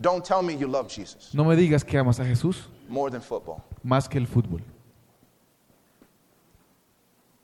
Don't 0.00 0.24
tell 0.24 0.42
me 0.42 0.56
you 0.56 0.68
love 0.68 0.88
Jesus 0.88 1.30
No 1.34 1.44
me 1.44 1.56
digas 1.56 1.84
que 1.84 1.98
amas 1.98 2.20
a 2.20 2.24
Jesús 2.24 2.68
more 2.88 3.10
than 3.10 3.20
football. 3.20 3.56
más 3.82 4.08
que 4.08 4.16
el 4.16 4.28
fútbol. 4.28 4.62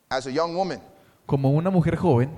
As 0.08 0.26
a 0.26 0.30
young 0.30 0.54
woman, 0.54 0.80
Como 1.26 1.50
una 1.50 1.70
mujer 1.70 1.96
joven, 1.96 2.30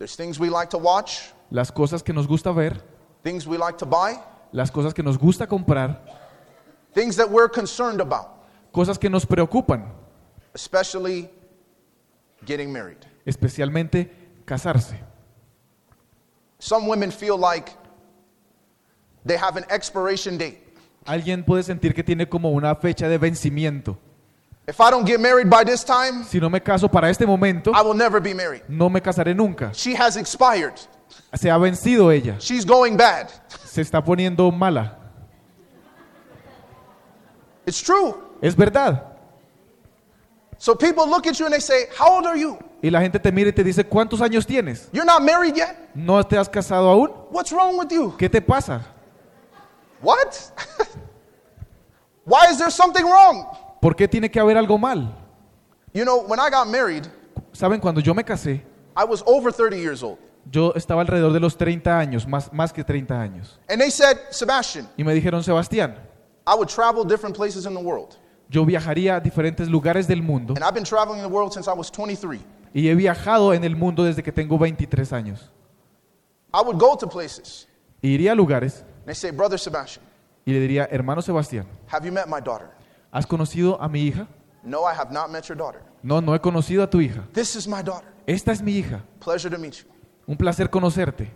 there's 0.00 0.16
things 0.16 0.40
we 0.40 0.48
like 0.48 0.70
to 0.70 0.78
watch, 0.78 1.30
las 1.50 1.70
cosas 1.70 2.02
que 2.02 2.14
nos 2.14 2.26
gusta 2.26 2.50
ver, 2.52 2.80
things 3.22 3.46
we 3.46 3.58
like 3.58 3.76
to 3.76 3.84
buy, 3.84 4.18
las 4.50 4.70
cosas 4.70 4.94
que 4.94 5.02
nos 5.02 5.18
gusta 5.18 5.46
comprar, 5.46 6.00
things 6.94 7.16
that 7.16 7.30
we're 7.30 7.50
concerned 7.50 8.00
about, 8.00 8.42
cosas 8.72 8.98
que 8.98 9.10
nos 9.10 9.26
preocupan, 9.26 9.84
especially 10.54 11.28
getting 12.46 12.72
married. 12.72 12.96
especialmente 13.26 14.10
casarse. 14.46 14.98
Some 16.58 16.86
women 16.86 17.10
feel 17.10 17.36
like 17.36 17.70
they 19.26 19.36
have 19.36 19.58
an 19.58 19.66
expiration 19.68 20.38
date. 20.38 20.58
Alguien 21.04 21.44
puede 21.44 21.62
sentir 21.62 21.94
que 21.94 22.02
tiene 22.02 22.26
como 22.26 22.50
una 22.50 22.74
fecha 22.74 23.06
de 23.06 23.18
vencimiento. 23.18 23.98
If 24.70 24.80
I 24.80 24.88
don't 24.92 25.04
get 25.04 25.18
married 25.18 25.50
by 25.50 25.64
this 25.64 25.82
time, 25.82 26.22
Si 26.22 26.38
no 26.38 26.48
me 26.48 26.60
caso 26.60 26.88
para 26.88 27.10
este 27.10 27.26
momento, 27.26 27.72
I 27.74 27.82
will 27.82 27.94
never 27.96 28.20
be 28.20 28.32
married. 28.32 28.62
no 28.68 28.88
me 28.88 29.00
casaré 29.00 29.34
nunca. 29.34 29.72
She 29.74 29.96
has 29.96 30.16
expired. 30.16 30.74
Se 31.34 31.48
ha 31.50 31.58
vencido 31.58 32.12
ella. 32.12 32.36
She's 32.38 32.64
going 32.64 32.96
bad. 32.96 33.28
Se 33.64 33.82
está 33.82 34.00
poniendo 34.00 34.52
mala. 34.52 34.96
It's 37.66 37.82
true. 37.82 38.14
Es 38.40 38.54
verdad. 38.54 39.02
So 40.56 40.76
people 40.76 41.08
look 41.08 41.26
at 41.26 41.36
you 41.40 41.46
and 41.46 41.52
they 41.54 41.58
say, 41.60 41.86
How 41.98 42.12
old 42.14 42.26
are 42.26 42.36
you? 42.36 42.56
Y 42.80 42.90
la 42.90 43.00
gente 43.00 43.18
te 43.18 43.32
mira 43.32 43.48
y 43.48 43.52
te 43.52 43.64
dice, 43.64 43.82
¿cuántos 43.82 44.20
años 44.20 44.46
tienes? 44.46 44.88
You're 44.92 45.04
not 45.04 45.22
married 45.22 45.56
yet? 45.56 45.76
¿No 45.96 46.22
te 46.22 46.36
has 46.38 46.48
casado 46.48 46.88
aún? 46.88 47.10
What's 47.32 47.50
wrong 47.50 47.76
with 47.76 47.90
you? 47.90 48.14
¿Qué 48.16 48.30
te 48.30 48.40
pasa? 48.40 48.82
What? 50.00 50.38
Why 52.24 52.46
is 52.52 52.58
there 52.58 52.70
something 52.70 53.04
wrong? 53.04 53.46
¿Por 53.80 53.96
qué 53.96 54.06
tiene 54.08 54.30
que 54.30 54.38
haber 54.40 54.56
algo 54.56 54.78
mal? 54.78 55.14
You 55.92 56.04
know, 56.04 56.24
when 56.26 56.38
I 56.38 56.50
got 56.50 56.68
married, 56.68 57.04
Saben, 57.52 57.80
cuando 57.80 58.00
yo 58.00 58.14
me 58.14 58.22
casé, 58.24 58.62
I 58.96 59.04
was 59.04 59.22
over 59.26 59.52
30 59.52 59.76
years 59.76 60.02
old. 60.02 60.18
yo 60.50 60.72
estaba 60.74 61.02
alrededor 61.02 61.32
de 61.32 61.40
los 61.40 61.56
30 61.56 61.98
años, 61.98 62.26
más, 62.26 62.52
más 62.52 62.72
que 62.72 62.84
30 62.84 63.20
años. 63.20 63.58
And 63.68 63.80
they 63.80 63.90
said, 63.90 64.16
Sebastian, 64.30 64.88
Y 64.96 65.04
me 65.04 65.12
dijeron, 65.14 65.42
Sebastián, 65.42 65.96
I 66.46 66.54
would 66.54 66.68
travel 66.68 67.04
different 67.04 67.36
places 67.36 67.66
in 67.66 67.74
the 67.74 67.80
world. 67.82 68.16
yo 68.48 68.64
viajaría 68.64 69.16
a 69.16 69.20
diferentes 69.20 69.68
lugares 69.68 70.06
del 70.08 70.22
mundo 70.22 70.54
And 70.56 70.64
I've 70.64 70.74
been 70.74 70.84
traveling 70.84 71.20
the 71.22 71.28
world 71.28 71.52
since 71.52 71.68
I 71.68 71.74
was 71.74 71.90
23. 71.90 72.40
y 72.74 72.88
he 72.88 72.94
viajado 72.94 73.52
en 73.54 73.64
el 73.64 73.74
mundo 73.76 74.04
desde 74.04 74.22
que 74.22 74.32
tengo 74.32 74.58
23 74.58 75.12
años. 75.12 75.50
I 76.52 76.62
would 76.64 76.78
go 76.78 76.96
to 76.96 77.08
places. 77.08 77.66
Iría 78.02 78.32
a 78.32 78.34
lugares 78.34 78.84
And 79.00 79.06
they 79.06 79.14
say, 79.14 79.30
Brother 79.30 79.58
Sebastian, 79.58 80.04
y 80.44 80.52
le 80.52 80.60
diría, 80.60 80.88
hermano 80.90 81.20
Sebastián, 81.22 81.66
have 81.88 82.04
you 82.06 82.12
met 82.12 82.26
my 82.28 82.40
daughter? 82.40 82.68
¿Has 83.12 83.26
conocido 83.26 83.80
a 83.80 83.88
mi 83.88 84.02
hija? 84.02 84.26
No, 84.62 84.84
I 84.84 84.94
have 84.94 85.12
not 85.12 85.30
met 85.30 85.48
your 85.48 85.56
daughter. 85.56 85.82
No, 86.02 86.20
no 86.20 86.34
he 86.34 86.38
conocido 86.40 86.82
a 86.82 86.86
tu 86.90 87.00
hija. 87.00 87.26
This 87.32 87.56
is 87.56 87.66
my 87.66 87.82
daughter. 87.82 88.06
Esta 88.26 88.52
es 88.52 88.62
mi 88.62 88.72
hija. 88.72 89.02
Pleasure 89.20 89.50
to 89.50 89.58
meet 89.58 89.74
you. 89.74 89.84
Un 90.26 90.36
placer 90.36 90.68
conocerte. 90.68 91.30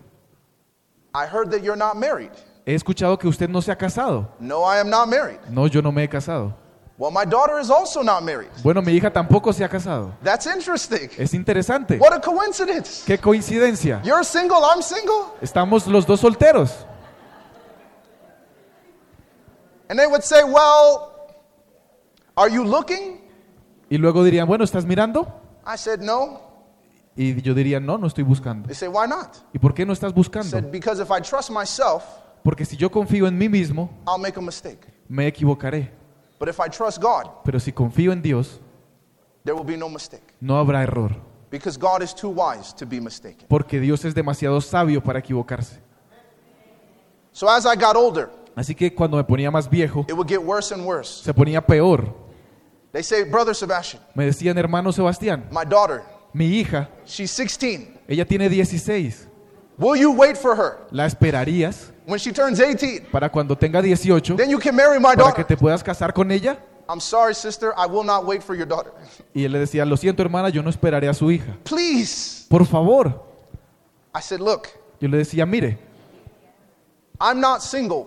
I 1.14 1.26
heard 1.26 1.50
that 1.50 1.62
you're 1.62 1.76
not 1.76 1.96
married. 1.96 2.30
He 2.66 2.74
escuchado 2.74 3.18
que 3.18 3.28
usted 3.28 3.48
no 3.48 3.60
se 3.60 3.70
ha 3.70 3.76
casado. 3.76 4.28
No, 4.40 4.62
I 4.64 4.78
am 4.80 4.88
not 4.88 5.08
married. 5.08 5.38
No, 5.50 5.66
yo 5.66 5.80
no 5.80 5.92
me 5.92 6.02
he 6.02 6.08
casado. 6.08 6.54
Well, 6.96 7.10
my 7.10 7.24
daughter 7.24 7.58
is 7.58 7.70
also 7.70 8.02
not 8.02 8.22
married. 8.22 8.50
Bueno, 8.62 8.80
mi 8.80 8.92
hija 8.92 9.10
tampoco 9.10 9.52
se 9.52 9.64
ha 9.64 9.68
casado. 9.68 10.14
That's 10.22 10.46
interesting. 10.46 11.10
Es 11.18 11.34
interesante. 11.34 11.98
What 11.98 12.14
a 12.14 12.20
coincidence. 12.20 13.04
Qué 13.04 13.18
coincidencia. 13.18 14.00
You're 14.04 14.24
single, 14.24 14.58
I'm 14.64 14.80
single. 14.80 15.34
Estamos 15.40 15.86
los 15.88 16.06
dos 16.06 16.20
solteros. 16.20 16.86
And 19.88 19.98
they 19.98 20.06
would 20.06 20.22
say, 20.22 20.44
Well, 20.44 21.13
are 22.36 22.52
you 22.52 22.64
looking? 22.64 23.20
Y 23.90 23.98
luego 23.98 24.24
dirían, 24.24 24.46
bueno, 24.46 24.64
¿estás 24.64 24.84
mirando? 24.84 25.40
I 25.66 25.76
said, 25.76 26.00
No. 26.00 26.40
Y 27.16 27.40
yo 27.42 27.54
diría, 27.54 27.78
no, 27.78 27.96
no 27.96 28.08
estoy 28.08 28.24
buscando. 28.24 28.66
They 28.66 28.74
say, 28.74 28.88
Why 28.88 29.06
not? 29.08 29.36
¿Y 29.52 29.58
por 29.58 29.72
qué 29.72 29.86
no 29.86 29.92
estás 29.92 30.10
I 30.12 30.14
buscando? 30.14 30.50
said, 30.50 30.70
Because 30.70 31.00
if 31.02 31.10
I 31.10 31.20
trust 31.22 31.50
myself, 31.50 32.02
Porque 32.42 32.64
si 32.64 32.76
yo 32.76 32.90
confío 32.90 33.26
en 33.26 33.38
mí 33.38 33.48
mismo, 33.48 33.88
I'll 34.06 34.20
make 34.20 34.38
a 34.38 34.42
mistake. 34.42 34.80
me 35.08 35.26
equivocaré. 35.26 35.90
But 36.40 36.48
if 36.48 36.58
I 36.58 36.68
trust 36.68 37.00
God, 37.00 37.30
Pero 37.44 37.60
si 37.60 37.72
confío 37.72 38.12
en 38.12 38.20
Dios, 38.20 38.60
there 39.44 39.54
will 39.56 39.64
be 39.64 39.76
no 39.76 39.88
mistake. 39.88 40.24
no 40.40 40.58
habrá 40.58 40.82
error. 40.82 41.14
Because 41.50 41.78
God 41.78 42.02
is 42.02 42.12
too 42.12 42.30
wise 42.30 42.74
to 42.74 42.84
be 42.84 43.00
mistaken. 43.00 43.46
Porque 43.48 43.78
Dios 43.78 44.04
es 44.04 44.12
demasiado 44.14 44.60
sabio 44.60 45.00
para 45.00 45.20
equivocarse. 45.20 45.80
So 47.32 47.48
as 47.48 47.64
I 47.64 47.76
got 47.76 47.96
older, 47.96 48.28
Así 48.56 48.74
que 48.74 48.92
cuando 48.94 49.16
me 49.16 49.24
ponía 49.24 49.50
más 49.50 49.68
viejo, 49.70 50.04
it 50.08 50.12
would 50.14 50.28
get 50.28 50.38
worse 50.40 50.74
and 50.74 50.84
worse. 50.84 51.22
se 51.24 51.32
ponía 51.32 51.64
peor. 51.64 52.23
They 52.94 53.02
say, 53.02 53.24
Brother 53.24 53.54
Sebastian, 53.56 54.00
Me 54.14 54.24
decían, 54.24 54.56
hermano 54.56 54.92
Sebastián, 54.92 55.48
my 55.50 55.64
daughter, 55.64 56.02
mi 56.32 56.46
hija, 56.46 56.88
she's 57.04 57.32
16. 57.32 57.88
ella 58.06 58.24
tiene 58.24 58.48
16. 58.48 59.28
Will 59.76 59.96
you 60.00 60.12
wait 60.12 60.36
for 60.38 60.54
her 60.56 60.78
¿La 60.92 61.04
esperarías 61.04 61.90
when 62.06 62.20
she 62.20 62.32
turns 62.32 62.60
18? 62.60 63.10
para 63.10 63.28
cuando 63.32 63.56
tenga 63.58 63.82
18 63.82 64.36
Then 64.36 64.48
you 64.48 64.60
can 64.60 64.76
marry 64.76 65.00
my 65.00 65.16
para 65.16 65.32
que 65.32 65.42
daughter. 65.42 65.44
te 65.44 65.56
puedas 65.56 65.82
casar 65.82 66.12
con 66.14 66.30
ella? 66.30 66.56
I'm 66.88 67.00
sorry, 67.00 67.34
sister, 67.34 67.72
I 67.76 67.86
will 67.86 68.04
not 68.04 68.24
wait 68.26 68.44
for 68.44 68.54
your 68.54 68.68
daughter. 68.68 68.92
Y 69.34 69.42
él 69.44 69.50
le 69.50 69.58
decía, 69.58 69.84
lo 69.84 69.96
siento 69.96 70.22
hermana, 70.22 70.50
yo 70.50 70.62
no 70.62 70.70
esperaré 70.70 71.08
a 71.08 71.14
su 71.14 71.32
hija. 71.32 71.56
Please. 71.64 72.46
Por 72.48 72.64
favor. 72.64 73.24
I 74.14 74.20
said, 74.20 74.38
Look, 74.38 74.68
Yo 75.00 75.08
le 75.08 75.18
decía, 75.18 75.44
mire, 75.44 75.78
I'm 77.20 77.40
not 77.40 77.60
single 77.60 78.06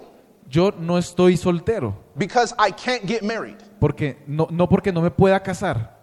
yo 0.50 0.72
no 0.80 0.98
estoy 0.98 1.36
soltero, 1.36 1.94
because 2.16 2.56
I 2.58 2.72
can't 2.72 3.06
get 3.06 3.22
married. 3.22 3.58
Porque 3.80 4.18
no, 4.28 4.48
no 4.50 4.68
porque 4.68 4.92
no 4.92 5.02
me 5.02 5.12
pueda 5.12 5.42
casar. 5.42 5.98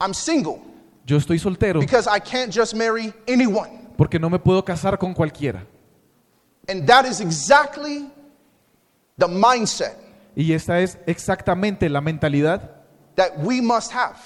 I'm 0.00 0.14
single 0.14 0.60
Yo 1.06 1.16
estoy 1.16 1.38
soltero 1.38 1.80
because 1.80 2.06
I 2.06 2.20
can't 2.20 2.52
just 2.54 2.74
marry 2.74 3.12
anyone. 3.26 3.70
porque 3.96 4.18
no 4.18 4.28
me 4.30 4.38
puedo 4.38 4.64
casar 4.64 4.98
con 4.98 5.14
cualquiera. 5.14 5.64
And 6.68 6.86
that 6.86 7.06
is 7.06 7.20
exactly 7.20 8.10
the 9.16 9.26
mindset 9.26 9.96
Y 10.36 10.52
esta 10.52 10.80
es 10.80 10.98
exactamente 11.06 11.88
la 11.88 12.00
mentalidad 12.00 12.70
that 13.16 13.32
we 13.42 13.60
must 13.60 13.92
have 13.92 14.16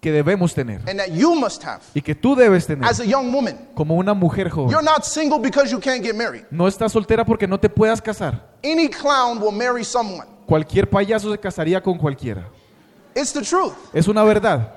que 0.00 0.12
debemos 0.12 0.54
tener 0.54 0.80
and 0.88 1.00
that 1.00 1.08
you 1.08 1.34
must 1.34 1.64
have 1.64 1.80
y 1.94 2.00
que 2.02 2.14
tú 2.14 2.36
debes 2.36 2.66
tener 2.66 2.84
as 2.88 3.00
a 3.00 3.04
young 3.04 3.32
woman. 3.32 3.56
como 3.74 3.96
una 3.96 4.14
mujer 4.14 4.48
joven. 4.50 4.70
You're 4.70 4.84
not 4.84 5.04
single 5.04 5.40
because 5.40 5.72
you 5.72 5.80
can't 5.80 6.04
get 6.04 6.14
married. 6.14 6.44
No 6.50 6.68
estás 6.68 6.92
soltera 6.92 7.24
porque 7.24 7.48
no 7.48 7.58
te 7.58 7.68
puedas 7.68 8.00
casar. 8.00 8.56
Any 8.62 8.88
clown 8.88 9.40
will 9.40 9.52
marry 9.52 9.82
someone. 9.82 10.28
Cualquier 10.46 10.88
payaso 10.88 11.30
se 11.32 11.38
casaría 11.38 11.82
con 11.82 11.98
cualquiera. 11.98 12.48
It's 13.14 13.32
the 13.32 13.42
truth. 13.42 13.74
Es 13.92 14.06
una 14.08 14.22
verdad. 14.22 14.72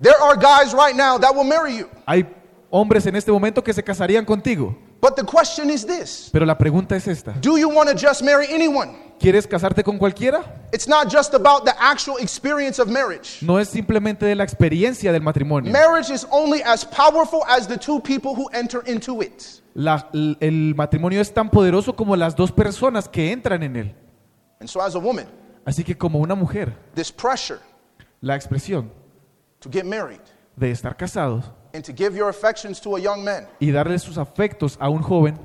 There 0.00 0.14
are 0.20 0.36
guys 0.36 0.72
right 0.74 0.94
now 0.94 1.18
that 1.18 1.34
will 1.34 1.46
marry 1.46 1.78
you. 1.78 1.88
Hay 2.06 2.26
hombres 2.70 3.06
en 3.06 3.16
este 3.16 3.32
momento 3.32 3.62
que 3.64 3.72
se 3.72 3.82
casarían 3.82 4.24
contigo. 4.24 4.76
But 5.00 5.14
the 5.16 5.24
question 5.24 5.70
is 5.70 5.86
this 5.86 6.30
Pero 6.32 6.44
la 6.46 6.56
pregunta 6.56 6.96
es 6.96 7.06
esta. 7.06 7.32
Do 7.40 7.56
you 7.58 7.68
want 7.68 7.88
to 7.90 7.94
just 7.96 8.22
marry 8.22 8.46
anyone? 8.52 9.06
¿Quieres 9.18 9.46
casarte 9.46 9.82
con 9.82 9.98
cualquiera? 9.98 10.44
It's 10.72 10.86
not 10.86 11.10
just 11.10 11.32
about 11.34 11.64
the 11.64 11.72
actual 11.78 12.18
experience 12.18 12.80
of 12.80 12.88
marriage. 12.88 13.38
No 13.40 13.58
es 13.58 13.68
simplemente 13.68 14.26
de 14.26 14.34
la 14.34 14.44
experiencia 14.44 15.10
del 15.12 15.22
matrimonio. 15.22 15.72
Marriage 15.72 16.10
is 16.12 16.26
only 16.30 16.62
as 16.62 16.84
powerful 16.84 17.40
as 17.48 17.66
the 17.66 17.78
two 17.78 18.00
people 18.00 18.32
who 18.34 18.48
enter 18.52 18.82
into 18.86 19.22
it. 19.22 19.42
La- 19.74 20.08
el 20.12 20.74
matrimonio 20.76 21.20
es 21.20 21.32
tan 21.32 21.48
poderoso 21.50 21.96
como 21.96 22.14
las 22.16 22.36
dos 22.36 22.52
personas 22.52 23.08
que 23.08 23.32
entran 23.32 23.62
en 23.62 23.76
él. 23.76 23.94
And 24.60 24.68
so, 24.68 24.80
as 24.80 24.94
a 24.94 24.98
woman, 24.98 25.26
Así 25.64 25.84
que 25.84 25.96
como 25.96 26.18
una 26.20 26.34
mujer, 26.34 26.72
this 26.94 27.10
pressure 27.12 27.58
la 28.20 28.34
expresión 28.36 28.90
to 29.60 29.68
get 29.70 29.84
married 29.84 30.20
de 30.56 30.70
estar 30.70 30.96
casados 30.96 31.44
and 31.74 31.84
to 31.84 31.92
give 31.92 32.16
your 32.16 32.28
affections 32.28 32.80
to 32.80 32.96
a 32.96 33.00
young 33.00 33.22
man, 33.24 33.46
y 33.60 33.70
darle 33.70 33.98
sus 33.98 34.16
afectos 34.16 34.76
a 34.80 34.88
un 34.88 35.02
joven 35.02 35.38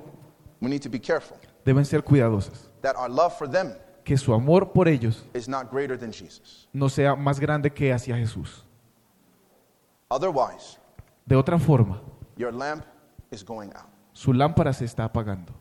we 0.61 0.69
need 0.69 0.81
to 0.81 0.89
be 0.89 0.99
careful 0.99 1.37
deben 1.65 1.83
ser 1.85 2.01
cuidadosas. 2.03 2.69
that 2.81 2.95
our 2.95 3.09
love 3.09 3.33
for 3.37 3.47
them 3.49 3.73
Que 4.03 4.17
su 4.17 4.33
amor 4.33 4.71
por 4.71 4.87
ellos 4.87 5.23
is 5.33 5.47
not 5.47 5.69
greater 5.71 5.97
than 5.97 6.11
Jesus. 6.11 6.67
no 6.73 6.87
sea 6.89 7.15
más 7.15 7.39
grande 7.39 7.69
que 7.71 7.91
hacia 7.93 8.15
Jesús. 8.17 8.63
Otherwise, 10.09 10.77
De 11.25 11.35
otra 11.35 11.57
forma, 11.59 12.01
your 12.35 12.51
lamp 12.53 12.83
is 13.31 13.43
going 13.43 13.69
out. 13.75 13.87
su 14.13 14.33
lámpara 14.33 14.73
se 14.73 14.85
está 14.85 15.03
apagando. 15.05 15.53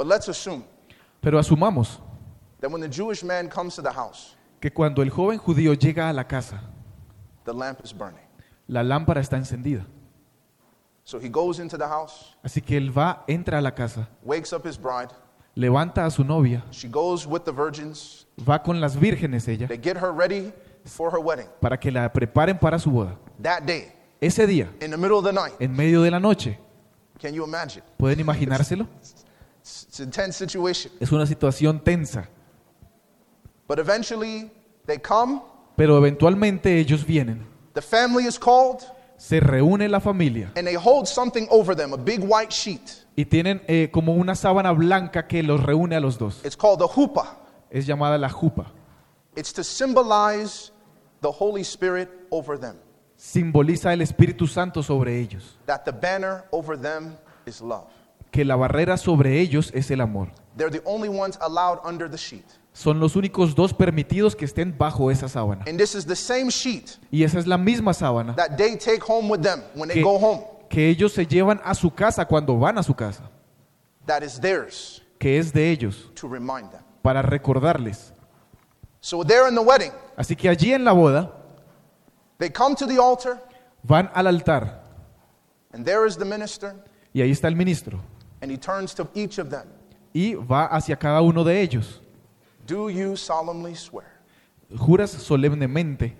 But 0.00 0.06
let's 0.06 0.28
assume 0.30 0.64
Pero 1.20 1.38
asumamos 1.38 2.00
that 2.60 2.70
when 2.70 2.80
the 2.80 2.88
Jewish 2.88 3.22
man 3.22 3.50
comes 3.50 3.74
to 3.76 3.82
the 3.82 3.92
house, 3.92 4.34
que 4.58 4.70
cuando 4.72 5.02
el 5.02 5.10
joven 5.10 5.38
judío 5.38 5.74
llega 5.74 6.08
a 6.08 6.12
la 6.14 6.24
casa, 6.24 6.58
the 7.44 7.52
lamp 7.52 7.80
is 7.84 7.92
burning. 7.92 8.24
la 8.66 8.82
lámpara 8.82 9.20
está 9.20 9.36
encendida. 9.36 9.84
So 11.04 11.18
he 11.20 11.28
goes 11.28 11.58
into 11.58 11.76
the 11.76 11.86
house, 11.86 12.34
Así 12.42 12.62
que 12.62 12.78
él 12.78 12.96
va, 12.96 13.24
entra 13.28 13.58
a 13.58 13.60
la 13.60 13.72
casa, 13.74 14.08
wakes 14.24 14.54
up 14.54 14.66
his 14.66 14.78
bride. 14.80 15.10
levanta 15.54 16.06
a 16.06 16.10
su 16.10 16.24
novia, 16.24 16.64
She 16.70 16.88
goes 16.88 17.26
with 17.26 17.42
the 17.44 17.52
virgins. 17.52 18.26
va 18.38 18.62
con 18.62 18.80
las 18.80 18.96
vírgenes 18.96 19.46
ella, 19.48 19.66
They 19.68 19.76
get 19.76 19.98
her 19.98 20.12
ready 20.14 20.50
for 20.86 21.12
her 21.12 21.20
wedding. 21.20 21.48
para 21.60 21.76
que 21.78 21.90
la 21.90 22.10
preparen 22.10 22.58
para 22.58 22.78
su 22.78 22.90
boda. 22.90 23.18
That 23.42 23.64
day, 23.66 23.92
Ese 24.18 24.46
día, 24.46 24.70
in 24.80 24.92
the 24.92 24.96
middle 24.96 25.18
of 25.18 25.24
the 25.26 25.32
night, 25.34 25.52
en 25.60 25.76
medio 25.76 26.00
de 26.00 26.10
la 26.10 26.18
noche, 26.20 26.58
can 27.20 27.34
you 27.34 27.44
imagine? 27.44 27.82
¿pueden 27.98 28.18
imaginárselo? 28.20 28.86
It's 29.88 30.00
an 30.00 30.06
intense 30.06 30.38
situation. 30.38 30.92
Es 31.00 31.12
una 31.12 31.26
situación 31.26 31.80
tensa, 31.82 32.28
But 33.68 33.78
eventually, 33.78 34.50
they 34.86 34.98
come. 34.98 35.40
pero 35.76 35.96
eventualmente 35.96 36.78
ellos 36.78 37.04
vienen, 37.06 37.46
The 37.74 37.82
family 37.82 38.26
is 38.26 38.38
called, 38.38 38.80
se 39.16 39.38
reúne 39.40 39.88
la 39.88 40.00
familia 40.00 40.50
and 40.56 40.66
they 40.66 40.74
hold 40.76 41.06
something 41.06 41.46
over 41.50 41.76
them, 41.76 41.92
a 41.92 41.96
big 41.96 42.20
white 42.22 42.52
sheet. 42.52 43.04
y 43.16 43.24
tienen 43.24 43.62
eh, 43.68 43.90
como 43.92 44.14
una 44.14 44.34
sábana 44.34 44.72
blanca 44.72 45.26
que 45.26 45.42
los 45.42 45.62
reúne 45.62 45.94
a 45.96 46.00
los 46.00 46.18
dos. 46.18 46.40
It's 46.44 46.56
called 46.56 46.78
the 46.78 46.86
huppah. 46.88 47.36
Es 47.70 47.86
llamada 47.86 48.18
la 48.18 48.28
jupa. 48.28 48.72
It's 49.36 49.52
to 49.52 49.62
symbolize 49.62 50.72
the 51.20 51.30
Holy 51.30 51.62
Spirit 51.62 52.08
over 52.30 52.58
them, 52.58 52.76
Simboliza 53.16 53.92
el 53.92 54.00
Espíritu 54.00 54.48
Santo 54.48 54.82
sobre 54.82 55.20
ellos, 55.20 55.56
that 55.66 55.84
the 55.84 55.92
banner 55.92 56.44
over 56.50 56.76
them 56.76 57.16
is 57.46 57.60
love. 57.60 57.86
Que 58.30 58.44
la 58.44 58.56
barrera 58.56 58.96
sobre 58.96 59.40
ellos 59.40 59.70
es 59.74 59.90
el 59.90 60.00
amor. 60.00 60.28
They're 60.56 60.70
the 60.70 60.82
only 60.84 61.08
ones 61.08 61.38
allowed 61.40 61.80
under 61.84 62.10
the 62.10 62.16
sheet. 62.16 62.44
Son 62.72 63.00
los 63.00 63.16
únicos 63.16 63.54
dos 63.54 63.74
permitidos 63.74 64.36
que 64.36 64.44
estén 64.44 64.76
bajo 64.76 65.10
esa 65.10 65.28
sábana. 65.28 65.64
And 65.66 65.78
this 65.78 65.94
is 65.94 66.06
the 66.06 66.16
same 66.16 66.50
sheet 66.50 66.98
Y 67.10 67.24
esa 67.24 67.38
es 67.38 67.46
la 67.46 67.58
misma 67.58 67.92
sábana 67.92 68.34
that 68.36 68.56
they 68.56 68.76
take 68.76 69.00
home 69.06 69.28
with 69.28 69.40
them 69.42 69.62
when 69.74 69.88
they 69.88 69.96
que, 69.96 70.02
go 70.02 70.18
home, 70.18 70.44
que 70.68 70.88
ellos 70.88 71.12
se 71.12 71.26
llevan 71.26 71.60
a 71.64 71.74
su 71.74 71.90
casa 71.90 72.24
cuando 72.26 72.56
van 72.58 72.78
a 72.78 72.82
su 72.82 72.94
casa, 72.94 73.28
that 74.06 74.22
is 74.22 74.40
theirs 74.40 75.02
que 75.18 75.38
es 75.38 75.52
de 75.52 75.70
ellos, 75.70 76.10
to 76.14 76.28
remind 76.28 76.70
them. 76.70 76.80
para 77.02 77.22
recordarles. 77.22 78.12
So 79.00 79.24
there 79.24 79.48
in 79.48 79.54
the 79.54 79.62
wedding, 79.62 79.92
Así 80.16 80.36
que 80.36 80.48
allí 80.48 80.72
en 80.72 80.84
la 80.84 80.92
boda 80.92 81.32
they 82.38 82.50
come 82.50 82.76
to 82.76 82.86
the 82.86 82.98
altar, 82.98 83.42
van 83.82 84.10
al 84.14 84.28
altar 84.28 84.80
and 85.72 85.84
there 85.84 86.06
is 86.06 86.16
the 86.16 86.24
minister, 86.24 86.74
y 87.12 87.20
ahí 87.20 87.32
está 87.32 87.48
el 87.48 87.56
ministro 87.56 88.00
and 88.42 88.50
he 88.50 88.56
turns 88.58 88.94
to 88.94 89.08
each 89.14 89.38
of 89.38 89.50
them. 89.50 89.66
y 90.14 90.34
va 90.34 90.66
hacia 90.66 90.96
cada 90.96 91.20
uno 91.22 91.44
de 91.44 91.60
ellos. 91.60 92.00
Do 92.66 92.88
you 92.90 93.16
solemnly 93.16 93.74
swear 93.74 94.20
Juras 94.76 95.10
solemnemente 95.10 96.14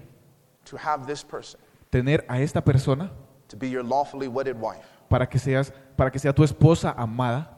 to 0.64 0.76
have 0.76 1.06
this 1.06 1.22
person 1.24 1.60
tener 1.90 2.24
a 2.28 2.40
esta 2.40 2.60
persona 2.62 3.10
to 3.48 3.56
be 3.56 3.68
your 3.68 3.82
lawfully 3.84 4.28
wedded 4.28 4.56
wife, 4.60 4.84
para 5.08 5.26
que 5.28 5.38
seas 5.38 5.72
para 5.96 6.10
que 6.10 6.18
sea 6.18 6.32
tu 6.32 6.42
esposa 6.44 6.94
amada, 6.96 7.48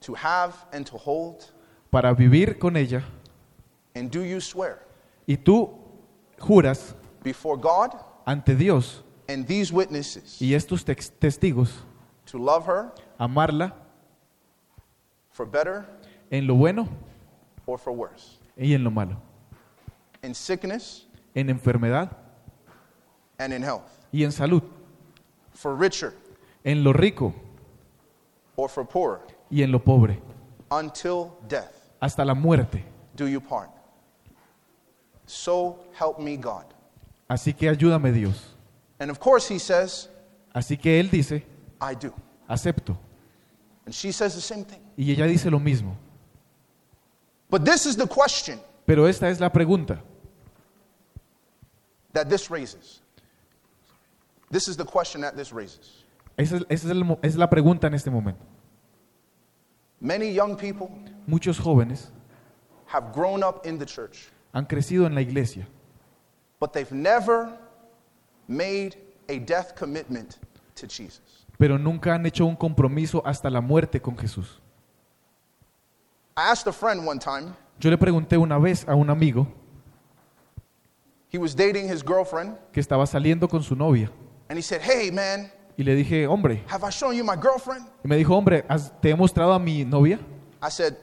to 0.00 0.14
have 0.14 0.54
and 0.72 0.86
to 0.86 0.96
hold? 0.96 1.44
para 1.90 2.12
vivir 2.14 2.58
con 2.58 2.76
ella 2.76 3.02
And 3.96 4.08
do 4.10 4.22
you 4.24 4.40
swear 4.40 4.86
y 5.26 5.36
tú 5.36 5.70
juras 6.38 6.94
before 7.24 7.56
God 7.60 7.90
ante 8.24 8.54
Dios 8.54 9.02
and 9.28 9.44
these 9.46 9.72
witnesses 9.72 10.40
y 10.40 10.54
estos 10.54 10.84
tex- 10.84 11.10
testigos 11.18 11.70
to 12.30 12.38
love 12.38 12.64
her 12.64 12.92
amarla 13.18 13.72
for 15.30 15.44
better 15.46 15.84
en 16.30 16.46
lo 16.46 16.54
bueno 16.54 16.88
or 17.66 17.78
for 17.78 17.92
worse, 17.92 18.38
y 18.56 18.72
en 18.72 18.84
lo 18.84 18.90
malo, 18.90 19.16
in 20.22 20.34
sickness 20.34 21.06
en 21.34 21.48
enfermedad 21.48 22.10
and 23.38 23.52
in 23.52 23.62
health, 23.62 23.90
y 24.12 24.22
en 24.22 24.30
salud, 24.32 24.62
for 25.52 25.74
richer 25.76 26.12
en 26.64 26.84
lo 26.84 26.92
rico 26.92 27.34
or 28.56 28.68
for 28.68 28.84
poorer, 28.84 29.20
y 29.50 29.62
en 29.62 29.72
lo 29.72 29.78
pobre, 29.78 30.20
until 30.70 31.32
death 31.48 31.74
hasta 32.00 32.24
la 32.24 32.34
muerte. 32.34 32.84
do 33.16 33.26
you 33.26 33.40
part? 33.40 33.70
So 35.26 35.78
help 35.92 36.18
me 36.18 36.36
God. 36.36 36.64
Así 37.28 37.52
que 37.56 37.68
ayúdame 37.68 38.12
Dios. 38.12 38.54
And 38.98 39.10
of 39.10 39.20
course, 39.20 39.46
he 39.48 39.58
says, 39.60 40.08
Así 40.52 40.76
que 40.76 40.98
él 40.98 41.08
dice, 41.08 41.44
I 41.80 41.94
do. 41.94 42.12
acepto. 42.48 42.96
And 43.86 43.94
she 43.94 44.12
says 44.12 44.34
the 44.34 44.40
same 44.40 44.64
thing. 44.64 44.80
Y 44.96 45.12
ella 45.12 45.26
dice 45.26 45.46
lo 45.50 45.58
mismo. 45.58 45.96
But 47.48 47.64
this 47.64 47.86
is 47.86 47.96
the 47.96 48.06
question 48.06 48.60
Pero 48.86 49.06
esta 49.06 49.28
es 49.28 49.40
la 49.40 49.50
pregunta 49.50 50.00
that 52.12 52.28
this 52.28 52.50
raises. 52.50 53.00
This 54.50 54.66
is 54.68 54.76
the 54.76 54.84
question 54.84 55.20
that 55.22 55.36
this 55.36 55.52
raises. 55.52 56.04
Esa 56.36 56.56
es, 56.56 56.62
esa 56.68 56.86
es 56.86 56.90
el 56.90 57.04
mo- 57.04 57.18
es 57.22 57.36
la 57.36 57.48
pregunta 57.48 57.86
en 57.86 57.94
este 57.94 58.10
momento. 58.10 58.44
Many 60.00 60.30
young 60.32 60.56
people 60.56 60.90
Muchos 61.26 61.58
jóvenes 61.58 62.08
have 62.86 63.12
grown 63.12 63.42
up 63.44 63.66
in 63.66 63.78
the 63.78 63.86
church, 63.86 64.28
han 64.52 64.66
crecido 64.66 65.06
en 65.06 65.14
la 65.14 65.20
iglesia, 65.20 65.66
but 66.58 66.72
they've 66.72 66.90
never 66.92 67.56
made 68.48 68.96
a 69.28 69.38
death 69.38 69.76
commitment 69.76 70.38
to 70.74 70.86
Jesus. 70.88 71.39
Pero 71.60 71.78
nunca 71.78 72.14
han 72.14 72.24
hecho 72.24 72.46
un 72.46 72.56
compromiso 72.56 73.20
hasta 73.26 73.50
la 73.50 73.60
muerte 73.60 74.00
con 74.00 74.16
Jesús. 74.16 74.62
I 76.34 76.50
asked 76.50 76.66
a 76.66 76.72
friend 76.72 77.06
one 77.06 77.18
time, 77.20 77.52
Yo 77.78 77.90
le 77.90 77.98
pregunté 77.98 78.38
una 78.38 78.56
vez 78.58 78.88
a 78.88 78.94
un 78.94 79.10
amigo 79.10 79.46
he 81.30 81.36
was 81.38 81.54
dating 81.54 81.86
his 81.86 82.02
girlfriend, 82.02 82.56
que 82.72 82.80
estaba 82.80 83.06
saliendo 83.06 83.46
con 83.46 83.62
su 83.62 83.76
novia 83.76 84.10
and 84.48 84.58
he 84.58 84.62
said, 84.62 84.80
Hey 84.82 85.10
man, 85.10 85.52
y 85.76 85.84
le 85.84 85.94
dije, 85.94 86.26
hombre, 86.26 86.64
have 86.68 86.82
I 86.82 86.90
shown 86.90 87.14
you 87.14 87.24
my 87.24 87.36
girlfriend? 87.36 87.86
y 88.02 88.08
me 88.08 88.16
dijo, 88.16 88.34
hombre, 88.34 88.64
¿has- 88.66 88.90
¿te 89.02 89.10
he 89.10 89.14
mostrado 89.14 89.52
a 89.52 89.58
mi 89.58 89.84
novia? 89.84 90.18
I 90.62 90.70
said, 90.70 90.94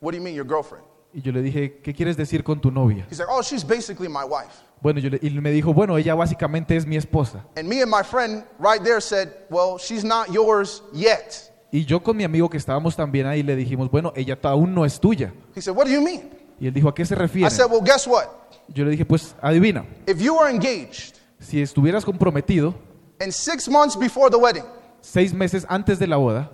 What 0.00 0.12
do 0.12 0.16
you 0.18 0.22
mean, 0.24 0.34
your 0.34 0.46
girlfriend? 0.46 0.84
Y 1.12 1.20
yo 1.20 1.30
le 1.30 1.42
dije, 1.42 1.78
¿qué 1.82 1.92
quieres 1.94 2.16
decir 2.16 2.42
con 2.42 2.58
tu 2.58 2.70
novia? 2.70 3.06
He's 3.10 3.18
like, 3.18 3.30
Oh, 3.30 3.42
she's 3.42 3.62
basically 3.64 4.08
my 4.08 4.24
wife. 4.24 4.64
Bueno, 4.82 5.00
yo 5.00 5.10
le- 5.10 5.18
y 5.22 5.30
me 5.30 5.50
dijo, 5.50 5.72
bueno, 5.72 5.96
ella 5.96 6.14
básicamente 6.14 6.76
es 6.76 6.86
mi 6.86 6.96
esposa. 6.96 7.44
And 7.56 7.66
me 7.68 7.82
and 7.82 7.90
my 7.90 8.02
friend 8.04 8.44
right 8.58 8.82
there 8.82 9.00
said, 9.00 9.28
Well, 9.50 9.78
she's 9.78 10.04
not 10.04 10.28
yours 10.30 10.82
yet. 10.92 11.50
Y 11.72 11.84
yo 11.84 12.02
con 12.02 12.16
mi 12.16 12.24
amigo 12.24 12.48
que 12.48 12.56
estábamos 12.58 12.94
también 12.94 13.26
ahí 13.26 13.42
le 13.42 13.56
dijimos, 13.56 13.90
bueno, 13.90 14.12
ella 14.14 14.38
aún 14.42 14.74
no 14.74 14.84
es 14.84 15.00
tuya. 15.00 15.32
He 15.54 15.60
said, 15.62 15.74
What 15.76 15.86
do 15.86 15.90
you 15.92 16.00
mean? 16.02 16.30
Y 16.60 16.66
él 16.68 16.74
dijo, 16.74 16.88
¿a 16.88 16.94
qué 16.94 17.04
se 17.04 17.14
I 17.14 17.18
refiere? 17.18 17.50
said, 17.50 17.66
Well, 17.70 17.82
guess 17.82 18.06
what? 18.06 18.26
Yo 18.68 18.84
le 18.84 18.90
dije, 18.90 19.04
pues 19.04 19.34
adivina, 19.42 19.84
If 20.06 20.20
you 20.20 20.34
were 20.36 20.50
engaged 20.50 21.16
si 21.40 21.60
estuvieras 21.62 22.04
comprometido 22.04 22.74
and 23.20 23.32
six 23.32 23.68
months 23.68 23.96
before 23.98 24.30
the 24.30 24.36
wedding, 24.38 24.64
seis 25.00 25.32
meses 25.32 25.64
antes 25.68 25.98
de 25.98 26.06
la 26.06 26.16
boda, 26.16 26.50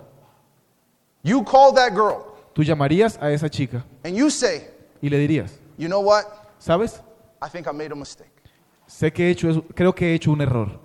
you 1.23 1.43
call 1.43 1.73
that 1.73 1.91
girl 1.93 2.23
tú 2.53 2.63
llamarías 2.63 3.17
a 3.21 3.31
esa 3.31 3.49
chica 3.49 3.83
and 4.03 4.15
you 4.15 4.29
say, 4.29 4.67
y 5.01 5.09
le 5.09 5.17
dirías, 5.17 5.59
You 5.77 5.87
know 5.87 6.01
what? 6.01 6.23
¿sabes? 6.59 7.01
I 7.45 7.49
think 7.49 7.67
I 7.67 7.71
made 7.73 7.91
a 7.91 7.95
mistake. 7.95 8.31
Sé 8.87 9.11
que 9.11 9.27
he 9.27 9.31
hecho, 9.31 9.49
eso- 9.49 9.63
creo 9.75 9.93
que 9.93 10.11
he 10.11 10.13
hecho 10.15 10.31
un 10.31 10.41
error. 10.41 10.79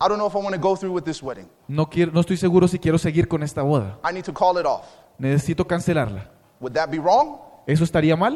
I 0.00 0.08
don't 0.08 0.18
know 0.18 0.26
if 0.28 0.34
I 0.34 0.38
want 0.38 0.54
to 0.54 0.60
go 0.60 0.76
through 0.76 0.92
with 0.94 1.04
this 1.04 1.22
wedding. 1.22 1.48
No, 1.68 1.88
quiero, 1.88 2.12
no 2.12 2.20
estoy 2.20 2.36
seguro 2.36 2.68
si 2.68 2.78
quiero 2.78 2.98
seguir 2.98 3.26
con 3.28 3.42
esta 3.42 3.62
boda. 3.62 3.98
I 4.08 4.12
need 4.12 4.24
to 4.24 4.32
call 4.34 4.58
it 4.60 4.66
off. 4.66 4.84
necesito 5.18 5.66
cancelarla. 5.66 6.30
Would 6.60 6.74
that 6.74 6.90
be 6.90 6.98
wrong? 6.98 7.38
¿Eso 7.66 7.82
estaría 7.84 8.14
mal? 8.16 8.34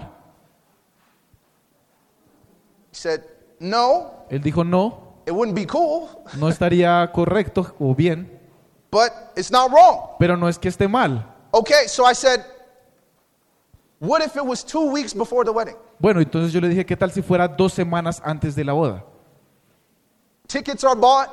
He 2.91 2.95
said, 2.97 3.21
No, 3.61 4.25
Él 4.31 4.41
dijo, 4.43 4.64
no, 4.64 5.23
it 5.27 5.33
wouldn't 5.33 5.55
be 5.55 5.66
cool, 5.66 6.09
no 6.39 6.49
estaría 6.49 7.11
correcto 7.12 7.75
o 7.79 7.95
bien, 7.95 8.41
but 8.91 9.11
it's 9.37 9.51
not 9.51 9.71
wrong. 9.71 10.16
pero 10.18 10.37
no 10.37 10.49
es 10.49 10.59
que 10.59 10.68
esté 10.68 10.89
mal. 10.89 11.27
Okay, 11.53 11.87
so 11.89 12.05
I 12.11 12.14
said, 12.14 12.41
What 14.01 14.22
if 14.24 14.34
it 14.34 14.44
was 14.44 14.64
two 14.64 14.90
weeks 14.90 15.12
before 15.14 15.44
the 15.44 15.51
wedding? 15.51 15.76
Bueno, 15.98 16.20
entonces 16.20 16.53
yo 16.53 16.61
le 16.61 16.68
dije, 16.70 16.86
¿qué 16.86 16.96
tal 16.96 17.12
si 17.12 17.20
fuera 17.22 17.46
dos 17.46 17.74
semanas 17.74 18.22
antes 18.24 18.55
de 18.57 18.64
la 18.64 18.72
boda? 18.72 19.05
Tickets 20.46 20.82
are 20.84 20.98
bought, 20.98 21.28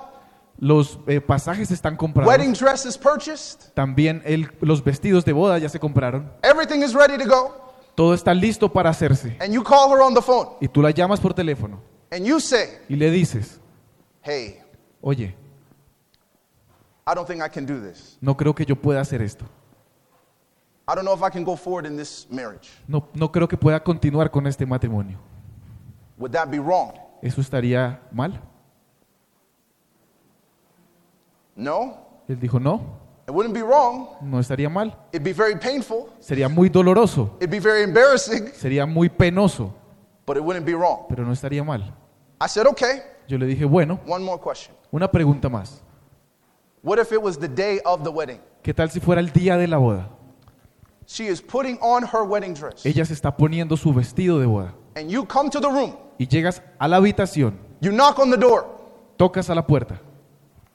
Los 0.60 1.00
eh, 1.08 1.22
pasajes 1.22 1.72
están 1.72 1.96
comprados. 1.96 2.28
wedding 2.28 2.52
dress 2.54 2.86
is 2.86 2.98
purchased, 2.98 3.72
También 3.74 4.22
el- 4.26 4.52
los 4.62 4.84
vestidos 4.84 5.24
de 5.24 5.32
boda 5.34 5.58
ya 5.60 5.70
se 5.70 5.80
compraron. 5.80 6.32
everything 6.44 6.82
is 6.84 6.94
ready 6.94 7.18
to 7.18 7.26
go, 7.30 7.56
Todo 7.96 8.14
está 8.14 8.34
listo 8.34 8.68
para 8.72 8.90
hacerse. 8.90 9.38
and 9.40 9.54
you 9.54 9.64
call 9.64 9.90
her 9.92 10.02
on 10.02 10.14
the 10.14 10.22
phone 10.22 10.50
Y 10.60 10.68
tú 10.68 10.82
la 10.82 10.92
llamas 10.92 11.20
por 11.20 11.34
teléfono 11.34 11.80
and 12.12 12.26
you 12.26 12.40
say, 12.40 12.80
y 12.90 12.96
le 12.96 13.10
dices, 13.12 13.62
Hey, 14.24 14.60
oye, 15.02 15.36
I 17.08 17.14
don't 17.16 17.28
think 17.28 17.42
I 17.42 17.50
can 17.50 17.66
do 17.66 17.80
this. 17.80 18.18
no 18.20 18.36
creo 18.36 18.54
que 18.54 18.66
yo 18.66 18.76
pueda 18.76 19.00
hacer 19.00 19.22
esto. 19.22 19.46
I 20.88 20.96
don't 20.96 21.04
know 21.04 21.14
if 21.14 21.22
I 21.22 21.30
can 21.30 21.44
go 21.44 21.56
forward 21.58 21.86
in 21.86 21.98
this 21.98 22.26
marriage. 22.30 22.70
No, 22.88 23.06
no 23.14 23.30
creo 23.32 23.48
que 23.48 23.58
pueda 23.58 23.84
continuar 23.84 24.32
con 24.32 24.48
este 24.48 24.66
matrimonio. 24.66 25.18
Would 26.18 26.32
that 26.32 26.50
be 26.50 26.60
wrong? 26.60 26.94
¿Eso 27.22 27.42
estaría 27.42 28.00
mal? 28.12 28.40
No, 31.56 31.98
Él 32.28 32.40
dijo, 32.40 32.60
no, 32.60 32.82
it 33.28 33.32
wouldn't 33.34 33.54
be 33.54 33.64
wrong. 33.64 34.10
no 34.22 34.40
estaría 34.40 34.70
mal. 34.70 34.96
It'd 35.12 35.24
be 35.24 35.34
very 35.34 35.56
painful, 35.56 36.10
Sería 36.20 36.48
muy 36.48 36.70
doloroso, 36.70 37.36
it'd 37.40 37.50
be 37.50 37.60
very 37.60 37.84
embarrassing, 37.84 38.50
sería 38.54 38.86
muy 38.86 39.10
penoso, 39.10 39.74
but 40.26 40.38
it 40.38 40.44
wouldn't 40.44 40.66
be 40.66 40.74
wrong. 40.76 41.06
pero 41.10 41.24
no 41.26 41.32
estaría 41.34 41.64
mal. 41.64 41.94
I 42.40 42.48
said, 42.48 42.68
Okay, 42.68 43.02
Yo 43.28 43.38
le 43.38 43.46
dije, 43.48 43.66
bueno, 43.66 44.00
one 44.08 44.24
more 44.24 44.40
question. 44.40 44.76
una 44.92 45.10
pregunta 45.12 45.50
más. 45.50 45.82
What 46.84 47.00
if 47.00 47.12
it 47.12 47.22
was 47.22 47.38
the 47.40 47.48
day 47.50 47.80
of 47.84 48.04
the 48.04 48.10
wedding? 48.12 48.40
¿Qué 48.62 48.74
tal 48.74 48.90
si 48.92 49.00
fuera 49.00 49.20
el 49.20 49.32
día 49.32 49.58
de 49.58 49.68
la 49.68 49.78
boda? 49.78 50.10
She 51.10 51.28
is 51.28 51.42
putting 51.42 51.80
on 51.82 52.04
her 52.04 52.24
wedding 52.24 52.54
dress, 52.54 52.86
Ella 52.86 53.06
se 53.06 53.14
está 53.14 53.36
poniendo 53.38 53.78
su 53.78 53.94
vestido 53.94 54.40
de 54.40 54.46
boda 54.46 54.74
and 54.96 55.10
you 55.10 55.26
come 55.26 55.50
to 55.50 55.60
the 55.62 55.70
room, 55.70 55.96
y 56.20 56.28
llegas 56.28 56.62
a 56.80 56.88
la 56.88 56.98
habitación, 56.98 57.58
you 57.82 57.92
knock 57.92 58.20
on 58.20 58.30
the 58.30 58.38
door. 58.38 58.66
tocas 59.18 59.50
a 59.50 59.56
la 59.56 59.66
puerta 59.66 60.02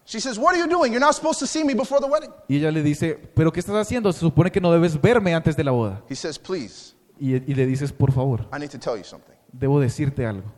She 0.04 0.20
says, 0.20 0.36
What 0.36 0.54
are 0.54 0.58
you 0.58 0.66
doing? 0.66 0.90
You're 0.92 0.98
not 1.04 1.14
supposed 1.14 1.38
to 1.38 1.46
see 1.46 1.62
me 1.62 1.74
before 1.74 2.00
the 2.00 2.08
wedding. 2.08 2.30
y 2.48 2.56
ella 2.56 2.72
le 2.72 2.82
dice, 2.82 3.14
¿pero 3.34 3.52
qué 3.52 3.60
estás 3.60 3.76
haciendo? 3.76 4.12
Se 4.12 4.18
supone 4.20 4.50
que 4.50 4.60
no 4.60 4.72
debes 4.72 5.00
verme 5.00 5.32
antes 5.34 5.54
de 5.56 5.62
la 5.62 5.70
boda. 5.70 6.02
He 6.08 6.16
says, 6.16 6.38
Please, 6.38 6.94
Y, 7.20 7.34
y 7.36 7.54
le 7.54 7.66
dices, 7.66 7.92
por 7.92 8.10
favor, 8.10 8.48
I 8.52 8.58
need 8.58 8.70
to 8.70 8.78
tell 8.78 8.96
you 8.96 9.04
something. 9.04 9.34
debo 9.52 9.78
decirte 9.80 10.26
algo, 10.26 10.50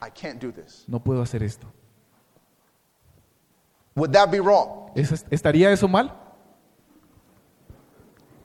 I 0.00 0.10
can't 0.10 0.42
do 0.42 0.50
this. 0.52 0.84
no 0.88 0.98
puedo 0.98 1.22
hacer 1.22 1.42
esto. 1.44 1.66
Would 3.94 4.10
that 4.12 4.30
be 4.30 4.40
wrong? 4.40 4.90
¿Es- 4.96 5.24
¿Estaría 5.30 5.70
eso 5.70 5.86
mal? 5.86 6.12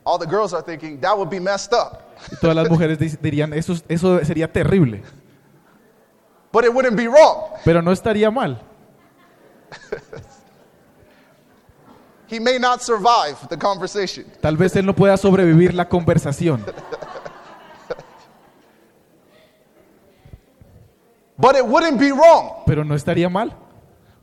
All 0.08 0.18
the 0.18 0.26
girls 0.26 0.54
are 0.54 0.62
thinking, 0.64 1.02
That 1.02 1.18
would 1.18 1.30
be 1.30 1.40
messed 1.42 1.74
up. 1.74 2.02
Todas 2.40 2.56
las 2.56 2.70
mujeres 2.70 2.98
di- 2.98 3.18
dirían, 3.22 3.52
eso, 3.54 3.74
es- 3.74 3.84
eso 3.90 4.20
sería 4.24 4.50
terrible, 4.52 5.04
But 6.54 6.64
it 6.64 6.74
wouldn't 6.74 6.96
be 6.96 7.08
wrong. 7.10 7.50
pero 7.66 7.82
no 7.82 7.92
estaría 7.92 8.32
mal. 8.32 8.58
He 12.30 12.40
may 12.40 12.58
not 12.58 12.82
survive 12.82 13.36
the 13.50 13.58
conversation. 13.58 14.26
Tal 14.42 14.56
vez 14.58 14.76
él 14.78 14.86
no 14.86 14.94
pueda 14.96 15.18
sobrevivir 15.18 15.74
la 15.74 15.88
conversación, 15.90 16.64
But 21.38 21.56
it 21.56 21.66
wouldn't 21.66 22.00
be 22.00 22.12
wrong. 22.12 22.64
pero 22.66 22.84
no 22.84 22.96
estaría 22.96 23.30
mal. 23.30 23.54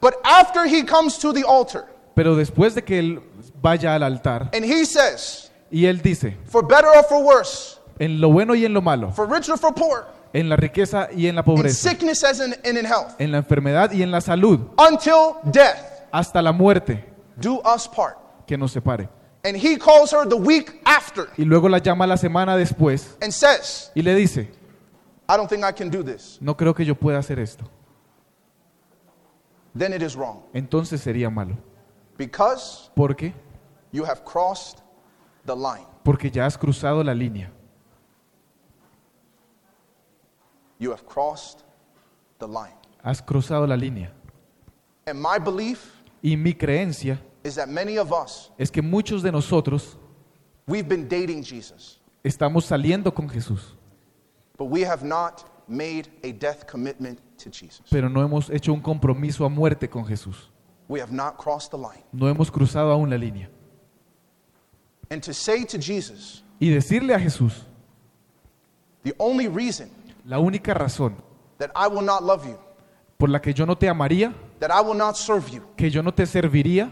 But 0.01 0.15
after 0.25 0.67
he 0.67 0.85
comes 0.85 1.19
to 1.19 1.33
the 1.33 1.45
altar 1.47 1.87
Pero 2.15 2.37
después 2.37 2.75
de 2.75 2.83
que 2.83 2.99
él 2.99 3.23
vaya 3.63 3.95
al 3.95 4.03
altar 4.03 4.51
and 4.53 4.65
he 4.65 4.85
says, 4.85 5.51
y 5.75 5.87
él 5.87 6.01
dice, 6.01 6.37
For 6.47 6.65
better 6.65 6.87
or 6.87 7.05
for 7.09 7.21
worse, 7.25 7.79
en 7.99 8.21
lo 8.21 8.31
bueno 8.31 8.55
y 8.55 8.65
en 8.65 8.73
lo 8.73 8.81
malo, 8.81 9.11
for 9.11 9.29
rich 9.29 9.49
or 9.49 9.59
for 9.59 9.75
poor, 9.75 10.07
en 10.33 10.49
la 10.49 10.55
riqueza 10.55 11.09
y 11.13 11.27
en 11.27 11.35
la 11.35 11.41
in 11.41 11.45
pobreza, 11.45 11.91
sickness 11.91 12.23
as 12.23 12.39
in, 12.39 12.55
and 12.65 12.79
in 12.79 12.85
health, 12.87 13.21
en 13.21 13.33
la 13.33 13.39
enfermedad 13.39 13.91
y 13.93 14.01
en 14.03 14.13
la 14.13 14.21
salud, 14.21 14.61
until 14.79 15.35
death, 15.51 16.07
hasta 16.13 16.41
la 16.41 16.53
muerte 16.53 17.05
do 17.41 17.61
us 17.65 17.89
part. 17.89 18.17
que 18.47 18.57
nos 18.57 18.71
separe. 18.71 19.09
And 19.45 19.57
he 19.57 19.77
calls 19.77 20.13
her 20.13 20.25
the 20.29 20.37
week 20.37 20.81
after 20.85 21.27
Y 21.37 21.45
luego 21.45 21.69
la 21.69 21.79
llama 21.79 22.07
la 22.07 22.17
semana 22.17 22.57
después 22.57 23.17
and 23.21 23.33
says, 23.33 23.91
y 23.97 24.03
le 24.03 24.15
dice, 24.15 24.49
I 25.29 25.37
don't 25.37 25.49
think 25.49 25.65
I 25.65 25.73
can 25.73 25.91
do 25.91 26.05
this. 26.05 26.39
no 26.41 26.57
creo 26.57 26.73
que 26.73 26.85
yo 26.85 26.95
pueda 26.95 27.19
hacer 27.19 27.41
esto. 27.41 27.65
Then 29.77 29.93
it 29.93 30.03
is 30.03 30.15
wrong. 30.15 30.43
Entonces 30.53 31.01
sería 31.01 31.31
malo. 31.31 31.57
Because 32.17 32.91
¿Por 32.95 33.17
qué? 33.17 33.35
you 33.91 34.05
have 34.05 34.25
crossed 34.25 34.84
the 35.45 35.55
line. 35.55 35.87
Porque 36.03 36.31
ya 36.31 36.47
has 36.47 36.57
cruzado 36.57 37.03
la 37.03 37.13
línea. 37.15 37.51
You 40.79 40.91
have 40.91 41.05
crossed 41.07 41.65
the 42.39 42.47
line. 42.47 42.75
Has 43.03 43.23
cruzado 43.23 43.67
la 43.67 43.77
línea. 43.77 44.11
And 45.07 45.21
my 45.21 45.39
belief 45.39 45.93
Y 46.23 46.37
mi 46.37 46.55
creencia 46.55 47.21
is 47.45 47.55
that 47.57 47.69
many 47.69 47.99
of 47.99 48.11
us, 48.11 48.51
es 48.59 48.71
que 48.71 48.81
muchos 48.81 49.23
de 49.23 49.31
nosotros 49.31 49.99
we've 50.67 50.89
been 50.89 51.07
dating 51.07 51.43
Jesus, 51.43 52.01
estamos 52.23 52.65
saliendo 52.65 53.15
con 53.15 53.29
Jesús, 53.29 53.77
but 54.57 54.71
we 54.71 54.81
have 54.81 55.05
not 55.05 55.45
made 55.69 56.09
a 56.23 56.33
death 56.33 56.65
commitment 56.67 57.21
to 57.37 57.51
Jesus. 57.51 57.83
pero 57.91 58.09
no 58.09 58.23
hemos 58.23 58.49
hecho 58.49 58.73
un 58.73 58.81
compromiso 58.81 59.45
a 59.45 59.51
muerte 59.51 59.89
con 59.89 60.07
Jesús. 60.07 60.51
We 60.89 61.01
have 61.01 61.13
not 61.13 61.37
crossed 61.37 61.71
the 61.71 61.79
line. 61.79 62.05
No 62.13 62.27
hemos 62.29 62.51
cruzado 62.51 62.91
aún 62.91 63.11
la 63.11 63.17
línea. 63.19 63.51
And 65.11 65.23
to 65.23 65.33
say 65.35 65.65
to 65.65 65.79
Jesus, 65.79 66.43
Y 66.61 66.71
decirle 66.71 67.15
a 67.15 67.19
Jesús, 67.19 67.65
the 69.03 69.15
only 69.19 69.49
reason 69.49 69.91
la 70.25 70.39
única 70.39 70.73
razón 70.75 71.17
that 71.59 71.71
I 71.77 71.87
will 71.89 72.05
not 72.05 72.23
love 72.23 72.47
you, 72.47 72.59
por 73.19 73.29
la 73.29 73.39
que 73.41 73.53
yo 73.53 73.67
no 73.67 73.75
te 73.77 73.87
amaría, 73.89 74.33
that 74.61 74.71
I 74.71 74.81
will 74.81 74.97
not 74.97 75.17
serve 75.17 75.51
you, 75.51 75.63
que 75.77 75.91
yo 75.91 76.03
no 76.03 76.11
te 76.13 76.25
serviría, 76.25 76.91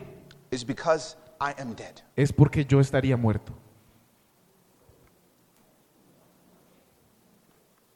is 0.50 0.64
because 0.64 1.16
I 1.40 1.54
am 1.58 1.74
dead. 1.74 2.02
es 2.16 2.32
porque 2.32 2.64
yo 2.64 2.78
estaría 2.80 3.16
muerto. 3.16 3.52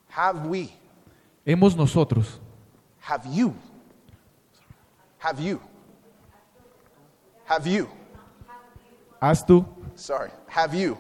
Have 0.09 0.47
we, 0.49 0.71
Hemos 1.45 1.77
nosotros, 1.77 2.41
have 3.01 3.27
you, 3.31 3.55
have 5.19 5.39
you, 5.41 5.61
have 7.45 7.67
you, 7.67 7.87
has 9.21 9.45
tú 9.45 9.65
sorry, 9.97 10.31
have 10.49 10.75
you 10.75 10.97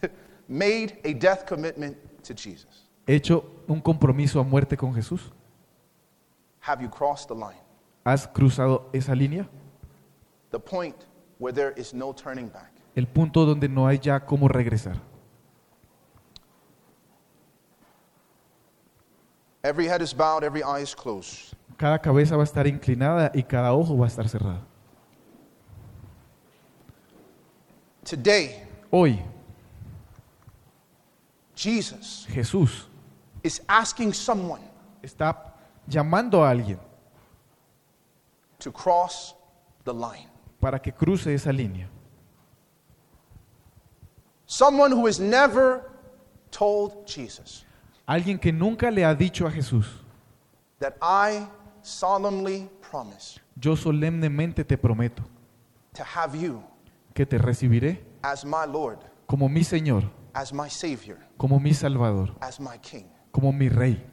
made 0.48 0.98
a 1.04 1.14
death 1.14 1.46
commitment 1.46 1.96
to 2.24 2.34
Jesus? 2.34 2.88
hecho 3.06 3.44
un 3.68 3.80
compromiso 3.80 4.40
a 4.40 4.44
muerte 4.44 4.76
con 4.76 4.94
Jesús? 4.94 5.32
Have 6.60 6.82
you 6.82 6.88
crossed 6.88 7.28
the 7.28 7.34
line? 7.34 7.60
¿Has 8.04 8.26
cruzado 8.26 8.88
esa 8.92 9.14
línea? 9.14 9.48
The 10.50 10.58
point 10.58 10.96
where 11.38 11.52
there 11.52 11.72
is 11.76 11.92
no 11.92 12.12
turning 12.12 12.48
back. 12.48 12.70
El 12.94 13.06
punto 13.06 13.44
donde 13.46 13.68
no 13.68 13.86
hay 13.86 13.98
ya 13.98 14.20
cómo 14.20 14.48
regresar. 14.48 14.96
Every 19.64 19.86
head 19.86 20.00
is 20.00 20.12
bowed, 20.12 20.42
every 20.44 20.62
eye 20.62 20.82
is 20.82 20.94
closed. 20.94 21.54
Cada 21.76 22.00
cabeza 22.00 22.36
va 22.36 22.42
a 22.42 22.44
estar 22.44 22.66
inclinada 22.66 23.30
y 23.34 23.42
cada 23.44 23.72
ojo 23.72 23.96
va 23.96 24.06
a 24.06 24.08
estar 24.08 24.28
cerrado. 24.28 24.71
Today, 28.04 28.62
Hoy 28.90 29.18
Jesus 31.54 32.26
Jesús 32.28 32.86
is 33.42 33.60
asking 33.68 34.12
someone 34.12 34.60
está 35.02 35.34
llamando 35.88 36.44
a 36.44 36.50
alguien 36.50 36.78
to 38.58 38.72
cross 38.72 39.34
the 39.84 39.92
line. 39.92 40.28
para 40.60 40.78
que 40.78 40.92
cruce 40.92 41.32
esa 41.32 41.50
línea. 41.52 41.88
Someone 44.46 44.92
who 44.92 45.06
has 45.06 45.18
never 45.18 45.90
told 46.50 47.06
Jesus 47.06 47.64
Alguien 48.06 48.38
que 48.40 48.52
nunca 48.52 48.90
le 48.90 49.04
ha 49.04 49.14
dicho 49.14 49.46
a 49.46 49.50
Jesús, 49.50 49.86
that 50.80 50.96
I 51.00 51.46
solemnly 51.82 52.68
promise 52.80 53.38
yo 53.58 53.74
solemnemente 53.76 54.66
te 54.66 54.76
prometo 54.76 55.22
to 55.94 56.02
have 56.02 56.34
you 56.36 56.62
que 57.14 57.26
te 57.26 57.38
recibiré 57.38 58.04
as 58.22 58.44
my 58.44 58.66
Lord, 58.66 58.98
como 59.26 59.48
mi 59.48 59.64
Señor, 59.64 60.04
as 60.34 60.52
my 60.52 60.68
Savior, 60.68 61.18
como 61.36 61.58
mi 61.58 61.72
Salvador, 61.74 62.34
as 62.40 62.58
my 62.60 62.78
King. 62.80 63.04
como 63.30 63.52
mi 63.52 63.68
Rey. 63.68 64.04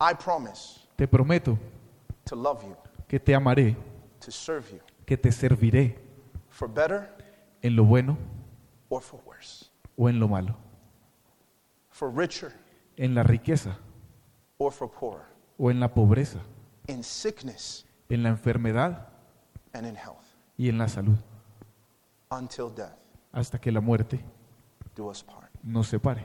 I 0.00 0.14
promise 0.14 0.86
Te 0.96 1.06
prometo 1.06 1.58
to 2.24 2.36
love 2.36 2.62
you, 2.62 2.76
que 3.08 3.18
te 3.18 3.34
amaré, 3.34 3.76
to 4.20 4.30
serve 4.30 4.70
you, 4.72 4.80
que 5.06 5.16
te 5.16 5.30
serviré, 5.30 5.96
for 6.48 6.68
better 6.68 7.08
en 7.62 7.74
lo 7.76 7.84
bueno 7.84 8.16
or 8.88 9.00
for 9.02 9.20
worse, 9.26 9.70
o 9.96 10.08
en 10.08 10.18
lo 10.18 10.28
malo, 10.28 10.56
for 11.90 12.10
richer 12.10 12.52
en 12.96 13.14
la 13.14 13.22
riqueza 13.22 13.76
or 14.58 14.72
for 14.72 14.90
poorer, 14.90 15.24
o 15.58 15.70
en 15.70 15.80
la 15.80 15.88
pobreza, 15.88 16.40
in 16.88 17.02
sickness 17.02 17.84
en 18.08 18.22
la 18.22 18.30
enfermedad 18.30 19.06
and 19.74 19.86
in 19.86 19.94
health, 19.94 20.19
y 20.60 20.68
en 20.68 20.76
la 20.76 20.88
salud, 20.88 21.16
until 22.30 22.68
death 22.68 22.92
hasta 23.32 23.58
que 23.58 23.72
la 23.72 23.80
muerte 23.80 24.22
nos 25.62 25.88
separe, 25.88 26.22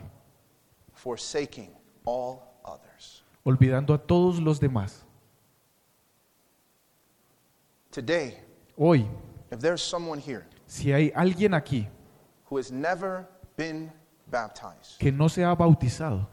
forsaking 0.94 1.70
all 2.04 2.42
others. 2.66 3.24
olvidando 3.46 3.94
a 3.94 3.98
todos 3.98 4.42
los 4.42 4.60
demás. 4.60 5.06
Today, 7.92 8.44
Hoy, 8.78 9.08
if 9.54 9.60
there's 9.60 9.82
someone 9.82 10.20
here 10.20 10.46
si 10.68 10.92
hay 10.92 11.14
alguien 11.16 11.54
aquí 11.54 11.88
who 12.50 12.58
has 12.58 12.70
never 12.74 13.26
been 13.56 13.90
baptized 14.30 15.00
que 15.00 15.14
no 15.14 15.30
se 15.30 15.46
ha 15.46 15.56
bautizado 15.56 16.28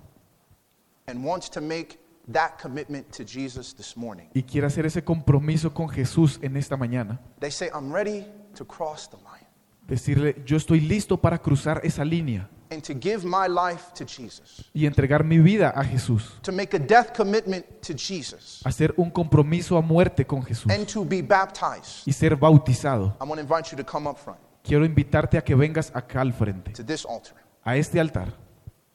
and 1.06 1.24
wants 1.24 1.48
to 1.48 1.60
make 1.60 2.00
that 2.30 2.52
commitment 2.60 3.10
to 3.16 3.24
Jesus 3.24 3.74
this 3.74 3.96
morning, 3.96 4.28
y 4.34 4.42
quiere 4.42 4.66
hacer 4.66 4.86
ese 4.86 5.02
compromiso 5.02 5.72
con 5.72 5.88
Jesús 5.88 6.38
en 6.42 6.56
esta 6.56 6.76
mañana, 6.76 7.20
they 7.40 7.50
say, 7.50 7.68
I'm 7.74 7.92
ready 7.92 8.26
to 8.56 8.64
cross 8.66 9.08
the 9.08 9.16
line 9.18 9.46
decirle, 9.86 10.42
yo 10.46 10.56
estoy 10.56 10.80
listo 10.80 11.16
para 11.20 11.38
cruzar 11.38 11.80
esa 11.84 12.04
línea 12.04 12.48
and 12.70 12.82
to 12.82 12.94
give 12.94 13.26
my 13.26 13.46
life 13.48 13.92
to 13.94 14.04
Jesus, 14.06 14.64
y 14.72 14.86
entregar 14.86 15.22
mi 15.24 15.38
vida 15.38 15.72
a 15.76 15.84
Jesús, 15.84 16.38
to 16.42 16.50
make 16.52 16.74
a 16.74 16.78
death 16.78 17.12
commitment 17.14 17.66
to 17.82 17.92
Jesus, 17.94 18.62
hacer 18.64 18.94
un 18.96 19.10
compromiso 19.10 19.76
a 19.76 19.82
muerte 19.82 20.24
con 20.26 20.42
Jesús 20.42 20.72
and 20.72 20.86
to 20.86 21.04
be 21.04 21.20
baptized. 21.20 22.06
y 22.06 22.12
ser 22.12 22.34
bautizado. 22.36 23.14
I 23.20 23.24
want 23.24 23.34
to 23.34 23.40
invite 23.40 23.70
you 23.70 23.76
to 23.76 23.84
come 23.84 24.08
up 24.08 24.16
front 24.18 24.38
Quiero 24.62 24.84
invitarte 24.84 25.36
a 25.36 25.42
que 25.42 25.56
vengas 25.56 25.90
acá 25.94 26.20
al 26.20 26.32
frente, 26.32 26.72
to 26.72 26.84
this 26.84 27.04
altar. 27.04 27.34
a 27.64 27.76
este 27.76 28.00
altar. 28.00 28.32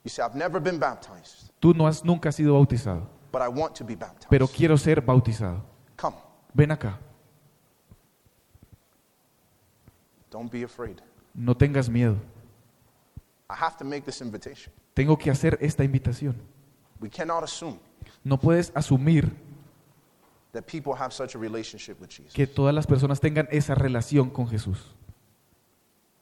You 0.03 0.09
say, 0.09 0.23
I've 0.25 0.35
never 0.35 0.59
been 0.61 0.79
baptized, 0.79 1.51
Tú 1.59 1.73
no 1.75 1.85
has 1.85 2.03
nunca 2.03 2.31
sido 2.31 2.53
bautizado, 2.53 3.09
but 3.37 3.45
I 3.45 3.49
want 3.49 3.75
to 3.75 3.83
be 3.85 3.95
baptized. 3.95 4.27
pero 4.29 4.47
quiero 4.47 4.77
ser 4.77 4.99
bautizado. 5.01 5.63
Come, 5.95 6.15
Ven 6.53 6.71
acá, 6.71 6.97
don't 10.31 10.51
be 10.51 10.63
afraid. 10.63 11.01
no 11.35 11.55
tengas 11.55 11.87
miedo. 11.89 12.15
I 13.49 13.53
have 13.55 13.77
to 13.77 13.85
make 13.85 14.01
this 14.05 14.21
invitation. 14.21 14.73
Tengo 14.93 15.17
que 15.17 15.29
hacer 15.29 15.57
esta 15.61 15.83
invitación. 15.83 16.35
We 16.99 17.09
cannot 17.09 17.43
assume 17.43 17.79
No 18.23 18.37
puedes 18.39 18.71
asumir 18.75 19.31
that 20.51 20.63
people 20.65 20.93
have 20.95 21.11
such 21.13 21.35
a 21.35 21.39
relationship 21.39 21.99
with 22.01 22.09
Jesus. 22.09 22.33
que 22.33 22.47
todas 22.47 22.73
las 22.73 22.87
personas 22.87 23.19
tengan 23.19 23.47
esa 23.51 23.75
relación 23.75 24.29
con 24.31 24.47
Jesús. 24.47 24.95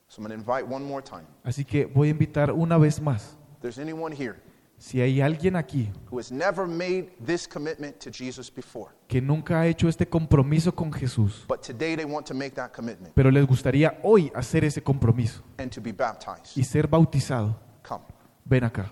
So 0.07 0.21
I'm 0.21 0.27
going 0.27 0.37
to 0.37 0.51
invite 0.51 0.67
one 0.67 0.85
more 0.85 1.01
time. 1.01 1.25
Así 1.43 1.63
que 1.65 1.85
voy 1.85 2.09
a 2.09 2.11
invitar 2.11 2.51
una 2.51 2.77
vez 2.77 3.01
más, 3.01 3.37
If 3.55 3.61
there's 3.61 3.79
anyone 3.79 4.13
here 4.13 4.35
si 4.77 5.01
hay 5.01 5.21
alguien 5.21 5.55
aquí 5.55 5.91
who 6.11 6.19
has 6.19 6.31
never 6.31 6.67
made 6.67 7.09
this 7.25 7.47
commitment 7.47 7.97
to 7.99 8.09
Jesus 8.11 8.53
before, 8.53 8.91
que 9.07 9.21
nunca 9.21 9.59
ha 9.59 9.67
hecho 9.67 9.87
este 9.87 10.07
compromiso 10.07 10.73
con 10.73 10.91
Jesús, 10.91 11.45
but 11.47 11.61
today 11.61 11.95
they 11.95 12.05
want 12.05 12.25
to 12.27 12.33
make 12.33 12.51
that 12.51 12.71
commitment 12.71 13.13
pero 13.15 13.31
les 13.31 13.45
gustaría 13.45 13.99
hoy 14.03 14.31
hacer 14.35 14.63
ese 14.65 14.81
compromiso 14.81 15.41
and 15.57 15.71
to 15.71 15.81
be 15.81 15.91
baptized, 15.91 16.55
y 16.55 16.63
ser 16.63 16.87
bautizado, 16.87 17.59
come. 17.87 18.03
ven 18.45 18.63
acá. 18.63 18.91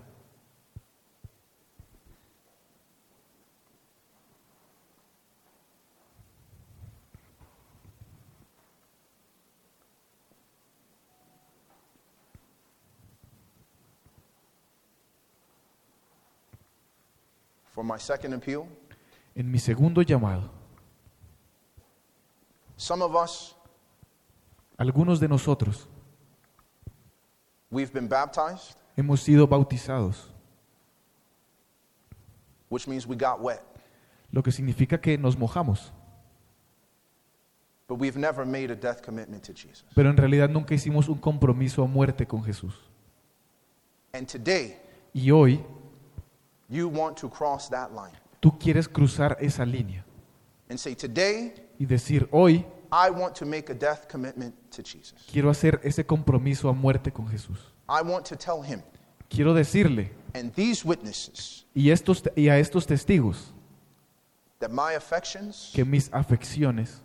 For 17.74 17.84
my 17.84 17.98
second 17.98 18.34
appeal, 18.34 18.66
En 19.36 19.50
mi 19.52 19.58
segundo 19.58 20.02
llamado, 20.04 20.50
some 22.78 23.04
of 23.04 23.16
us, 23.16 23.56
algunos 24.78 25.20
de 25.20 25.28
nosotros 25.28 25.88
we've 27.72 27.92
been 27.92 28.08
baptized, 28.08 28.76
hemos 28.96 29.22
sido 29.22 29.48
bautizados, 29.48 30.30
which 32.70 32.88
means 32.88 33.08
we 33.08 33.16
got 33.16 33.40
wet, 33.42 33.62
lo 34.32 34.44
que 34.44 34.52
significa 34.52 35.00
que 35.02 35.18
nos 35.18 35.36
mojamos, 35.36 35.92
but 37.88 38.00
we've 38.00 38.20
never 38.20 38.46
made 38.46 38.72
a 38.72 38.76
death 38.76 39.02
commitment 39.02 39.44
to 39.44 39.52
Jesus. 39.54 39.84
pero 39.96 40.10
en 40.12 40.18
realidad 40.18 40.48
nunca 40.50 40.76
hicimos 40.76 41.10
un 41.10 41.18
compromiso 41.18 41.84
a 41.84 41.88
muerte 41.88 42.28
con 42.28 42.44
Jesús. 42.44 42.76
And 44.14 44.28
today, 44.28 44.78
Y 45.16 45.32
hoy 45.32 45.64
you 46.70 46.88
want 46.88 47.18
to 47.18 47.30
cross 47.30 47.70
that 47.70 47.92
line 47.92 48.14
tú 48.40 48.58
quieres 48.58 48.88
cruzar 48.88 49.38
esa 49.40 49.66
línea 49.66 50.04
and 50.70 50.78
say, 50.80 50.96
Today, 50.96 51.54
y 51.80 51.86
decir, 51.86 52.28
hoy 52.32 52.66
I 52.92 53.10
want 53.10 53.36
to 53.36 53.46
make 53.46 53.72
a 53.72 53.76
death 53.76 54.08
commitment 54.08 54.54
to 54.72 54.82
Jesus. 54.84 55.14
quiero 55.32 55.50
hacer 55.50 55.80
ese 55.84 56.06
compromiso 56.06 56.70
a 56.70 56.74
muerte 56.74 57.12
con 57.12 57.28
Jesús. 57.28 57.58
I 57.90 58.02
want 58.02 58.26
to 58.28 58.36
tell 58.36 58.62
him 58.64 58.82
Quiero 59.30 59.54
decirle 59.54 60.12
and 60.36 60.54
these 60.54 60.86
witnesses 60.86 61.66
y, 61.74 61.90
estos, 61.90 62.24
y 62.36 62.50
a 62.50 62.60
estos 62.60 62.86
testigos 62.86 63.52
that 64.60 64.70
my 64.70 64.94
affections 64.96 65.72
que 65.74 65.84
mis 65.84 66.10
afecciones 66.12 67.02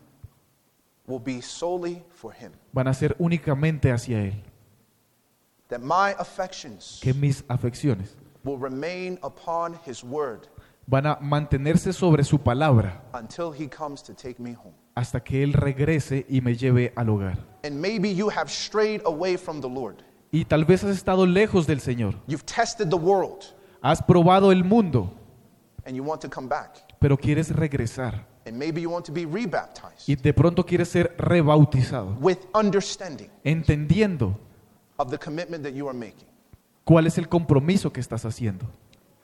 will 1.06 1.20
be 1.20 1.40
solely 1.40 2.02
for 2.10 2.32
him. 2.34 2.52
van 2.72 2.86
a 2.86 2.94
ser 2.94 3.16
únicamente 3.18 3.90
hacia 3.90 4.22
Él, 4.22 4.42
That 5.68 5.80
my 5.80 6.14
affections 6.18 7.00
que 7.02 7.12
mis 7.14 7.44
afecciones 7.48 8.14
will 8.44 8.58
remain 8.58 9.18
upon 9.22 9.78
his 9.86 10.02
word 10.04 10.48
van 10.86 11.06
a 11.06 11.18
mantenerse 11.20 11.92
sobre 11.92 12.24
su 12.24 12.38
palabra 12.38 13.02
until 13.12 13.52
he 13.52 13.68
comes 13.68 14.02
to 14.02 14.14
take 14.14 14.40
me 14.40 14.54
home. 14.54 14.74
hasta 14.96 15.20
que 15.20 15.42
Él 15.44 15.52
regrese 15.52 16.24
y 16.28 16.40
me 16.40 16.56
lleve 16.56 16.92
al 16.96 17.08
hogar. 17.10 17.38
And 17.62 17.80
maybe 17.80 18.12
you 18.14 18.30
have 18.30 18.50
strayed 18.50 19.02
away 19.04 19.36
from 19.36 19.60
the 19.60 19.68
Lord. 19.68 20.02
Y 20.32 20.44
tal 20.44 20.64
vez 20.64 20.82
has 20.84 20.96
estado 20.96 21.24
lejos 21.26 21.66
del 21.66 21.80
Señor, 21.80 22.14
You've 22.26 22.44
tested 22.44 22.88
the 22.90 22.96
world 22.96 23.44
has 23.82 24.02
probado 24.02 24.50
el 24.50 24.64
mundo, 24.64 25.12
and 25.86 25.94
you 25.96 26.02
want 26.02 26.20
to 26.22 26.28
come 26.28 26.48
back. 26.48 26.78
pero 26.98 27.16
quieres 27.16 27.54
regresar 27.54 28.26
And 28.46 28.56
maybe 28.58 28.80
you 28.80 28.90
want 28.90 29.04
to 29.06 29.12
be 29.12 29.26
rebaptized 29.26 30.08
y 30.08 30.14
de 30.16 30.32
pronto 30.32 30.64
quieres 30.64 30.88
ser 30.88 31.14
rebautizado, 31.18 32.16
with 32.20 32.38
understanding 32.54 33.28
entendiendo 33.44 34.36
of 34.98 35.10
the 35.10 35.18
commitment 35.18 35.62
that 35.62 35.74
you 35.74 35.86
are 35.86 35.96
making. 35.96 36.27
Cuál 36.88 37.06
es 37.06 37.18
el 37.18 37.28
compromiso 37.28 37.92
que 37.92 38.00
estás 38.00 38.24
haciendo. 38.24 38.64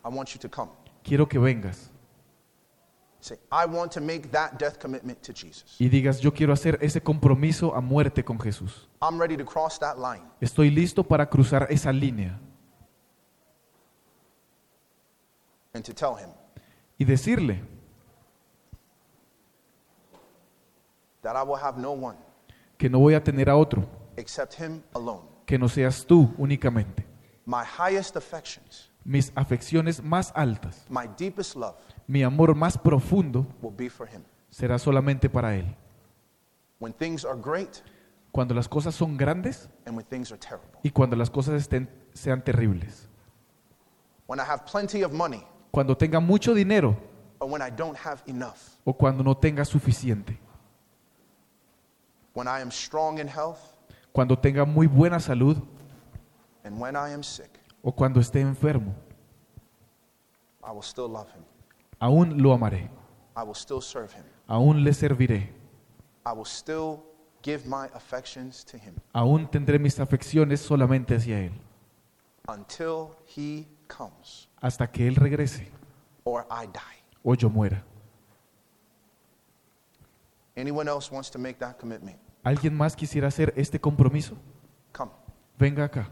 I 0.04 0.14
want 0.14 0.28
you 0.28 0.38
to 0.38 0.50
come. 0.50 0.70
Quiero 1.02 1.26
que 1.26 1.38
vengas 1.38 1.90
Say, 3.20 3.38
I 3.50 3.64
want 3.64 3.90
to 3.92 4.02
make 4.02 4.28
that 4.32 4.58
death 4.58 4.78
commitment 4.78 5.22
to 5.22 5.32
Jesus. 5.32 5.76
y 5.78 5.88
digas, 5.88 6.20
yo 6.20 6.34
quiero 6.34 6.52
hacer 6.52 6.78
ese 6.82 7.00
compromiso 7.02 7.74
a 7.74 7.80
muerte 7.80 8.22
con 8.22 8.38
Jesús. 8.38 8.86
I'm 9.00 9.18
ready 9.18 9.34
to 9.38 9.46
cross 9.46 9.78
that 9.78 9.96
line. 9.96 10.26
Estoy 10.42 10.68
listo 10.68 11.02
para 11.02 11.26
cruzar 11.30 11.66
esa 11.70 11.90
línea 11.90 12.38
and 15.72 15.82
to 15.82 15.94
tell 15.94 16.16
him 16.22 16.28
y 16.98 17.06
decirle 17.06 17.62
that 21.22 21.34
I 21.34 21.42
will 21.42 21.58
have 21.58 21.80
no 21.80 21.92
one 21.92 22.18
que 22.76 22.90
no 22.90 22.98
voy 22.98 23.14
a 23.14 23.24
tener 23.24 23.48
a 23.48 23.56
otro, 23.56 23.88
except 24.18 24.52
him 24.60 24.82
alone. 24.94 25.22
que 25.46 25.58
no 25.58 25.66
seas 25.70 26.04
tú 26.04 26.34
únicamente. 26.36 27.13
My 27.46 27.62
highest 27.64 28.16
affections, 28.16 28.90
Mis 29.04 29.30
afecciones 29.34 30.02
más 30.02 30.32
altas, 30.34 30.86
my 30.88 31.06
deepest 31.18 31.56
love 31.56 31.76
mi 32.06 32.22
amor 32.22 32.54
más 32.54 32.78
profundo 32.78 33.46
will 33.60 33.74
be 33.76 33.90
for 33.90 34.06
him. 34.08 34.22
será 34.50 34.78
solamente 34.78 35.28
para 35.28 35.54
Él. 35.56 35.76
When 36.78 36.92
things 36.94 37.24
are 37.24 37.38
great 37.38 37.82
Cuando 38.32 38.54
las 38.54 38.66
cosas 38.68 38.94
son 38.94 39.16
grandes 39.16 39.68
and 39.86 39.94
when 39.96 40.06
things 40.06 40.32
are 40.32 40.38
terrible. 40.40 40.78
y 40.82 40.90
cuando 40.90 41.16
las 41.16 41.28
cosas 41.30 41.54
estén, 41.60 41.88
sean 42.14 42.42
terribles. 42.42 43.08
When 44.26 44.40
I 44.40 44.44
have 44.44 44.64
plenty 44.64 45.02
of 45.04 45.12
money 45.12 45.44
Cuando 45.70 45.94
tenga 45.96 46.20
mucho 46.20 46.54
dinero 46.54 46.96
or 47.40 47.50
when 47.50 47.60
I 47.60 47.70
don't 47.70 47.96
have 47.98 48.22
enough. 48.26 48.78
o 48.84 48.94
cuando 48.94 49.22
no 49.22 49.36
tenga 49.36 49.64
suficiente. 49.66 50.38
When 52.34 52.48
I 52.48 52.60
am 52.62 52.70
strong 52.70 53.18
in 53.18 53.28
health 53.28 53.58
Cuando 54.12 54.36
tenga 54.38 54.64
muy 54.64 54.86
buena 54.86 55.20
salud 55.20 55.58
and 56.64 56.80
when 56.80 56.96
I 56.96 57.12
am 57.12 57.22
sick. 57.22 57.50
o 57.82 57.92
cuando 57.92 58.20
esté 58.20 58.40
enfermo. 58.40 58.94
I 60.66 60.70
will 60.72 60.82
still 60.82 61.08
love 61.10 61.30
him. 61.34 61.44
Aún 62.00 62.42
lo 62.42 62.52
amaré. 62.52 62.90
I 63.36 63.42
will 63.42 63.54
still 63.54 63.80
serve 63.82 64.12
him. 64.14 64.24
Aún 64.46 64.82
le 64.84 64.92
serviré. 64.92 65.50
I 66.26 66.32
will 66.32 66.46
still 66.46 67.00
give 67.42 67.66
my 67.66 67.88
affections 67.94 68.64
to 68.64 68.78
him 68.78 68.94
Aún 69.12 69.46
tendré 69.50 69.78
mis 69.78 70.00
afecciones 70.00 70.60
solamente 70.62 71.14
hacia 71.14 71.38
Él. 71.40 71.52
until 72.48 73.10
he 73.36 73.66
comes 73.86 74.48
Hasta 74.62 74.90
que 74.90 75.06
Él 75.06 75.16
regrese 75.16 75.68
or 76.24 76.46
I 76.50 76.66
die. 76.66 77.04
o 77.22 77.34
yo 77.34 77.50
muera. 77.50 77.84
Anyone 80.56 80.88
else 80.88 81.10
wants 81.12 81.30
to 81.30 81.38
make 81.38 81.58
that 81.58 81.76
commitment? 81.78 82.16
¿Alguien 82.42 82.74
más 82.74 82.94
quisiera 82.96 83.28
hacer 83.28 83.52
este 83.56 83.78
compromiso? 83.80 84.36
Come. 84.92 85.10
Venga 85.58 85.84
acá. 85.84 86.08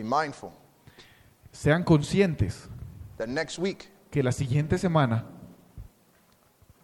Be 0.00 0.04
mindful 0.04 0.50
Sean 1.52 1.84
conscientes 1.84 2.68
that 3.18 3.28
next 3.28 3.58
week 3.58 3.90
que 4.10 4.22
la 4.22 4.32
siguiente 4.32 4.78
semana 4.78 5.24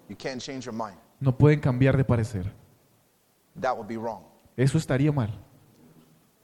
you 0.08 0.16
can't 0.16 0.38
change 0.40 0.66
your 0.66 0.74
mind. 0.74 0.98
no 1.18 1.32
pueden 1.36 1.60
cambiar 1.60 1.96
de 1.96 2.04
parecer. 2.04 2.52
That 3.58 3.74
would 3.74 3.88
be 3.88 3.96
wrong. 3.96 4.20
Eso 4.54 4.76
estaría 4.76 5.10
mal. 5.12 5.30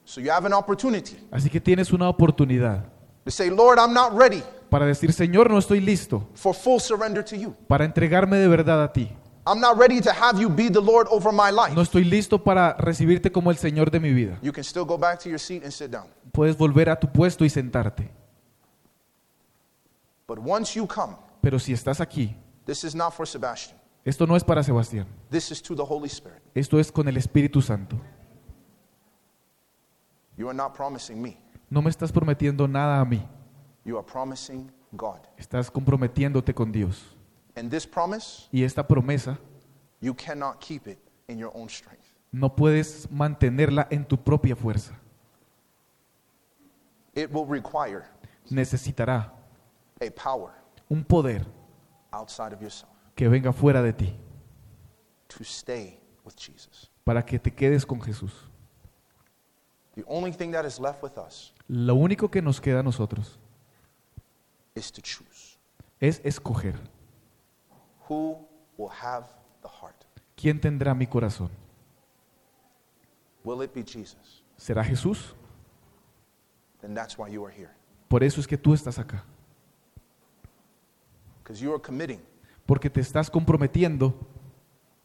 So 0.05 0.21
you 0.23 0.31
have 0.33 0.47
an 0.47 0.55
opportunity 0.55 1.17
Así 1.31 1.51
que 1.51 1.61
tienes 1.61 1.93
una 1.93 2.09
oportunidad 2.09 2.85
to 3.27 3.31
say, 3.31 3.51
Lord, 3.51 3.79
I'm 3.79 3.93
not 3.93 4.15
ready 4.19 4.43
para 4.71 4.87
decir, 4.87 5.13
Señor, 5.13 5.51
no 5.51 5.59
estoy 5.59 5.81
listo 5.81 6.27
for 6.35 6.55
full 6.55 6.81
surrender 6.81 7.23
to 7.23 7.37
you. 7.37 7.55
para 7.69 7.85
entregarme 7.85 8.39
de 8.39 8.49
verdad 8.49 8.83
a 8.83 8.91
ti. 8.93 9.15
I'm 9.45 9.61
not 9.61 9.77
ready 9.77 10.01
to 10.01 10.11
have 10.11 10.41
you 10.41 10.49
be 10.49 10.71
the 10.71 10.81
Lord 10.81 11.07
over 11.11 11.33
my 11.33 11.51
life. 11.51 11.75
No 11.75 11.83
estoy 11.83 12.05
listo 12.05 12.43
para 12.43 12.75
recibirte 12.79 13.31
como 13.31 13.51
el 13.51 13.59
Señor 13.59 13.91
de 13.91 14.01
mi 14.01 14.13
vida. 14.13 14.39
You 14.41 14.53
can 14.53 14.65
still 14.65 14.85
go 14.85 14.97
back 14.97 15.19
to 15.21 15.29
your 15.29 15.41
seat 15.41 15.65
and 15.65 15.73
sit 15.73 15.91
down. 15.91 16.07
Puedes 16.33 16.57
volver 16.57 16.89
a 16.89 16.99
tu 16.99 17.07
puesto 17.13 17.45
y 17.45 17.51
sentarte. 17.51 18.11
But 20.27 20.39
once 20.39 20.75
you 20.79 20.87
come, 20.87 21.15
Pero 21.43 21.59
si 21.59 21.73
estás 21.73 22.01
aquí, 22.01 22.35
this 22.65 22.85
is 22.85 22.95
not 22.95 23.13
for 23.13 23.27
Sebastian. 23.27 23.79
esto 24.05 24.27
no 24.27 24.35
es 24.37 24.43
para 24.45 24.63
Sebastián. 24.63 25.07
This 25.31 25.51
is 25.51 25.61
to 25.63 25.75
the 25.75 25.83
Holy 25.87 26.09
Spirit. 26.09 26.41
Esto 26.55 26.79
es 26.79 26.91
con 26.91 27.07
el 27.09 27.17
Espíritu 27.17 27.61
Santo. 27.61 27.97
You 30.37 30.49
are 30.49 30.57
not 30.57 30.75
promising 30.75 31.21
me. 31.21 31.37
No 31.69 31.83
me 31.83 31.91
estás 31.91 32.11
prometiendo 32.13 32.67
nada 32.67 33.01
a 33.01 33.05
mí. 33.05 33.23
You 33.85 33.99
are 33.99 34.07
promising 34.07 34.71
God. 34.93 35.19
Estás 35.37 35.71
comprometiéndote 35.71 36.55
con 36.55 36.73
Dios. 36.73 37.17
And 37.57 37.71
this 37.71 37.87
promise, 37.87 38.49
Y 38.51 38.63
esta 38.65 38.87
promesa 38.87 39.39
you 40.01 40.15
cannot 40.15 40.59
keep 40.59 40.87
it 40.87 40.99
in 41.29 41.39
your 41.39 41.51
own 41.55 41.69
strength. 41.69 42.03
no 42.31 42.55
puedes 42.57 43.11
mantenerla 43.11 43.87
en 43.91 44.05
tu 44.07 44.17
propia 44.17 44.57
fuerza. 44.57 44.99
It 47.15 47.31
will 47.31 47.47
require 47.47 48.05
Necesitará 48.51 49.33
a 50.01 50.11
power 50.11 50.53
un 50.91 51.05
poder 51.05 51.45
outside 52.13 52.55
of 52.55 52.61
yourself 52.61 52.91
que 53.15 53.29
venga 53.29 53.53
fuera 53.53 53.83
de 53.83 53.93
ti 53.93 54.17
to 55.29 55.45
stay 55.45 56.01
with 56.25 56.35
Jesus. 56.37 56.91
para 57.05 57.23
que 57.25 57.39
te 57.39 57.51
quedes 57.51 57.85
con 57.87 58.01
Jesús. 58.01 58.33
The 59.95 60.05
only 60.07 60.33
thing 60.33 60.53
that 60.53 60.65
is 60.65 60.81
left 60.81 61.03
with 61.03 61.19
us 61.19 61.53
Lo 61.69 61.95
único 61.95 62.31
que 62.31 62.41
nos 62.43 62.61
queda 62.61 62.81
a 62.81 62.83
nosotros 62.83 63.39
is 64.75 64.91
to 64.91 65.01
choose 65.03 65.59
es 66.01 66.21
escoger 66.25 66.75
who 68.09 68.39
will 68.79 68.91
have 68.91 69.27
the 69.63 69.69
heart. 69.69 70.05
quién 70.35 70.59
tendrá 70.61 70.95
mi 70.95 71.07
corazón. 71.07 71.51
Will 73.45 73.63
it 73.63 73.73
be 73.75 73.83
Jesus? 73.85 74.43
¿Será 74.57 74.83
Jesús? 74.85 75.35
Then 76.83 76.95
that's 76.95 77.17
why 77.17 77.31
you 77.31 77.47
are 77.47 77.55
here. 77.55 77.71
Por 78.09 78.23
eso 78.23 78.41
es 78.41 78.47
que 78.47 78.59
tú 78.59 78.75
estás 78.75 78.99
acá. 78.99 79.25
Because 81.43 81.61
you 81.65 81.73
are 81.73 81.81
committing. 81.81 82.21
Porque 82.67 82.91
te 82.91 83.01
estás 83.01 83.31
comprometiendo 83.31 84.15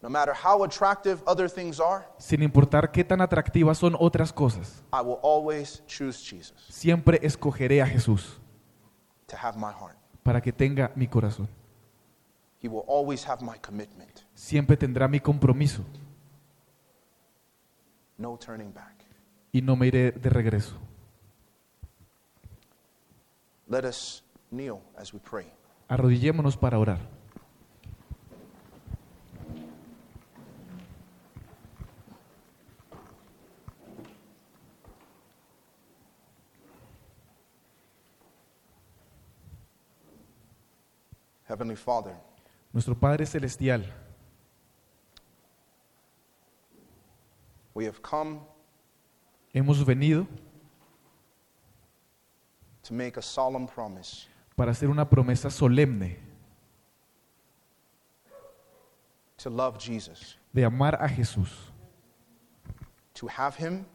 No 0.02 0.10
matter 0.12 0.34
how 0.36 0.64
attractive 0.64 1.22
other 1.26 1.50
things 1.50 1.80
are, 1.80 2.06
sin 2.20 2.44
importar 2.44 2.92
qué 2.92 3.04
tan 3.04 3.20
atractivas 3.20 3.80
son 3.80 3.96
otras 4.00 4.32
cosas. 4.32 4.84
I 4.94 5.02
will 5.02 5.18
always 5.24 5.82
choose 5.88 6.20
Jesus 6.24 6.54
Siempre 6.70 7.20
escogeré 7.24 7.82
a 7.82 7.88
Jesús 7.88 8.40
to 9.28 9.36
have 9.36 9.58
my 9.58 9.72
heart. 9.74 9.98
para 10.24 10.40
que 10.42 10.52
tenga 10.54 10.92
mi 10.96 11.08
corazón. 11.08 11.48
He 12.62 12.68
will 12.68 12.84
always 12.88 13.28
have 13.28 13.44
my 13.44 13.58
commitment. 13.60 14.22
Siempre 14.36 14.78
tendrá 14.78 15.08
mi 15.08 15.20
compromiso 15.20 15.84
No 18.18 18.38
turning 18.38 18.72
back. 18.74 19.04
y 19.52 19.62
no 19.62 19.76
me 19.76 19.88
iré 19.88 20.12
de 20.12 20.30
regreso. 20.30 20.76
Let 23.70 23.84
us 23.84 24.24
kneel 24.50 24.82
as 24.98 25.14
we 25.14 25.20
pray. 25.20 25.52
Arrodillémonos 25.90 26.56
para 26.56 26.80
orar. 26.80 27.00
Heavenly 41.48 41.76
Father, 41.78 42.14
Nuestro 42.74 42.94
Padre 42.94 43.26
Celestial, 43.26 43.84
we 47.74 47.86
have 47.86 48.02
come 48.02 48.42
hemos 49.54 49.84
venido 49.86 50.28
to 52.88 52.94
make 52.94 53.18
a 53.18 53.22
solemn 53.22 53.68
promise. 53.68 54.28
para 54.56 54.72
hacer 54.72 54.90
una 54.90 55.08
promesa 55.08 55.50
solemne 55.50 56.18
to 59.38 59.50
love 59.50 59.78
Jesus, 59.78 60.38
de 60.52 60.66
amar 60.66 60.96
a 61.00 61.08
Jesús, 61.08 61.72
to 63.14 63.28
have 63.28 63.56
him 63.56 63.86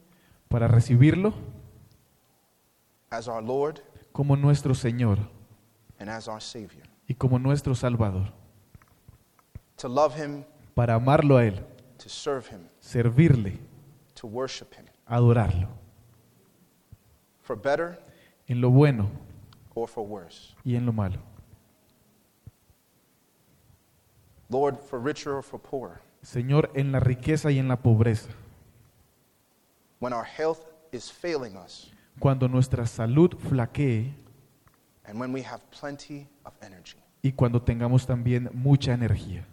para 0.49 0.69
recibirlo 0.69 1.35
as 3.11 3.27
our 3.27 3.43
Lord 3.43 3.81
como 4.13 4.37
nuestro 4.37 4.75
Señor 4.75 5.19
and 5.99 6.09
as 6.09 6.29
our 6.29 6.41
Savior, 6.41 6.85
y 7.09 7.15
como 7.15 7.39
nuestro 7.39 7.75
Salvador, 7.75 8.33
to 9.77 9.89
love 9.89 10.15
him, 10.15 10.45
para 10.75 10.95
amarlo 10.95 11.39
a 11.39 11.47
Él, 11.47 11.65
to 11.99 12.09
serve 12.09 12.47
him, 12.49 12.69
servirle, 12.81 13.59
to 14.15 14.29
worship 14.29 14.75
him, 14.75 14.85
adorarlo, 15.07 15.69
for 17.41 17.57
better 17.57 17.99
en 18.53 18.61
lo 18.61 18.71
bueno 18.71 19.09
or 19.75 19.89
for 19.89 20.07
worse. 20.07 20.55
y 20.65 20.77
en 20.77 20.87
lo 20.87 20.93
malo. 20.93 21.19
Lord, 24.49 24.79
for 24.79 25.01
richer 25.03 25.33
or 25.33 25.43
for 25.43 25.59
poorer, 25.59 26.01
Señor, 26.23 26.71
en 26.75 26.93
la 26.93 27.01
riqueza 27.01 27.51
y 27.51 27.59
en 27.59 27.69
la 27.69 27.77
pobreza, 27.77 28.29
when 30.01 30.13
our 30.13 30.25
health 30.25 30.61
is 30.93 31.11
failing 31.11 31.57
us, 31.57 31.91
cuando 32.19 32.47
nuestra 32.49 32.87
salud 32.87 33.35
flaquee 33.39 34.13
and 35.05 35.19
when 35.19 35.33
we 35.33 35.43
have 35.43 35.63
plenty 35.71 36.29
of 36.45 36.53
energy. 36.63 36.99
y 37.23 37.33
cuando 37.33 37.63
tengamos 37.63 38.07
también 38.07 38.51
mucha 38.53 38.93
energía. 38.93 39.47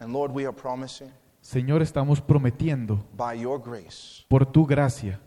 And 0.00 0.12
Lord, 0.12 0.32
we 0.32 0.46
are 0.46 0.56
promising 0.56 1.10
Señor, 1.42 1.82
estamos 1.82 2.20
prometiendo 2.20 3.04
by 3.16 3.40
your 3.40 3.60
grace 3.60 4.24
por 4.28 4.46
tu 4.46 4.64
gracia 4.66 5.20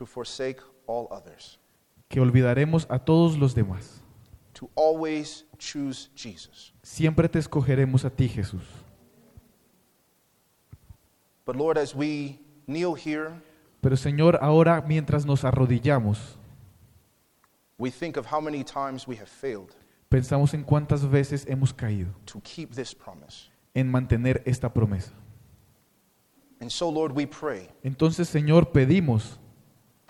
to 0.00 0.06
forsake 0.06 0.62
all 0.86 1.06
others, 1.10 1.58
que 2.08 2.20
olvidaremos 2.20 2.86
a 2.88 2.98
todos 2.98 3.36
los 3.36 3.54
demás. 3.54 4.00
to 4.54 4.70
always 4.74 5.44
choose 5.58 6.08
Jesus. 6.14 6.72
Siempre 6.82 7.28
te 7.28 7.38
escogeremos 7.38 8.06
a 8.06 8.10
ti, 8.10 8.26
Jesús. 8.26 8.62
But 11.44 11.56
Lord, 11.56 11.76
as 11.76 11.94
we 11.94 12.38
kneel 12.66 12.94
here, 12.94 13.30
Pero 13.82 13.94
Señor, 13.96 14.38
ahora 14.40 14.82
mientras 14.86 15.26
nos 15.26 15.44
arrodillamos, 15.44 16.36
we 17.78 17.90
think 17.90 18.16
of 18.16 18.24
how 18.32 18.40
many 18.40 18.64
times 18.64 19.06
we 19.06 19.16
have 19.16 19.28
failed 19.28 19.74
pensamos 20.08 20.54
en 20.54 20.64
cuántas 20.64 21.04
veces 21.08 21.46
hemos 21.46 21.74
caído 21.74 22.08
to 22.24 22.40
keep 22.40 22.70
this 22.74 22.94
promise. 22.94 23.50
en 23.74 23.90
mantener 23.90 24.42
esta 24.46 24.72
promesa. 24.72 25.12
And 26.58 26.70
so, 26.70 26.90
Lord, 26.90 27.12
we 27.12 27.26
pray 27.26 27.68
Entonces, 27.82 28.28
Señor, 28.30 28.72
pedimos 28.72 29.38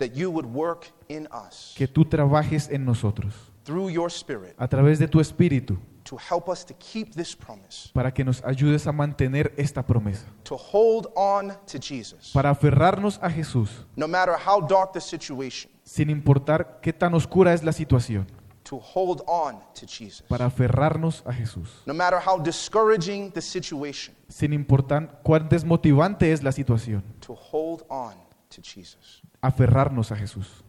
that 0.01 0.15
you 0.15 0.29
would 0.29 0.47
work 0.47 0.87
in 1.07 1.27
us 1.31 1.73
que 1.77 1.87
tú 1.87 2.05
trabajes 2.05 2.69
en 2.69 2.83
nosotros 2.83 3.33
through 3.63 3.89
your 3.89 4.09
Spirit 4.09 4.53
a 4.57 4.67
través 4.67 4.99
de 4.99 5.07
tu 5.07 5.19
Espíritu 5.19 5.77
to 6.03 6.17
help 6.17 6.49
us 6.49 6.65
to 6.65 6.73
keep 6.73 7.13
this 7.13 7.35
promise, 7.35 7.89
para 7.93 8.11
que 8.11 8.23
nos 8.23 8.43
ayudes 8.43 8.87
a 8.87 8.91
mantener 8.91 9.53
esta 9.55 9.85
promesa, 9.85 10.25
to 10.43 10.57
hold 10.57 11.07
on 11.15 11.49
to 11.65 11.79
Jesus, 11.79 12.31
para 12.33 12.49
aferrarnos 12.49 13.19
a 13.21 13.29
Jesús 13.29 13.85
no 13.95 14.07
matter 14.07 14.33
how 14.35 14.59
dark 14.59 14.93
the 14.93 14.99
situation, 14.99 15.71
sin 15.83 16.09
importar 16.09 16.79
qué 16.81 16.91
tan 16.91 17.13
oscura 17.13 17.53
es 17.53 17.63
la 17.63 17.71
situación, 17.71 18.25
to 18.63 18.77
hold 18.77 19.21
on 19.27 19.59
to 19.73 19.85
Jesus, 19.85 20.23
para 20.27 20.45
aferrarnos 20.45 21.23
a 21.25 21.33
Jesús, 21.33 21.83
no 21.85 21.93
matter 21.93 22.19
how 22.19 22.41
discouraging 22.41 23.31
the 23.31 23.41
situation, 23.41 24.15
sin 24.27 24.53
importar 24.53 25.21
cuán 25.23 25.47
desmotivante 25.47 26.31
es 26.31 26.43
la 26.43 26.51
situación, 26.51 27.03
to 27.19 27.33
hold 27.33 27.83
on 27.89 28.15
to 28.49 28.61
Jesus, 28.61 29.21
aferrarnos 29.41 30.11
a 30.11 30.15
Jesús, 30.15 30.63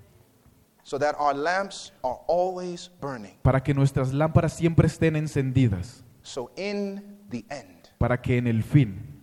so 0.82 0.98
that 0.98 1.14
our 1.18 1.34
lamps 1.34 1.92
are 2.02 2.18
always 2.28 2.90
burning. 3.00 3.34
para 3.42 3.62
que 3.62 3.74
nuestras 3.74 4.12
lámparas 4.12 4.54
siempre 4.54 4.86
estén 4.86 5.16
encendidas, 5.16 6.04
So, 6.22 6.50
in 6.56 7.18
the 7.30 7.44
end, 7.50 7.88
para 7.98 8.20
que 8.20 8.36
en 8.38 8.46
el 8.46 8.62
fin, 8.62 9.20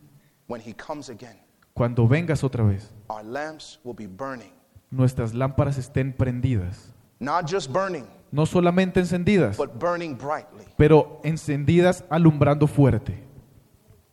when 0.48 0.62
He 0.62 0.74
comes 0.74 1.10
again, 1.10 1.38
cuando 1.74 2.08
vengas 2.08 2.44
otra 2.44 2.64
vez, 2.64 2.94
our 3.10 3.24
lamps 3.24 3.80
will 3.84 3.96
be 3.96 4.08
burning. 4.08 4.52
nuestras 4.92 5.34
lámparas 5.34 5.78
estén 5.78 6.14
prendidas. 6.14 6.94
Not 7.20 7.46
just 7.50 7.72
burning, 7.72 8.06
No 8.32 8.46
solamente 8.46 9.00
encendidas, 9.00 9.58
but 9.58 9.78
burning 9.80 10.16
brightly. 10.18 10.66
pero 10.78 11.20
encendidas 11.24 12.04
alumbrando 12.10 12.68
fuerte. 12.68 13.24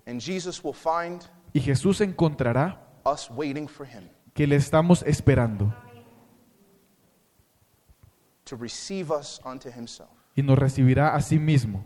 And 0.06 0.20
Jesus 0.20 0.62
will 0.64 0.74
find 0.74 1.22
Y 1.52 1.60
Jesús 1.60 2.00
encontrará 2.00 2.80
us 3.04 3.28
waiting 3.30 3.66
for 3.68 3.86
him 3.86 4.08
que 4.36 4.46
le 4.46 4.54
estamos 4.56 5.02
esperando 5.02 5.74
to 8.44 8.56
receive 8.56 9.10
us 9.10 9.40
unto 9.44 9.68
himself, 9.68 10.10
y 10.36 10.42
nos 10.42 10.58
recibirá 10.58 11.14
a 11.14 11.20
sí 11.20 11.38
mismo 11.38 11.84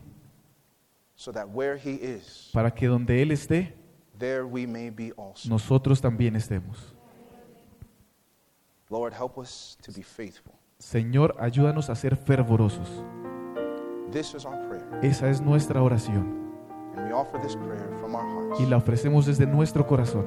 so 1.15 1.33
that 1.33 1.47
where 1.49 1.79
he 1.79 1.95
is, 1.95 2.51
para 2.53 2.71
que 2.71 2.87
donde 2.87 3.23
Él 3.23 3.31
esté, 3.31 3.75
there 4.19 4.45
we 4.45 4.67
may 4.67 4.91
be 4.91 5.13
also. 5.17 5.49
nosotros 5.49 6.01
también 6.01 6.37
estemos. 6.37 6.95
Lord, 8.91 9.13
help 9.15 9.39
us 9.39 9.79
to 9.83 9.93
be 9.93 10.03
faithful. 10.03 10.53
Señor, 10.79 11.37
ayúdanos 11.39 11.89
a 11.91 11.95
ser 11.95 12.17
fervorosos. 12.17 12.89
This 14.11 14.35
is 14.35 14.45
our 14.45 14.59
prayer, 14.69 15.01
Esa 15.05 15.31
es 15.31 15.41
nuestra 15.41 15.81
oración 15.83 16.41
and 16.97 17.07
we 17.07 17.13
offer 17.13 17.41
this 17.41 17.55
prayer 17.55 17.89
from 18.01 18.15
our 18.17 18.27
hearts. 18.27 18.61
y 18.61 18.67
la 18.67 18.77
ofrecemos 18.79 19.25
desde 19.27 19.47
nuestro 19.47 19.87
corazón. 19.87 20.27